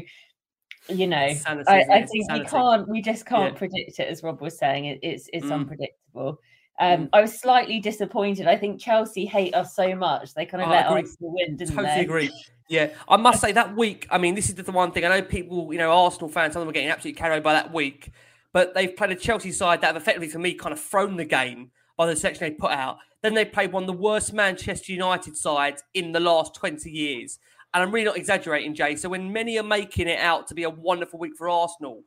[0.89, 3.57] you know, Sanity, I, I think we can't, we just can't yeah.
[3.57, 4.85] predict it, as Rob was saying.
[4.85, 5.53] It, it's it's mm.
[5.53, 6.39] unpredictable.
[6.79, 7.09] Um, mm.
[7.13, 8.47] I was slightly disappointed.
[8.47, 11.75] I think Chelsea hate us so much they kind of oh, let us win, didn't
[11.75, 12.01] totally they?
[12.01, 12.31] agree.
[12.69, 14.07] Yeah, I must say that week.
[14.09, 15.21] I mean, this is the one thing I know.
[15.21, 17.73] People, you know, Arsenal fans, some of them are getting absolutely carried away by that
[17.73, 18.11] week.
[18.53, 21.25] But they've played a Chelsea side that have effectively, for me, kind of thrown the
[21.25, 22.97] game by the section they put out.
[23.21, 27.39] Then they played one of the worst Manchester United sides in the last twenty years.
[27.73, 28.95] And I'm really not exaggerating, Jay.
[28.95, 32.03] So when many are making it out to be a wonderful week for Arsenal,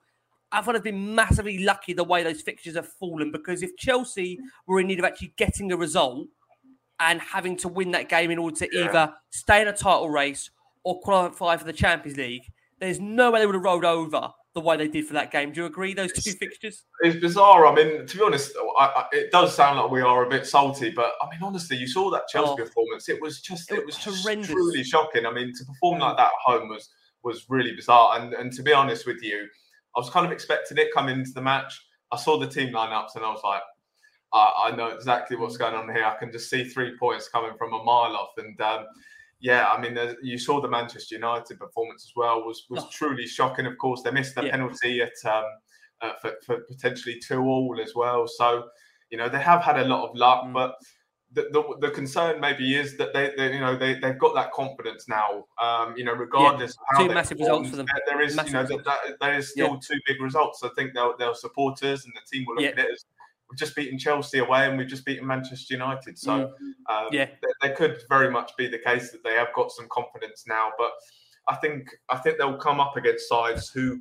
[0.57, 4.87] I've been massively lucky the way those fixtures have fallen because if Chelsea were in
[4.87, 6.29] need of actually getting a result
[6.99, 8.87] and having to win that game in order to yeah.
[8.87, 10.51] either stay in a title race
[10.85, 12.45] or qualify for the Champions League,
[12.81, 15.53] there's no way they would have rolled over the way they did for that game.
[15.53, 15.93] Do you agree?
[15.93, 16.85] Those two it's, fixtures.
[17.01, 17.67] It's bizarre.
[17.67, 20.47] I mean, to be honest, I, I, it does sound like we are a bit
[20.47, 23.11] salty, but I mean, honestly, you saw that Chelsea oh, performance.
[23.11, 24.51] It was just, it, it was horrendous.
[24.51, 25.27] truly shocking.
[25.27, 26.03] I mean, to perform mm.
[26.03, 26.89] like that at home was
[27.23, 28.19] was really bizarre.
[28.19, 29.47] And and to be honest with you,
[29.97, 31.81] I was kind of expecting it coming into the match.
[32.13, 33.63] I saw the team lineups and I was like,
[34.33, 36.05] I, I know exactly what's going on here.
[36.05, 38.61] I can just see three points coming from a mile off, and.
[38.61, 38.87] Um,
[39.39, 42.89] yeah, I mean, you saw the Manchester United performance as well was was oh.
[42.91, 43.67] truly shocking.
[43.67, 44.51] Of course, they missed the yeah.
[44.51, 45.45] penalty at um,
[46.01, 48.27] uh, for, for, potentially two all as well.
[48.27, 48.65] So,
[49.11, 50.53] you know, they have had a lot of luck, mm.
[50.53, 50.75] but
[51.37, 54.53] the, the, the, concern maybe is that they, they, you know they, they've got that
[54.53, 55.45] confidence now.
[55.63, 57.07] Um, you know, regardless yeah.
[57.07, 57.87] two massive results for them.
[58.07, 59.81] There is massive you know that, that, there is still yeah.
[59.87, 60.65] two big results.
[60.65, 62.71] I think they'll, they'll supporters and the team will look yeah.
[62.71, 63.05] at it as
[63.51, 66.19] we've just beaten Chelsea away and we've just beaten Manchester United.
[66.19, 66.93] So mm.
[66.93, 67.29] um, yeah,
[67.61, 70.71] there, could very much be the case that they have got some confidence now.
[70.79, 70.93] But
[71.49, 74.01] I think I think they'll come up against sides who.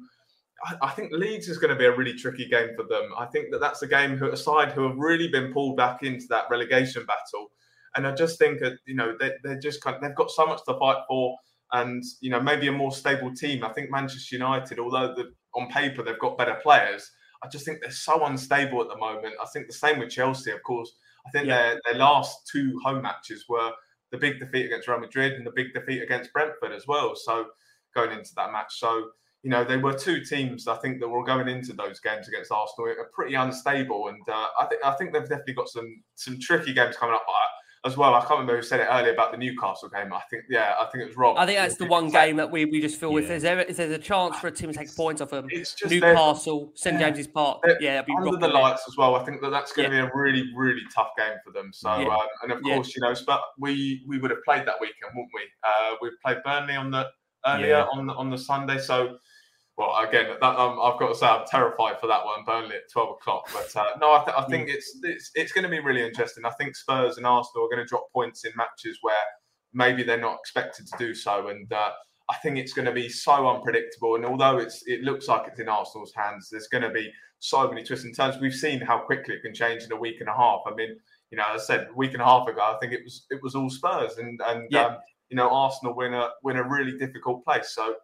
[0.81, 3.11] I, think Leeds is going to be a really tricky game for them.
[3.17, 6.03] I think that that's a game who a side who have really been pulled back
[6.03, 7.51] into that relegation battle,
[7.95, 10.45] and I just think that you know they, they're just kind of, they've got so
[10.45, 11.37] much to fight for,
[11.73, 13.63] and you know maybe a more stable team.
[13.63, 17.11] I think Manchester United, although the, on paper they've got better players,
[17.43, 19.35] I just think they're so unstable at the moment.
[19.41, 20.93] I think the same with Chelsea, of course.
[21.27, 21.57] I think yeah.
[21.57, 23.71] their their last two home matches were
[24.11, 27.15] the big defeat against Real Madrid and the big defeat against Brentford as well.
[27.15, 27.47] So
[27.93, 29.09] going into that match, so
[29.45, 32.51] you know they were two teams I think that were going into those games against
[32.51, 36.39] Arsenal are pretty unstable, and uh, I think I think they've definitely got some some
[36.39, 37.25] tricky games coming up
[37.85, 38.15] as well.
[38.15, 40.11] I can't remember who said it earlier about the Newcastle game.
[40.11, 41.37] I think, yeah, I think it was Rob.
[41.37, 43.19] I think that's the one game that we, we just feel yeah.
[43.19, 45.47] if there's ever, if there's a chance for a team to take points off them,
[45.87, 49.15] Newcastle, St James's Park, yeah, be under the lights as well.
[49.15, 50.05] I think that that's going to yeah.
[50.05, 51.69] be a really really tough game for them.
[51.71, 52.07] So, yeah.
[52.07, 55.31] uh, and of course, you know, but we we would have played that weekend, wouldn't
[55.35, 55.41] we?
[55.63, 57.07] Uh, we played Burnley on the
[57.45, 59.17] earlier on the on the Sunday, so
[59.77, 62.89] well, again, that, um, I've got to say I'm terrified for that one, Burnley at
[62.91, 63.49] 12 o'clock.
[63.51, 66.45] But uh, no, I, th- I, think it's it's, it's going to be really interesting.
[66.45, 69.15] I think Spurs and Arsenal are going to drop points in matches where
[69.73, 71.89] maybe they're not expected to do so, and uh,
[72.29, 74.15] I think it's going to be so unpredictable.
[74.15, 77.67] And although it's it looks like it's in Arsenal's hands, there's going to be so
[77.67, 78.39] many twists and turns.
[78.39, 80.61] We've seen how quickly it can change in a week and a half.
[80.65, 80.95] I mean,
[81.31, 83.25] you know, as I said, a week and a half ago, I think it was
[83.29, 84.85] it was all Spurs, and and yeah.
[84.85, 84.97] um,
[85.29, 87.71] you know, Arsenal win a win a really difficult place.
[87.75, 87.95] So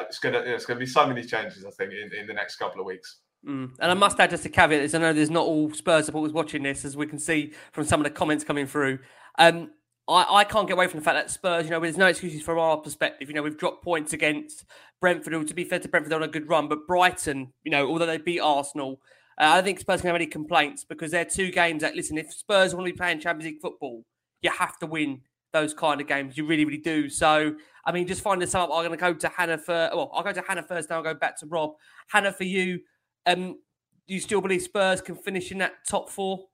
[0.00, 1.64] it's gonna it's gonna be so many changes.
[1.64, 3.20] I think in, in the next couple of weeks.
[3.46, 3.70] Mm.
[3.78, 6.32] And I must add just a caveat is I know there's not all Spurs supporters
[6.32, 8.98] watching this, as we can see from some of the comments coming through.
[9.38, 9.70] Um,
[10.08, 12.42] I, I can't get away from the fact that Spurs, you know, there's no excuses
[12.42, 13.28] from our perspective.
[13.28, 14.64] You know, we've dropped points against
[15.00, 15.46] Brentford.
[15.46, 18.18] To be fair to Brentford, on a good run, but Brighton, you know, although they
[18.18, 19.00] beat Arsenal,
[19.40, 22.18] uh, I don't think Spurs can have any complaints because they're two games that listen.
[22.18, 24.04] If Spurs want to be playing Champions League football,
[24.42, 25.20] you have to win
[25.52, 26.36] those kind of games.
[26.36, 27.08] You really, really do.
[27.08, 29.90] So, I mean, just finding this out, I'm going to go to Hannah for.
[29.92, 30.88] Well, I'll go to Hannah first.
[30.88, 31.72] Then I'll go back to Rob.
[32.08, 32.80] Hannah, for you,
[33.26, 33.58] um,
[34.06, 36.46] do you still believe Spurs can finish in that top four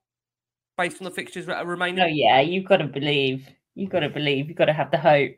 [0.76, 2.00] based on the fixtures that are remaining?
[2.00, 3.48] Oh yeah, you've got to believe.
[3.74, 4.48] You've got to believe.
[4.48, 5.36] You've got to have the hope.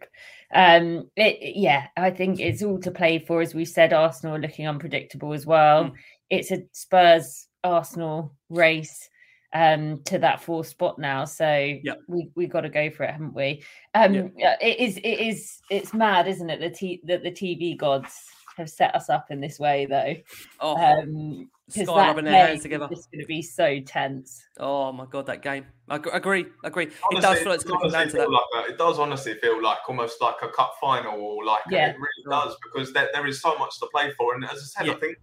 [0.55, 3.41] Um, it, yeah, I think it's all to play for.
[3.41, 5.85] As we said, Arsenal are looking unpredictable as well.
[5.85, 5.93] Mm.
[6.31, 9.09] It's a Spurs Arsenal race
[9.55, 11.99] um to that fourth spot now so yep.
[12.09, 13.63] we we got to go for it haven't we
[13.95, 14.59] um yep.
[14.61, 18.13] it is it is it's mad isn't it the t that the tv gods
[18.57, 20.15] have set us up in this way though
[20.61, 22.89] oh um because that their hands together.
[22.93, 24.45] is going to be so tense.
[24.59, 25.67] Oh my god, that game!
[25.89, 26.89] I agree, agree.
[27.11, 28.31] Honestly, it does feel like it's going to come down to that.
[28.31, 28.71] Like that.
[28.71, 31.89] It does honestly feel like almost like a cup final, or like yeah.
[31.89, 34.35] it really does because there, there is so much to play for.
[34.35, 34.93] And as I said, yeah.
[34.93, 35.17] I think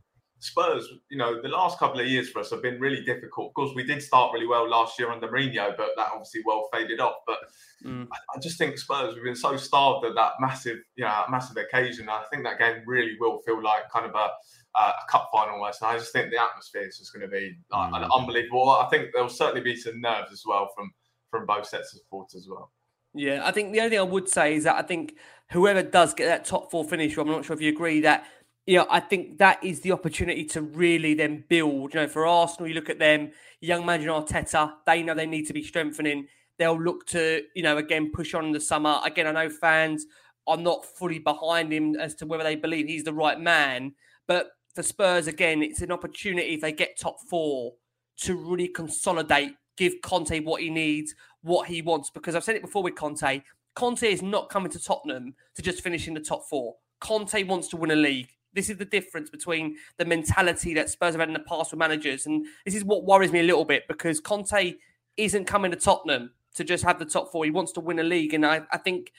[0.43, 3.47] Spurs, you know, the last couple of years for us have been really difficult.
[3.47, 6.67] Of course, we did start really well last year under Mourinho, but that obviously well
[6.73, 7.15] faded off.
[7.25, 7.37] But
[7.85, 8.07] mm.
[8.11, 11.55] I, I, just think Spurs, we've been so starved at that massive, you know, massive
[11.55, 12.09] occasion.
[12.09, 14.31] I think that game really will feel like kind of a
[14.75, 15.81] uh, a cup final almost.
[15.81, 18.09] And I just think the atmosphere is just going to be like, mm.
[18.13, 18.69] unbelievable.
[18.69, 20.91] I think there'll certainly be some nerves as well from
[21.31, 22.69] from both sets of supporters as well.
[23.13, 25.15] Yeah, I think the only thing I would say is that I think
[25.51, 28.25] whoever does get that top four finish, I'm not sure if you agree that.
[28.65, 31.93] You know, I think that is the opportunity to really then build.
[31.93, 35.47] You know, for Arsenal, you look at them, young manager Arteta, they know they need
[35.47, 36.27] to be strengthening.
[36.57, 38.99] They'll look to, you know, again push on in the summer.
[39.03, 40.05] Again, I know fans
[40.47, 43.93] are not fully behind him as to whether they believe he's the right man,
[44.27, 47.73] but for Spurs, again, it's an opportunity if they get top four
[48.21, 52.09] to really consolidate, give Conte what he needs, what he wants.
[52.09, 53.41] Because I've said it before with Conte,
[53.75, 56.75] Conte is not coming to Tottenham to just finish in the top four.
[56.99, 58.29] Conte wants to win a league.
[58.53, 61.79] This is the difference between the mentality that Spurs have had in the past with
[61.79, 62.25] managers.
[62.25, 64.75] And this is what worries me a little bit because Conte
[65.17, 67.45] isn't coming to Tottenham to just have the top four.
[67.45, 68.33] He wants to win a league.
[68.33, 69.11] And I, I think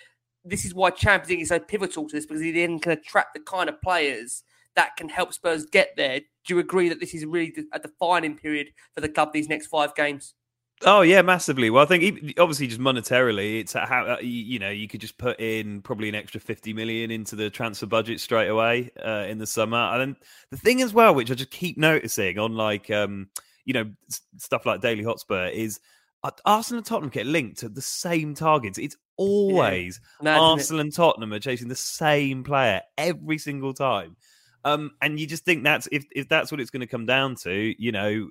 [0.45, 3.35] this is why Champions League is so pivotal to this because he then can attract
[3.35, 4.43] the kind of players
[4.77, 6.21] that can help Spurs get there.
[6.21, 9.69] Do you agree that this is really a defining period for the club these next
[9.69, 10.35] five games?
[10.83, 11.71] Oh yeah, massively.
[11.71, 15.39] Well, I think obviously just monetarily, it's how uh, you know you could just put
[15.41, 19.47] in probably an extra fifty million into the transfer budget straight away uh, in the
[19.47, 19.79] summer.
[19.79, 20.17] And then
[20.51, 23.29] the thing as well, which I just keep noticing on like um,
[23.65, 23.91] you know
[24.37, 25.81] stuff like Daily Hotspur, is
[26.23, 28.77] uh, Arsenal and Tottenham get linked to the same targets.
[28.77, 30.39] It's always yeah.
[30.39, 34.17] Arsenal and Tottenham are chasing the same player every single time.
[34.65, 37.37] Um, and you just think that's if if that's what it's going to come down
[37.37, 38.29] to, you know,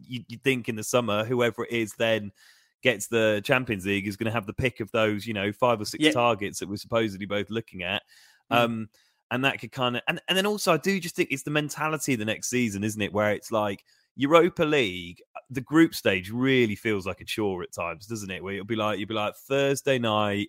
[0.00, 2.32] you, you think in the summer whoever it is then
[2.82, 5.80] gets the Champions League is going to have the pick of those, you know, five
[5.80, 6.12] or six yeah.
[6.12, 8.02] targets that we're supposedly both looking at.
[8.52, 8.56] Mm.
[8.56, 8.88] Um,
[9.30, 11.50] and that could kind of and, and then also I do just think it's the
[11.50, 13.12] mentality of the next season, isn't it?
[13.12, 13.84] Where it's like
[14.16, 18.42] Europa League, uh, the group stage really feels like a chore at times, doesn't it?
[18.42, 20.48] Where it'll be like you'll be like Thursday night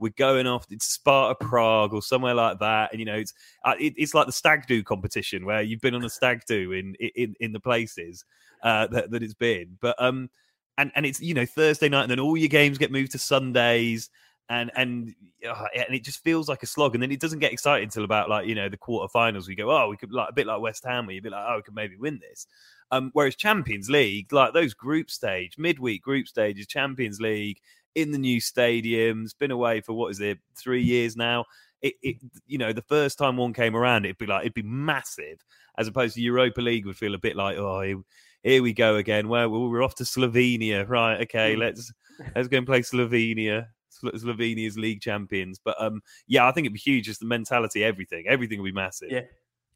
[0.00, 3.34] we're going off to Sparta Prague or somewhere like that, and you know it's
[3.64, 6.72] uh, it, it's like the stag do competition where you've been on a stag do
[6.72, 8.24] in in in the places
[8.62, 10.30] uh, that that it's been, but um
[10.78, 13.18] and and it's you know Thursday night, and then all your games get moved to
[13.18, 14.10] Sundays.
[14.48, 15.14] And and
[15.48, 18.02] uh, and it just feels like a slog, and then it doesn't get exciting until
[18.02, 19.46] about like you know the quarterfinals.
[19.46, 21.44] We go, oh, we could like a bit like West Ham, where you'd be like,
[21.46, 22.48] oh, we could maybe win this.
[22.90, 27.60] Um, whereas Champions League, like those group stage, midweek group stages, Champions League,
[27.94, 31.44] in the new stadiums, been away for what is it, three years now.
[31.82, 32.16] It, it,
[32.46, 35.38] you know, the first time one came around, it'd be like it'd be massive,
[35.78, 37.96] as opposed to Europa League would feel a bit like, oh, here,
[38.42, 39.28] here we go again.
[39.28, 41.22] Well, we're off to Slovenia, right?
[41.22, 41.60] Okay, hmm.
[41.60, 41.92] let's
[42.34, 43.66] let's go and play Slovenia.
[44.02, 47.04] Slovenia's league champions, but um, yeah, I think it'd be huge.
[47.04, 49.10] Just the mentality, everything, everything will be massive.
[49.10, 49.22] Yeah,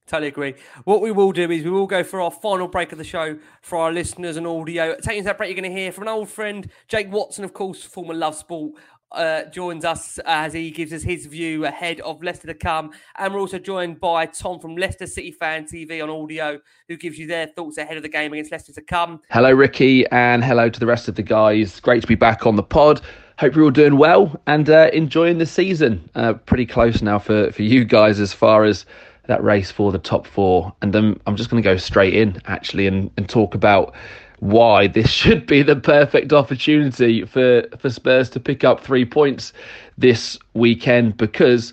[0.07, 0.55] Totally agree.
[0.85, 3.39] What we will do is we will go for our final break of the show
[3.63, 4.97] for our listeners and audio.
[4.97, 7.83] Taking that break, you're going to hear from an old friend, Jake Watson, of course,
[7.83, 8.75] former Love Sport,
[9.13, 12.91] uh, joins us as he gives us his view ahead of Leicester to come.
[13.17, 17.19] And we're also joined by Tom from Leicester City Fan TV on audio, who gives
[17.19, 19.23] you their thoughts ahead of the game against Leicester to come.
[19.31, 21.81] Hello, Ricky, and hello to the rest of the guys.
[21.81, 23.01] Great to be back on the pod.
[23.39, 26.09] Hope you're all doing well and uh, enjoying the season.
[26.15, 28.85] Uh, pretty close now for, for you guys as far as
[29.27, 30.73] that race for the top four.
[30.83, 33.95] And then I'm just going to go straight in actually and, and talk about
[34.41, 39.53] why this should be the perfect opportunity for, for Spurs to pick up three points
[39.97, 41.73] this weekend because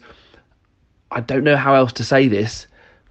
[1.12, 2.68] I don't know how else to say this.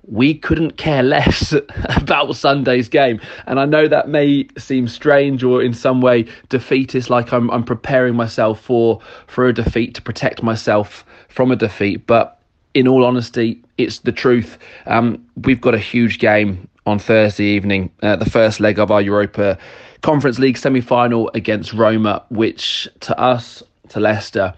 [0.09, 1.53] We couldn't care less
[1.97, 3.21] about Sunday's game.
[3.47, 7.65] And I know that may seem strange or in some way defeatist, like I'm, I'm
[7.65, 12.07] preparing myself for, for a defeat to protect myself from a defeat.
[12.07, 12.40] But
[12.75, 14.59] in all honesty, it's the truth.
[14.87, 19.03] Um, we've got a huge game on Thursday evening, uh, the first leg of our
[19.03, 19.59] Europa
[20.03, 24.55] Conference League semi final against Roma, which to us, to Leicester,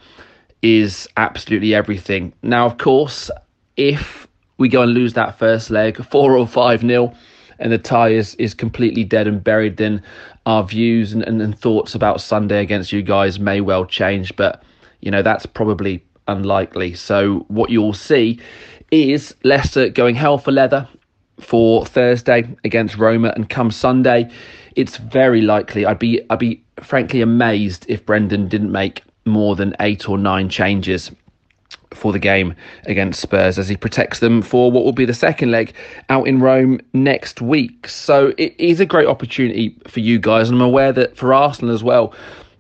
[0.63, 2.33] is absolutely everything.
[2.43, 3.31] Now, of course,
[3.77, 7.15] if we go and lose that first leg, four or five nil,
[7.59, 10.03] and the tie is, is completely dead and buried, then
[10.47, 14.35] our views and, and, and thoughts about Sunday against you guys may well change.
[14.37, 14.63] But,
[15.01, 16.95] you know, that's probably unlikely.
[16.95, 18.41] So what you'll see
[18.91, 20.89] is Leicester going hell for leather
[21.41, 24.31] for Thursday against Roma, and come Sunday,
[24.77, 25.85] it's very likely.
[25.85, 30.49] I'd be I'd be frankly amazed if Brendan didn't make more than eight or nine
[30.49, 31.11] changes
[31.95, 32.55] for the game
[32.87, 35.75] against Spurs as he protects them for what will be the second leg
[36.09, 37.87] out in Rome next week.
[37.87, 41.75] So it is a great opportunity for you guys, and I'm aware that for Arsenal
[41.75, 42.15] as well.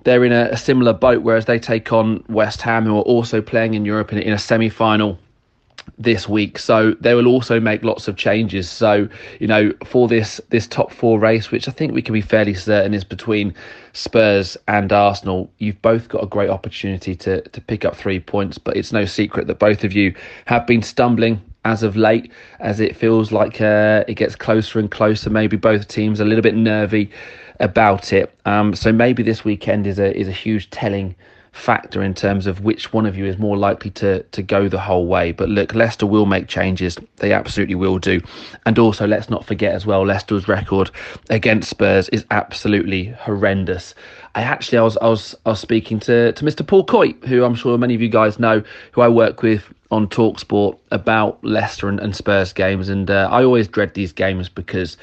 [0.04, 3.40] They're in a, a similar boat, whereas they take on West Ham, who are also
[3.40, 5.18] playing in Europe in, in a semi final
[5.98, 6.58] this week.
[6.58, 8.70] So they will also make lots of changes.
[8.70, 9.08] So
[9.40, 12.54] you know for this this top four race, which I think we can be fairly
[12.54, 13.54] certain is between
[13.92, 18.58] Spurs and Arsenal, you've both got a great opportunity to to pick up three points.
[18.58, 20.14] But it's no secret that both of you
[20.46, 24.90] have been stumbling as of late, as it feels like uh, it gets closer and
[24.90, 25.30] closer.
[25.30, 27.10] Maybe both teams a little bit nervy
[27.62, 28.34] about it.
[28.44, 31.14] Um, so maybe this weekend is a is a huge telling
[31.52, 34.80] factor in terms of which one of you is more likely to to go the
[34.80, 35.32] whole way.
[35.32, 36.98] But look, Leicester will make changes.
[37.16, 38.20] They absolutely will do.
[38.66, 40.90] And also, let's not forget as well, Leicester's record
[41.30, 43.94] against Spurs is absolutely horrendous.
[44.34, 46.66] I actually I was I was I was speaking to to Mr.
[46.66, 50.08] Paul Coyte, who I'm sure many of you guys know, who I work with on
[50.08, 54.96] Talksport about Leicester and, and Spurs games, and uh, I always dread these games because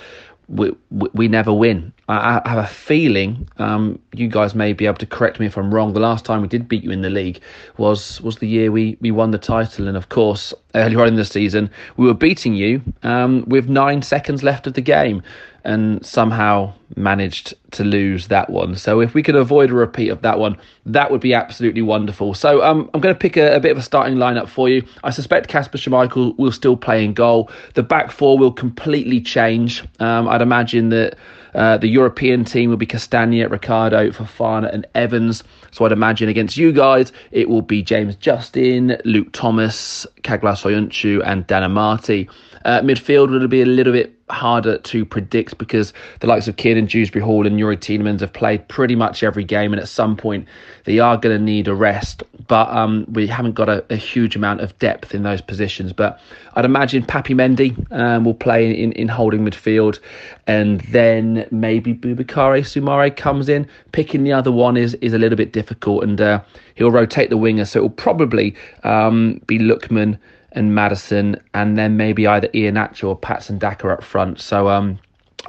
[0.50, 1.94] we, we, never win.
[2.10, 5.72] I, have a feeling um, you guys may be able to correct me if I'm
[5.72, 5.94] wrong.
[5.94, 7.40] The last time we did beat you in the league
[7.78, 11.16] was was the year we, we won the title, and of course earlier on in
[11.16, 15.22] the season we were beating you um, with nine seconds left of the game
[15.66, 18.76] and somehow managed to lose that one.
[18.76, 22.34] So if we could avoid a repeat of that one, that would be absolutely wonderful.
[22.34, 24.84] So um, I'm going to pick a, a, bit of a starting lineup for you.
[25.04, 27.52] I suspect Kasper Schmeichel will still play in goal.
[27.74, 29.84] The back four will completely change.
[30.00, 31.18] Um, I'd imagine that.
[31.56, 35.44] Uh, the European team will be Castagne, Ricardo, Fofana, and Evans.
[35.72, 41.22] So I'd imagine against you guys, it will be James Justin, Luke Thomas, Caglar Soyuncu,
[41.26, 42.30] and Dan Amartey.
[42.66, 46.86] Uh, midfield will be a little bit harder to predict because the likes of Kiernan
[46.86, 50.48] Dewsbury Hall and Youri Tielemans have played pretty much every game, and at some point
[50.86, 52.24] they are going to need a rest.
[52.48, 55.94] But um, we haven't got a, a, huge amount of depth in those positions.
[55.94, 56.20] But
[56.56, 60.00] I'd imagine Papi Mendy um, will play in, in holding midfield,
[60.48, 63.68] and then maybe Boubakary Soumaré comes in.
[63.92, 66.42] Picking the other one is is a little bit difficult, and uh,
[66.76, 70.18] he'll rotate the winger, so it will probably um, be Lookman
[70.60, 74.40] and Maddison, and then maybe either Iheanacho or Patson Daka up front.
[74.40, 75.00] So um,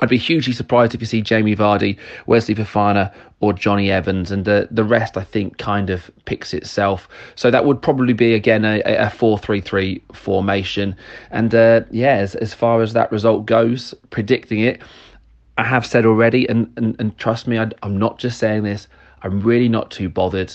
[0.01, 4.45] I'd be hugely surprised if you see Jamie Vardy, Wesley Fofana, or Jonny Evans, and
[4.45, 7.09] the the rest I think kind of picks itself.
[7.35, 10.95] So that would probably be again a, a four three three formation.
[11.31, 14.81] And uh, yeah, as, as far as that result goes, predicting it,
[15.59, 18.87] I have said already, and and, and trust me, I, I'm not just saying this.
[19.23, 20.55] I'm really not too bothered.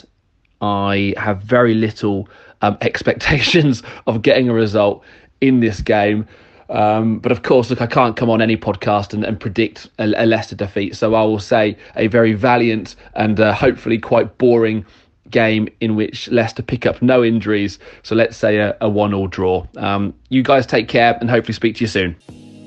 [0.62, 2.30] I have very little
[2.66, 5.04] um, expectations of getting a result
[5.42, 6.28] in this game.
[6.70, 10.06] Um, but of course, look, I can't come on any podcast and, and predict a,
[10.24, 10.96] a, Leicester defeat.
[10.96, 14.84] So I will say a very valiant and uh, hopefully quite boring
[15.30, 17.78] game in which Leicester pick up no injuries.
[18.02, 19.66] So let's say a, a one-all draw.
[19.78, 22.16] Um, you guys take care and hopefully speak to you soon.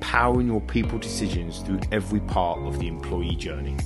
[0.00, 3.76] powering your people decisions through every part of the employee journey.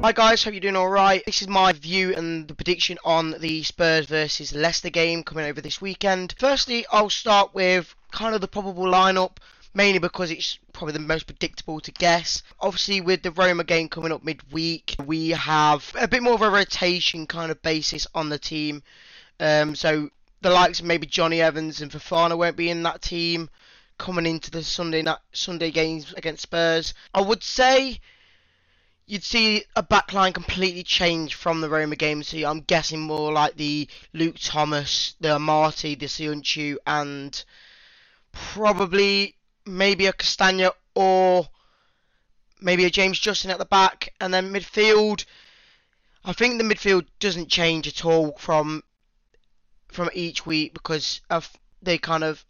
[0.00, 1.24] Hi guys, hope you're doing alright.
[1.26, 5.60] This is my view and the prediction on the Spurs versus Leicester game coming over
[5.60, 6.36] this weekend.
[6.38, 9.38] Firstly, I'll start with kind of the probable lineup,
[9.74, 12.44] mainly because it's probably the most predictable to guess.
[12.60, 16.50] Obviously, with the Roma game coming up midweek, we have a bit more of a
[16.50, 18.84] rotation kind of basis on the team.
[19.40, 20.10] Um, so
[20.42, 23.50] the likes of maybe Jonny Evans and Fofana won't be in that team
[23.98, 26.94] coming into the Sunday night Sunday games against Spurs.
[27.12, 28.00] I would say
[29.06, 32.22] you'd see a backline completely change from the Roma game.
[32.22, 37.44] So I'm guessing more like the Luke Thomas, the Amartey, the Soyuncu, and
[38.32, 39.34] probably
[39.66, 41.48] maybe a Castagne or
[42.60, 45.24] maybe a James Justin at the back, and then midfield.
[46.24, 48.82] I think the midfield doesn't change at all from
[49.88, 51.50] from each week because of
[51.80, 52.44] they kind of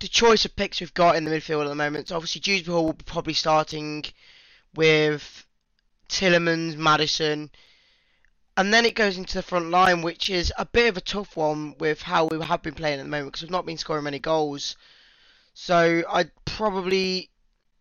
[0.00, 2.08] the choice of picks we've got in the midfield at the moment.
[2.08, 4.04] So obviously, Dewsbury Hall will be probably starting
[4.74, 5.46] with
[6.08, 7.50] Tielemans, Maddison,
[8.56, 11.36] and then it goes into the front line, which is a bit of a tough
[11.36, 14.04] one with how we have been playing at the moment because we've not been scoring
[14.04, 14.76] many goals.
[15.54, 17.30] So I'd probably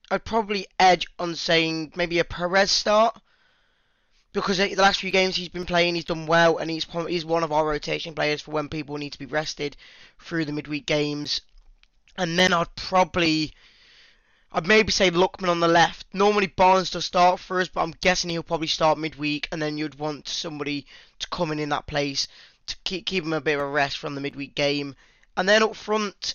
[0.09, 3.19] I'd probably edge on saying maybe a Perez start
[4.33, 7.43] because the last few games he's been playing, he's done well, and he's he's one
[7.43, 9.75] of our rotation players for when people need to be rested
[10.19, 11.41] through the midweek games.
[12.17, 13.53] And then I'd probably,
[14.51, 16.07] I'd maybe say Lookman on the left.
[16.13, 19.77] Normally Barnes does start for us, but I'm guessing he'll probably start midweek, and then
[19.77, 20.85] you'd want somebody
[21.19, 22.27] to come in in that place
[22.67, 24.95] to keep keep him a bit of a rest from the midweek game.
[25.35, 26.33] And then up front,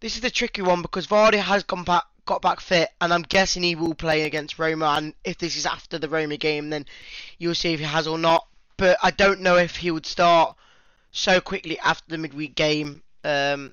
[0.00, 3.22] this is the tricky one because Vardy has gone back got back fit, and I'm
[3.22, 4.94] guessing he will play against Roma.
[4.96, 6.84] And if this is after the Roma game, then
[7.38, 8.46] you'll see if he has or not.
[8.76, 10.56] But I don't know if he would start
[11.12, 13.72] so quickly after the midweek game um,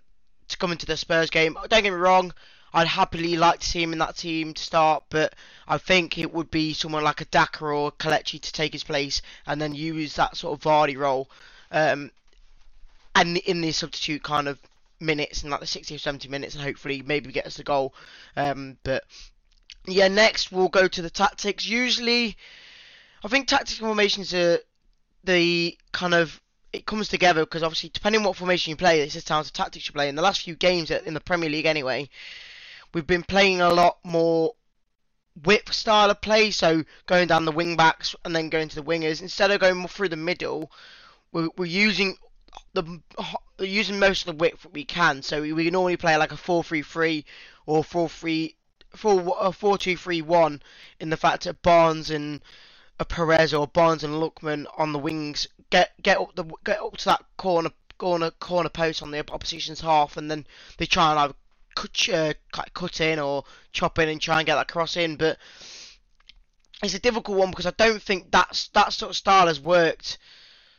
[0.53, 1.57] to come into the Spurs game.
[1.67, 2.33] Don't get me wrong,
[2.73, 5.35] I'd happily like to see him in that team to start, but
[5.67, 9.21] I think it would be someone like a Daka or Kelechi to take his place
[9.45, 11.29] and then use that sort of Vardy role.
[11.71, 12.11] Um,
[13.13, 14.59] and in the substitute kind of
[14.99, 17.93] minutes, in like the 60 or 70 minutes, and hopefully maybe get us the goal.
[18.35, 19.03] Um, but
[19.85, 21.67] yeah, next we'll go to the tactics.
[21.67, 22.35] Usually,
[23.23, 24.59] I think tactical formations are
[25.23, 26.41] the kind of
[26.73, 29.53] it comes together because obviously depending on what formation you play, it's the types of
[29.53, 30.09] tactics you play.
[30.09, 32.09] In the last few games in the Premier League, anyway,
[32.93, 34.55] we've been playing a lot more
[35.43, 38.83] whip style of play, so going down the wing backs and then going to the
[38.83, 40.71] wingers instead of going through the middle.
[41.31, 42.17] We're, we're using
[42.73, 43.01] the
[43.59, 45.21] using most of the width we can.
[45.21, 47.23] So we, we normally play like a 4-3-3
[47.65, 48.55] or 4-3
[48.95, 50.61] 4 4 2 3 1
[50.99, 52.41] in the fact that Barnes and
[52.99, 56.97] a Perez or Barnes and Lookman on the wings get get up the get up
[56.97, 60.45] to that corner corner corner post on the opposition's half and then
[60.77, 61.33] they try and
[61.75, 65.37] cut, uh, cut in or chop in and try and get that cross in but
[66.83, 70.17] it's a difficult one because I don't think that's that sort of style has worked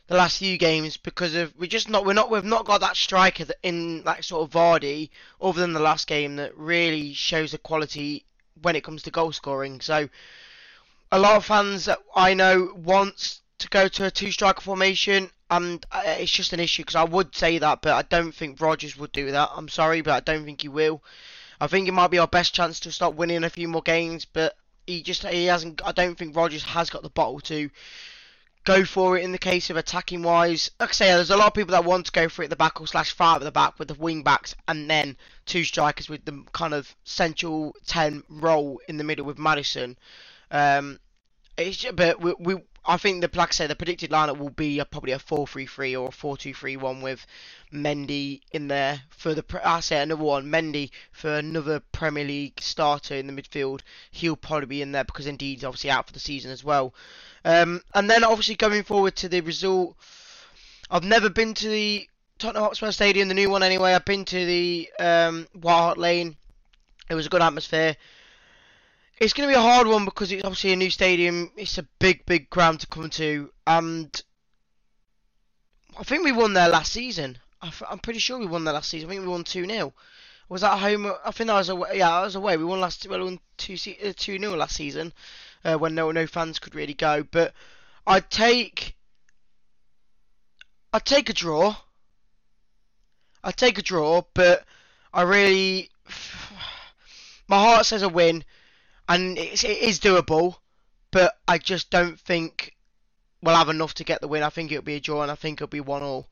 [0.07, 2.95] the last few games because of we just not we're not we've not got that
[2.95, 5.09] striker that in that sort of Vardy
[5.41, 8.23] other than the last game that really shows the quality
[8.61, 9.81] when it comes to goal scoring.
[9.81, 10.09] So
[11.11, 15.29] a lot of fans that I know wants to go to a two striker formation
[15.49, 18.59] and uh, it's just an issue because I would say that but I don't think
[18.59, 19.51] Rodgers would do that.
[19.55, 21.03] I'm sorry but I don't think he will.
[21.61, 24.25] I think it might be our best chance to start winning a few more games
[24.25, 24.57] but
[24.87, 27.69] he just he hasn't I don't think Rodgers has got the bottle to
[28.65, 30.71] go for it in the case of attacking wise.
[30.79, 32.49] Like I say, there's a lot of people that want to go for it at
[32.49, 35.15] the back or slash five at the back with the wing backs and then
[35.45, 39.95] two strikers with the kind of central 10 role in the middle with Maddison.
[40.55, 40.99] Um,
[41.57, 42.55] it's, but we, we
[42.85, 45.99] I think the like I say the predicted lineup will be a, probably a 4-3-3
[45.99, 47.27] or a 4-2-3-1 with
[47.73, 53.15] Mendy in there for the I say another one Mendy for another Premier League starter
[53.15, 53.81] in the midfield.
[54.11, 56.93] He'll probably be in there because Ndidi he's obviously out for the season as well.
[57.43, 59.97] Um, and then obviously going forward to the result,
[60.89, 62.07] I've never been to the
[62.37, 63.93] Tottenham Hotspur Stadium, the new one anyway.
[63.93, 66.37] I've been to the um, White Hart Lane.
[67.09, 67.97] It was a good atmosphere.
[69.17, 71.51] It's going to be a hard one because it's obviously a new stadium.
[71.55, 74.23] It's a big, big ground to come to, and
[75.97, 77.37] I think we won there last season.
[77.61, 79.09] I'm pretty sure we won there last season.
[79.09, 79.93] I think we won two 0
[80.49, 81.11] Was that home?
[81.25, 81.97] I think that was away.
[81.97, 82.57] Yeah, I was away.
[82.57, 83.07] We won last.
[83.07, 85.13] We won two uh, two 0 last season
[85.63, 87.23] uh, when no no fans could really go.
[87.23, 87.53] But
[88.05, 88.95] I'd take
[90.91, 91.77] I'd take a draw.
[93.43, 94.65] I'd take a draw, but
[95.13, 95.89] I really
[97.47, 98.43] my heart says a win
[99.07, 100.55] and it's, it is doable,
[101.11, 102.75] but I just don't think
[103.41, 104.43] we'll have enough to get the win.
[104.43, 106.29] I think it'll be a draw, and I think it'll be one all.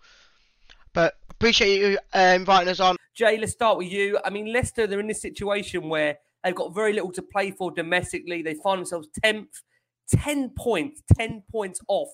[0.94, 2.96] But appreciate you uh, inviting us on.
[3.16, 4.20] Jay, let's start with you.
[4.24, 7.72] I mean, Leicester, they're in this situation where they've got very little to play for
[7.72, 8.42] domestically.
[8.42, 9.62] They find themselves 10th,
[10.10, 12.10] 10 points, 10 points off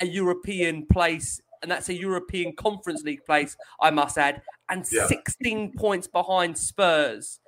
[0.00, 1.40] a European place.
[1.62, 5.06] And that's a European Conference League place, I must add, and yeah.
[5.06, 7.38] 16 points behind Spurs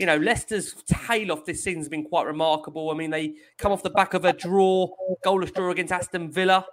[0.00, 2.90] you know, Leicester's tail off this season has been quite remarkable.
[2.90, 4.88] I mean, they come off the back of a draw,
[5.22, 6.64] goalless draw against Aston Villa.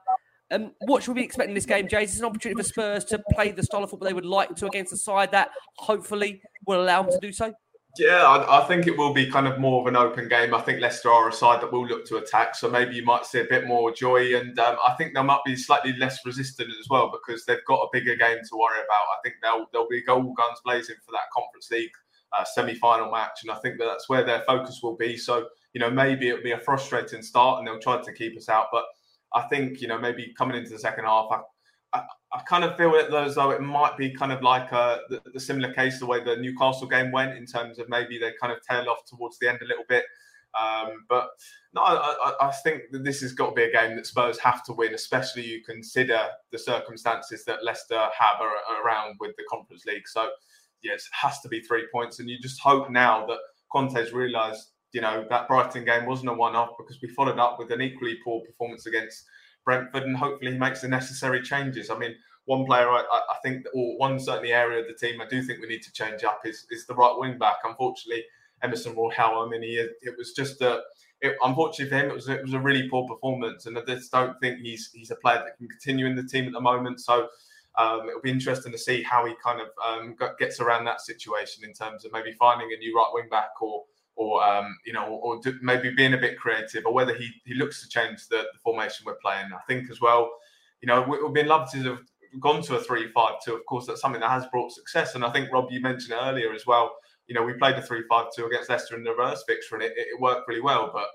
[0.50, 2.06] Um, what should we be expecting this game, Jay?
[2.06, 4.56] Is this an opportunity for Spurs to play the style of football they would like
[4.56, 7.54] to against a side that hopefully will allow them to do so?
[8.00, 10.54] Yeah, I, I, think it will be kind of more of an open game.
[10.54, 13.26] I think Leicester are a side that will look to attack, so maybe you might
[13.26, 16.70] see a bit more joy, and um, I think they might be slightly less resistant
[16.80, 18.88] as well because they've got a bigger game to worry about.
[18.88, 21.92] I think they'll they'll be goal guns blazing for that Conference League
[22.38, 25.18] uh, semi-final match, and I think that that's where their focus will be.
[25.18, 28.50] So you know maybe it'll be a frustrating start, and they'll try to keep us
[28.50, 28.68] out.
[28.72, 28.86] But
[29.34, 32.76] I think you know maybe coming into the second half, I, I, I kind of
[32.78, 35.74] feel it as though it might be kind of like a, uh, the, the, similar
[35.74, 38.90] case the way the Newcastle game went in terms of maybe they kind of tail
[38.90, 40.04] off towards the end a little bit.
[40.60, 41.30] Um, but
[41.74, 44.64] no, I, I, think that this has got to be a game that Spurs have
[44.66, 46.20] to win, especially you consider
[46.52, 48.38] the circumstances that Leicester have
[48.84, 50.08] around with the Conference League.
[50.08, 50.30] So
[50.84, 52.20] yes, it has to be three points.
[52.20, 53.40] And you just hope now that
[53.72, 57.72] Conte's realised, you know, that Brighton game wasn't a one-off because we followed up with
[57.72, 59.24] an equally poor performance against
[59.66, 61.90] Brentford, and hopefully he makes the necessary changes.
[61.90, 65.28] I mean, one player I, I think, or one certainly area of the team I
[65.28, 67.58] do think we need to change up is is the right wing back.
[67.66, 68.24] Unfortunately,
[68.64, 69.46] Emerson Royal.
[69.46, 70.82] I mean, he, it was just a.
[71.20, 74.12] It, unfortunately for him, it was it was a really poor performance, and I just
[74.12, 77.02] don't think he's he's a player that can continue in the team at the moment.
[77.02, 77.28] So
[77.78, 81.64] um, it'll be interesting to see how he kind of um, gets around that situation
[81.64, 83.84] in terms of maybe finding a new right wing back or
[84.18, 87.54] or um, you know, or, do, maybe being a bit creative, or whether he, he
[87.54, 89.46] looks to change the, the formation we're playing.
[89.54, 90.32] I think as well,
[90.82, 92.00] you know, we, would be love to have
[92.40, 93.54] gone to a three-five-two.
[93.54, 96.24] Of course, that's something that has brought success, and I think Rob, you mentioned it
[96.24, 96.96] earlier as well.
[97.28, 100.20] You know, we played a three-five-two against Leicester in the reverse fixture, and it, it
[100.20, 100.90] worked really well.
[100.92, 101.10] But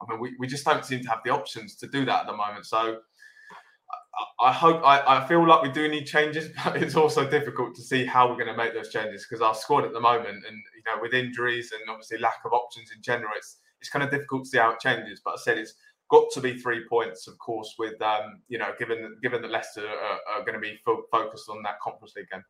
[0.00, 2.26] I mean, we, we just don't seem to have the options to do that at
[2.26, 2.66] the moment.
[2.66, 2.98] So
[4.40, 7.82] I hope I, I feel like we do need changes, but it's also difficult to
[7.82, 10.56] see how we're going to make those changes because our squad at the moment, and
[10.74, 14.10] you know, with injuries and obviously lack of options in general, it's it's kind of
[14.10, 15.20] difficult to see how it changes.
[15.24, 15.74] But I said it's
[16.08, 19.86] got to be three points, of course, with um, you know, given given that Leicester
[19.86, 22.42] are, are going to be fo- focused on that Conference League game.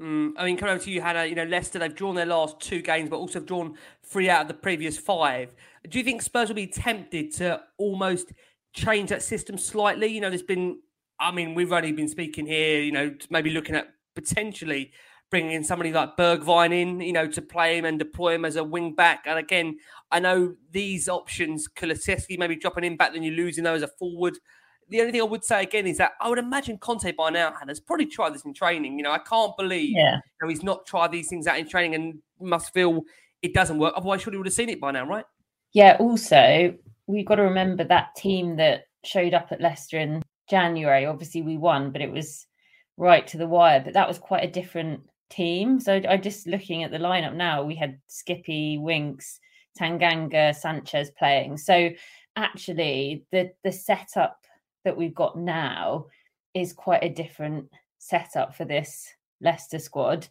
[0.00, 2.58] Mm, I mean, coming over to you, Hannah, you know, Leicester, they've drawn their last
[2.58, 5.54] two games, but also drawn three out of the previous five.
[5.88, 8.32] Do you think Spurs will be tempted to almost
[8.72, 10.06] change that system slightly?
[10.06, 10.78] You know, there's been
[11.20, 14.92] I mean, we've only been speaking here, you know, maybe looking at potentially
[15.30, 18.56] bringing in somebody like Bergwijn in, you know, to play him and deploy him as
[18.56, 19.24] a wing back.
[19.26, 19.78] And again,
[20.10, 23.92] I know these options, Kulusevski maybe dropping in back, then you're losing those as a
[23.98, 24.36] forward.
[24.88, 27.54] The only thing I would say again is that I would imagine Conte by now
[27.68, 28.98] has probably tried this in training.
[28.98, 30.16] You know, I can't believe yeah.
[30.16, 33.02] you know, he's not tried these things out in training and must feel
[33.42, 33.94] it doesn't work.
[33.96, 35.24] Otherwise, surely would have seen it by now, right?
[35.72, 35.96] Yeah.
[36.00, 36.74] Also,
[37.06, 41.06] we've got to remember that team that showed up at Leicester in January.
[41.06, 42.46] Obviously, we won, but it was
[42.96, 43.80] right to the wire.
[43.82, 45.00] But that was quite a different
[45.30, 45.80] team.
[45.80, 49.38] So I just looking at the lineup now, we had Skippy, Winks,
[49.78, 51.56] Tanganga, Sanchez playing.
[51.56, 51.90] So
[52.36, 54.44] actually, the the setup
[54.84, 56.06] that we've got now
[56.54, 57.66] is quite a different
[57.98, 59.08] setup for this
[59.40, 60.26] Leicester squad.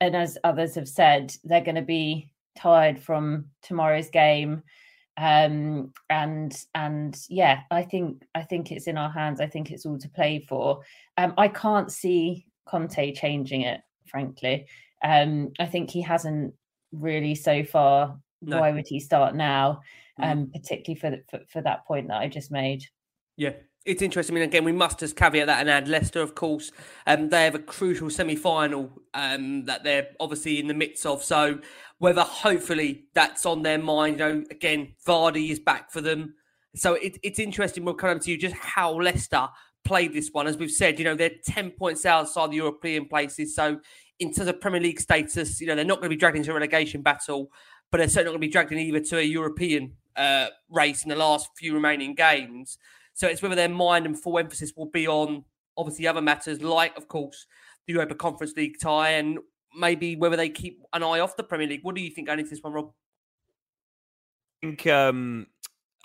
[0.00, 4.62] And as others have said, they're going to be tired from tomorrow's game
[5.18, 9.40] um and and yeah i think i think it's in our hands.
[9.40, 10.82] I think it's all to play for.
[11.18, 14.66] Um i can't see conte changing it frankly.
[15.04, 16.54] Um i think he hasn't
[16.92, 18.18] really so far.
[18.40, 18.60] No.
[18.60, 19.80] why would he start now?
[20.20, 20.30] Mm.
[20.32, 22.84] um particularly for, the, for for that point that i just made.
[23.36, 24.34] Yeah it's interesting.
[24.34, 26.70] I mean, again, we must just caveat that and add Leicester, of course.
[27.06, 31.22] Um, they have a crucial semi-final um, that they're obviously in the midst of.
[31.24, 31.58] So
[32.02, 34.18] whether hopefully that's on their mind.
[34.18, 36.34] You know, again, Vardy is back for them.
[36.74, 37.84] So it, it's interesting.
[37.84, 39.48] We'll come to you just how Leicester
[39.84, 40.48] played this one.
[40.48, 43.54] As we've said, you know, they're 10 points outside the European places.
[43.54, 43.78] So
[44.18, 46.50] in terms of Premier League status, you know, they're not going to be dragged into
[46.50, 47.52] a relegation battle,
[47.90, 51.04] but they're certainly not going to be dragged in either to a European uh, race
[51.04, 52.78] in the last few remaining games.
[53.14, 55.44] So it's whether their mind and full emphasis will be on
[55.76, 57.46] obviously other matters like, of course,
[57.86, 59.38] the Europa Conference League tie and
[59.76, 61.80] maybe whether they keep an eye off the Premier League.
[61.82, 62.92] What do you think going into this one, Rob?
[64.62, 65.46] I think um,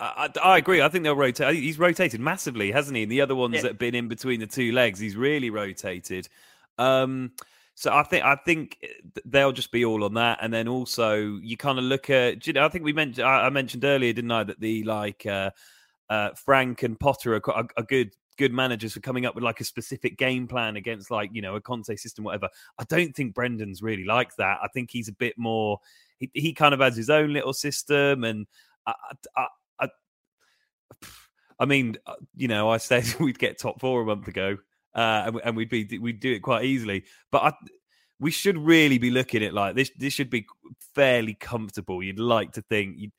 [0.00, 0.82] I, I, agree.
[0.82, 1.56] I think they'll rotate.
[1.56, 3.02] He's rotated massively, hasn't he?
[3.04, 3.62] And the other ones yeah.
[3.62, 6.28] that have been in between the two legs, he's really rotated.
[6.78, 7.32] Um,
[7.74, 8.78] so I think I think
[9.24, 12.44] they'll just be all on that, and then also you kind of look at.
[12.44, 15.50] You know, I think we mentioned I, mentioned earlier, didn't I, that the like uh,
[16.10, 19.60] uh, Frank and Potter are, are, are good good managers for coming up with like
[19.60, 22.48] a specific game plan against like you know a Conte system, whatever.
[22.78, 24.58] I don't think Brendan's really like that.
[24.62, 25.80] I think he's a bit more.
[26.18, 28.46] He, he kind of has his own little system, and
[28.86, 28.94] I,
[29.36, 29.46] I,
[29.80, 29.88] I,
[31.58, 34.56] I mean, uh, you know, I said we'd get top four a month ago,
[34.94, 37.52] uh, and, and we'd be we'd do it quite easily, but I
[38.20, 39.90] we should really be looking at like this.
[39.96, 40.46] This should be
[40.94, 42.02] fairly comfortable.
[42.02, 42.96] You'd like to think.
[42.98, 43.12] You'd,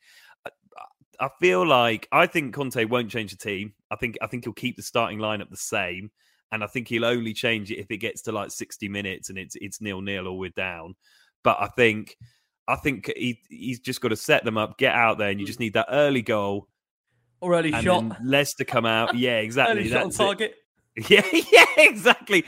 [1.20, 3.74] I feel like I think Conte won't change the team.
[3.92, 6.12] I think I think he'll keep the starting lineup the same,
[6.52, 9.38] and I think he'll only change it if it gets to like sixty minutes and
[9.38, 10.96] it's it's nil nil or we're down.
[11.44, 12.16] But I think
[12.68, 15.46] I think he he's just got to set them up, get out there, and you
[15.46, 16.68] just need that early goal
[17.42, 18.24] or early shot.
[18.24, 19.80] Leicester come out, yeah, exactly.
[19.82, 20.52] early shot on target.
[20.52, 20.56] It.
[21.08, 22.44] Yeah, yeah, exactly.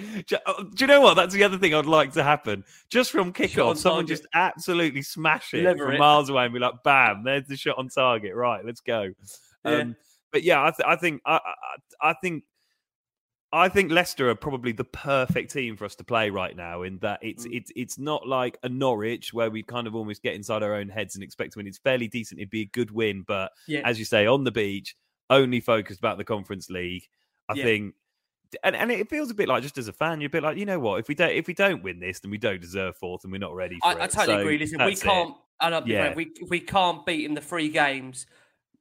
[0.45, 1.15] Uh, do you know what?
[1.15, 2.63] That's the other thing I'd like to happen.
[2.89, 5.99] Just from kickoff, someone just absolutely smash it Lever from it.
[5.99, 7.23] miles away and be like, "Bam!
[7.23, 8.35] There's the shot on target.
[8.35, 9.11] Right, let's go."
[9.65, 9.71] Yeah.
[9.71, 9.95] Um,
[10.31, 12.43] but yeah, I, th- I think I, I, I, think
[13.53, 16.83] I think Leicester are probably the perfect team for us to play right now.
[16.83, 17.55] In that it's mm.
[17.55, 20.89] it's it's not like a Norwich where we kind of almost get inside our own
[20.89, 21.67] heads and expect to win.
[21.67, 22.39] It's fairly decent.
[22.39, 23.81] It'd be a good win, but yeah.
[23.83, 24.95] as you say, on the beach,
[25.29, 27.03] only focused about the Conference League.
[27.49, 27.63] I yeah.
[27.63, 27.95] think
[28.63, 30.57] and, and it feels a bit like just as a fan, you're a bit like,
[30.57, 32.95] you know what, if we don't if we don't win this, then we don't deserve
[32.97, 33.79] fourth, and we're not ready.
[33.83, 34.57] I, I, totally so agree.
[34.57, 35.35] Listen, we can't.
[35.61, 36.13] And I'll be Yeah.
[36.15, 38.25] we we can't beat in the three games,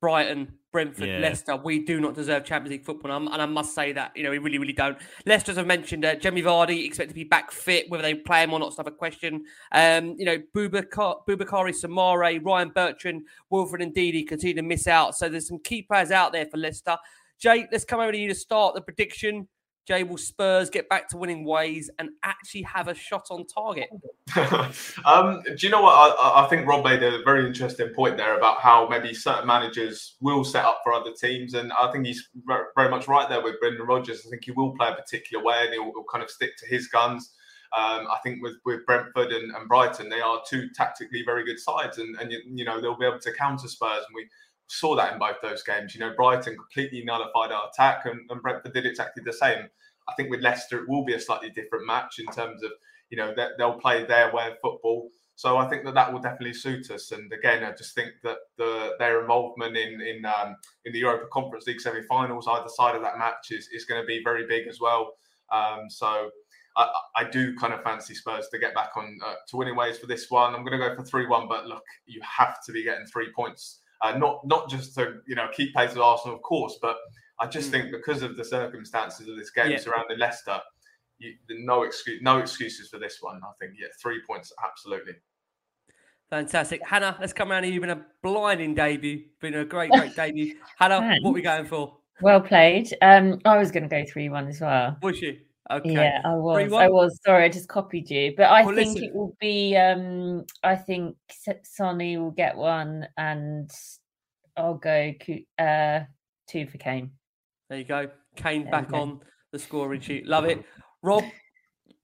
[0.01, 1.19] Brighton, Brentford, Yeah.
[1.19, 3.11] Leicester, we do not deserve Champions League football.
[3.13, 4.97] And, I'm- and I must say that you know we really, really don't.
[5.27, 7.91] Leicester, as I mentioned, uh, Jamie Vardy expect to be back fit.
[7.91, 9.45] Whether they play him or not, is another question.
[9.73, 15.17] Um, you know, Bubakar, Boubakary Soumaré, Ryan Bertrand, Wilfred Ndidi continue to miss out.
[15.17, 16.97] So there's some key players out there for Leicester.
[17.39, 19.49] Jake, let's come over to you to start the prediction.
[19.87, 23.89] Jay, will Spurs get back to winning ways and actually have a shot on target?
[25.05, 26.17] um, do you know what?
[26.21, 30.17] I- I, think Rob made a very interesting point there about how maybe certain managers
[30.21, 32.29] will set up for other teams, and I think he's
[32.77, 34.23] very much right there with Brendan Rodgers.
[34.27, 36.87] I think he will play a particular way, and he'll kind of stick to his
[36.89, 37.35] guns.
[37.77, 41.59] Um, I think with, with Brentford and, and Brighton, they are two tactically very good
[41.59, 44.29] sides, and, and you, you know they'll be able to counter Spurs, and we
[44.71, 45.95] saw that in both those games.
[45.95, 49.69] You know, Brighton completely nullified our attack, and, and Brentford did exactly the same.
[50.09, 52.71] I think with Leicester, it will be a slightly different match in terms of
[53.11, 55.09] you know they'll play their way of football.
[55.35, 57.13] So I think that that will definitely suit us.
[57.13, 61.27] And again, I just think that the their involvement in in um, in the Europa
[61.33, 64.69] Conference League semi-finals, either side of that match, is is going to be very big
[64.69, 65.15] as well.
[65.53, 66.31] Um, so.
[66.77, 69.99] I, I do kind of fancy Spurs to get back on uh, to winning ways
[69.99, 70.55] for this one.
[70.55, 73.81] I'm going to go for three-one, but look, you have to be getting three points,
[74.03, 76.97] uh, not not just to you know keep pace with Arsenal, of course, but
[77.41, 79.79] I just think because of the circumstances of this game Yeah.
[79.79, 80.59] surrounding Leicester,
[81.19, 83.41] you, no excuse, no excuses for this one.
[83.43, 85.15] I think yeah, three points absolutely.
[86.31, 86.81] Fantastic.
[86.87, 89.25] Hannah, let's come around You've Been a blinding debut.
[89.41, 90.55] Been a great, great debut.
[90.79, 91.97] Hannah, what are we going for?
[92.21, 92.95] Well played.
[93.03, 94.97] Um, I was going to go three one as well.
[95.03, 95.39] Was you?
[95.71, 95.93] Okay.
[95.93, 96.71] Yeah, I was.
[96.71, 96.83] 3-1?
[96.83, 97.19] I was.
[97.25, 98.35] Sorry, I just copied you.
[98.37, 99.05] But I Well, think listen.
[99.05, 99.77] it will be.
[99.77, 101.17] Um, I think
[101.63, 103.71] Sonny will get one, and
[104.57, 105.13] I'll go
[105.59, 106.01] uh,
[106.49, 107.13] two for Kane.
[107.69, 108.09] There you go.
[108.37, 109.01] Kane There back go.
[109.01, 109.21] on
[109.53, 110.27] the scoring sheet.
[110.27, 110.65] Love it.
[111.03, 111.25] Rob,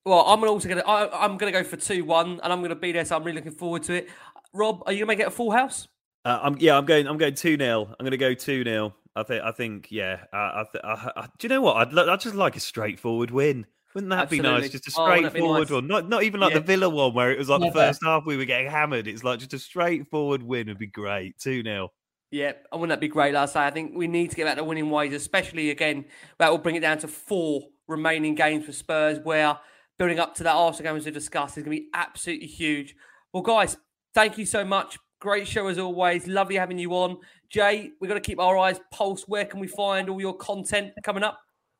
[0.04, 2.70] well, I'm also going to, I'm going to go for 2 1, and I'm going
[2.70, 4.08] to be there, so I'm really looking forward to it.
[4.52, 5.88] Rob, are you going to make it a full house?
[6.24, 7.06] Uh, I'm yeah, I'm going.
[7.06, 9.42] I'm going two 0 I'm going to go two 0 I think.
[9.42, 9.88] I think.
[9.90, 10.20] Yeah.
[10.32, 11.76] I, th- I, I, do you know what?
[11.76, 13.66] I'd lo- I'd just like a straightforward win.
[13.94, 14.68] Wouldn't that be nice?
[14.70, 15.74] Just a Oh, wouldn't that be straightforward nice?
[15.74, 15.86] one.
[15.86, 16.58] Not not even like Yeah.
[16.58, 19.08] the Villa one where it was like the first half we were getting hammered.
[19.08, 21.38] It's like just a straightforward win would be great.
[21.38, 21.90] Two 0
[22.30, 23.32] Yeah, and wouldn't that be great?
[23.32, 26.04] last I say, I think we need to get back to winning ways, especially again,
[26.38, 29.58] that will bring it down to four remaining games for Spurs, where
[29.98, 32.94] building up to that Arsenal game as we discussed is going to be absolutely huge.
[33.32, 33.78] Well, guys,
[34.14, 34.98] thank you so much.
[35.20, 36.26] Great show as always.
[36.26, 37.16] Lovely having you on.
[37.48, 39.28] Jay, we've got to keep our eyes pulsed.
[39.28, 41.38] Where can we find all your content coming up?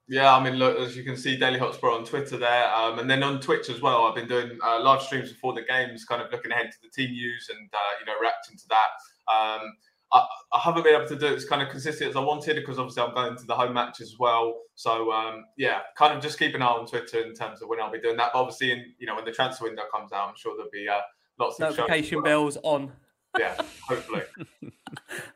[0.09, 3.11] Yeah, I mean, look, as you can see, Daily Hotspur on Twitter there, um, and
[3.11, 4.05] then on Twitch as well.
[4.05, 6.89] I've been doing uh, live streams before the games, kind of looking ahead to the
[6.91, 9.33] team news and uh, you know reacting to that.
[9.33, 9.73] Um,
[10.13, 12.55] I, I haven't been able to do it as kind of consistent as I wanted
[12.55, 14.61] because obviously I'm going to the home match as well.
[14.77, 17.81] So um, yeah, kind of just keep an eye on Twitter in terms of when
[17.81, 18.31] I'll be doing that.
[18.33, 20.89] But obviously, in you know when the transfer window comes out, I'm sure there'll be
[20.89, 21.01] uh,
[21.41, 22.25] lots of Notification well.
[22.25, 22.93] bells on.
[23.39, 23.55] Yeah,
[23.89, 24.23] hopefully.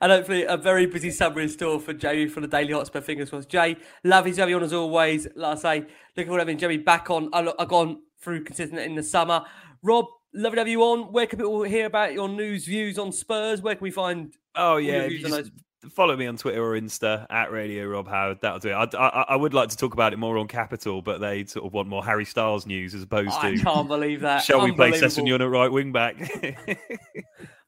[0.00, 3.00] And hopefully a very busy summer in store for Jamie from the Daily Hotspur.
[3.02, 3.48] Fingers crossed.
[3.48, 5.26] Jay, lovely to have you on as always.
[5.34, 5.78] Like I say,
[6.16, 7.28] looking forward to having Jamie back on.
[7.32, 9.44] I- I've gone through consistent in the summer.
[9.82, 11.12] Rob, lovely to have you on.
[11.12, 13.60] Where can people hear about your news, views on Spurs?
[13.60, 14.32] Where can we find?
[14.54, 15.52] Oh yeah, if views you on just
[15.82, 15.92] those?
[15.92, 18.38] follow me on Twitter or Insta at Radio Rob Howard.
[18.40, 18.72] That'll do it.
[18.74, 21.66] I, I, I would like to talk about it more on Capital, but they sort
[21.66, 23.62] of want more Harry Styles news as opposed I to.
[23.62, 24.42] can't believe that.
[24.44, 25.24] Shall we play Unbelievable.
[25.24, 26.16] Sessegnon at right wing back?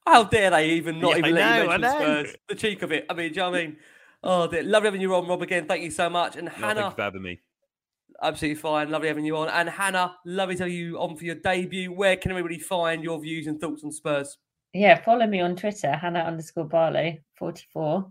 [0.06, 2.24] How dare they even not Yeah, even I let know, I mention know.
[2.24, 2.36] Spurs?
[2.48, 3.06] The cheek of it.
[3.08, 3.76] I mean, do you know what I mean?
[4.24, 4.62] Oh, dear.
[4.62, 5.42] lovely having you on, Rob.
[5.42, 6.36] Again, thank you so much.
[6.36, 7.40] And No, Hannah, thank you for having me.
[8.22, 8.90] Absolutely fine.
[8.90, 9.48] Lovely having you on.
[9.48, 11.92] And Hannah, lovely to have you on for your debut.
[11.92, 14.38] Where can everybody find your views and thoughts on Spurs?
[14.74, 18.06] Yeah, follow me on Twitter, Hannah underscore Barlow, 44.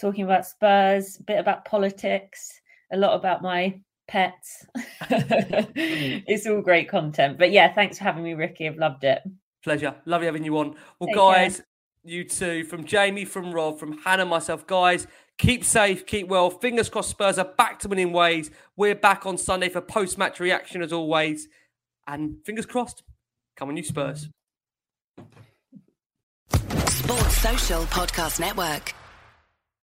[0.00, 2.60] Talking about Spurs, a bit about politics,
[2.92, 4.66] a lot about my pets.
[5.10, 7.38] it's all great content.
[7.38, 8.68] But yeah, thanks for having me, Ricky.
[8.68, 9.22] I've loved it.
[9.64, 9.94] Pleasure.
[10.04, 10.76] Lovely having you on.
[10.98, 11.66] Well, Take guys, care.
[12.04, 15.06] you too, from Jamie, from Rob, from Hannah, myself, guys,
[15.38, 16.50] keep safe, keep well.
[16.50, 18.50] Fingers crossed Spurs are back to winning ways.
[18.76, 21.48] We're back on Sunday for post match reaction as always.
[22.06, 23.02] And fingers crossed,
[23.56, 24.28] come on, you Spurs.
[26.86, 28.92] Sports Social Podcast Network.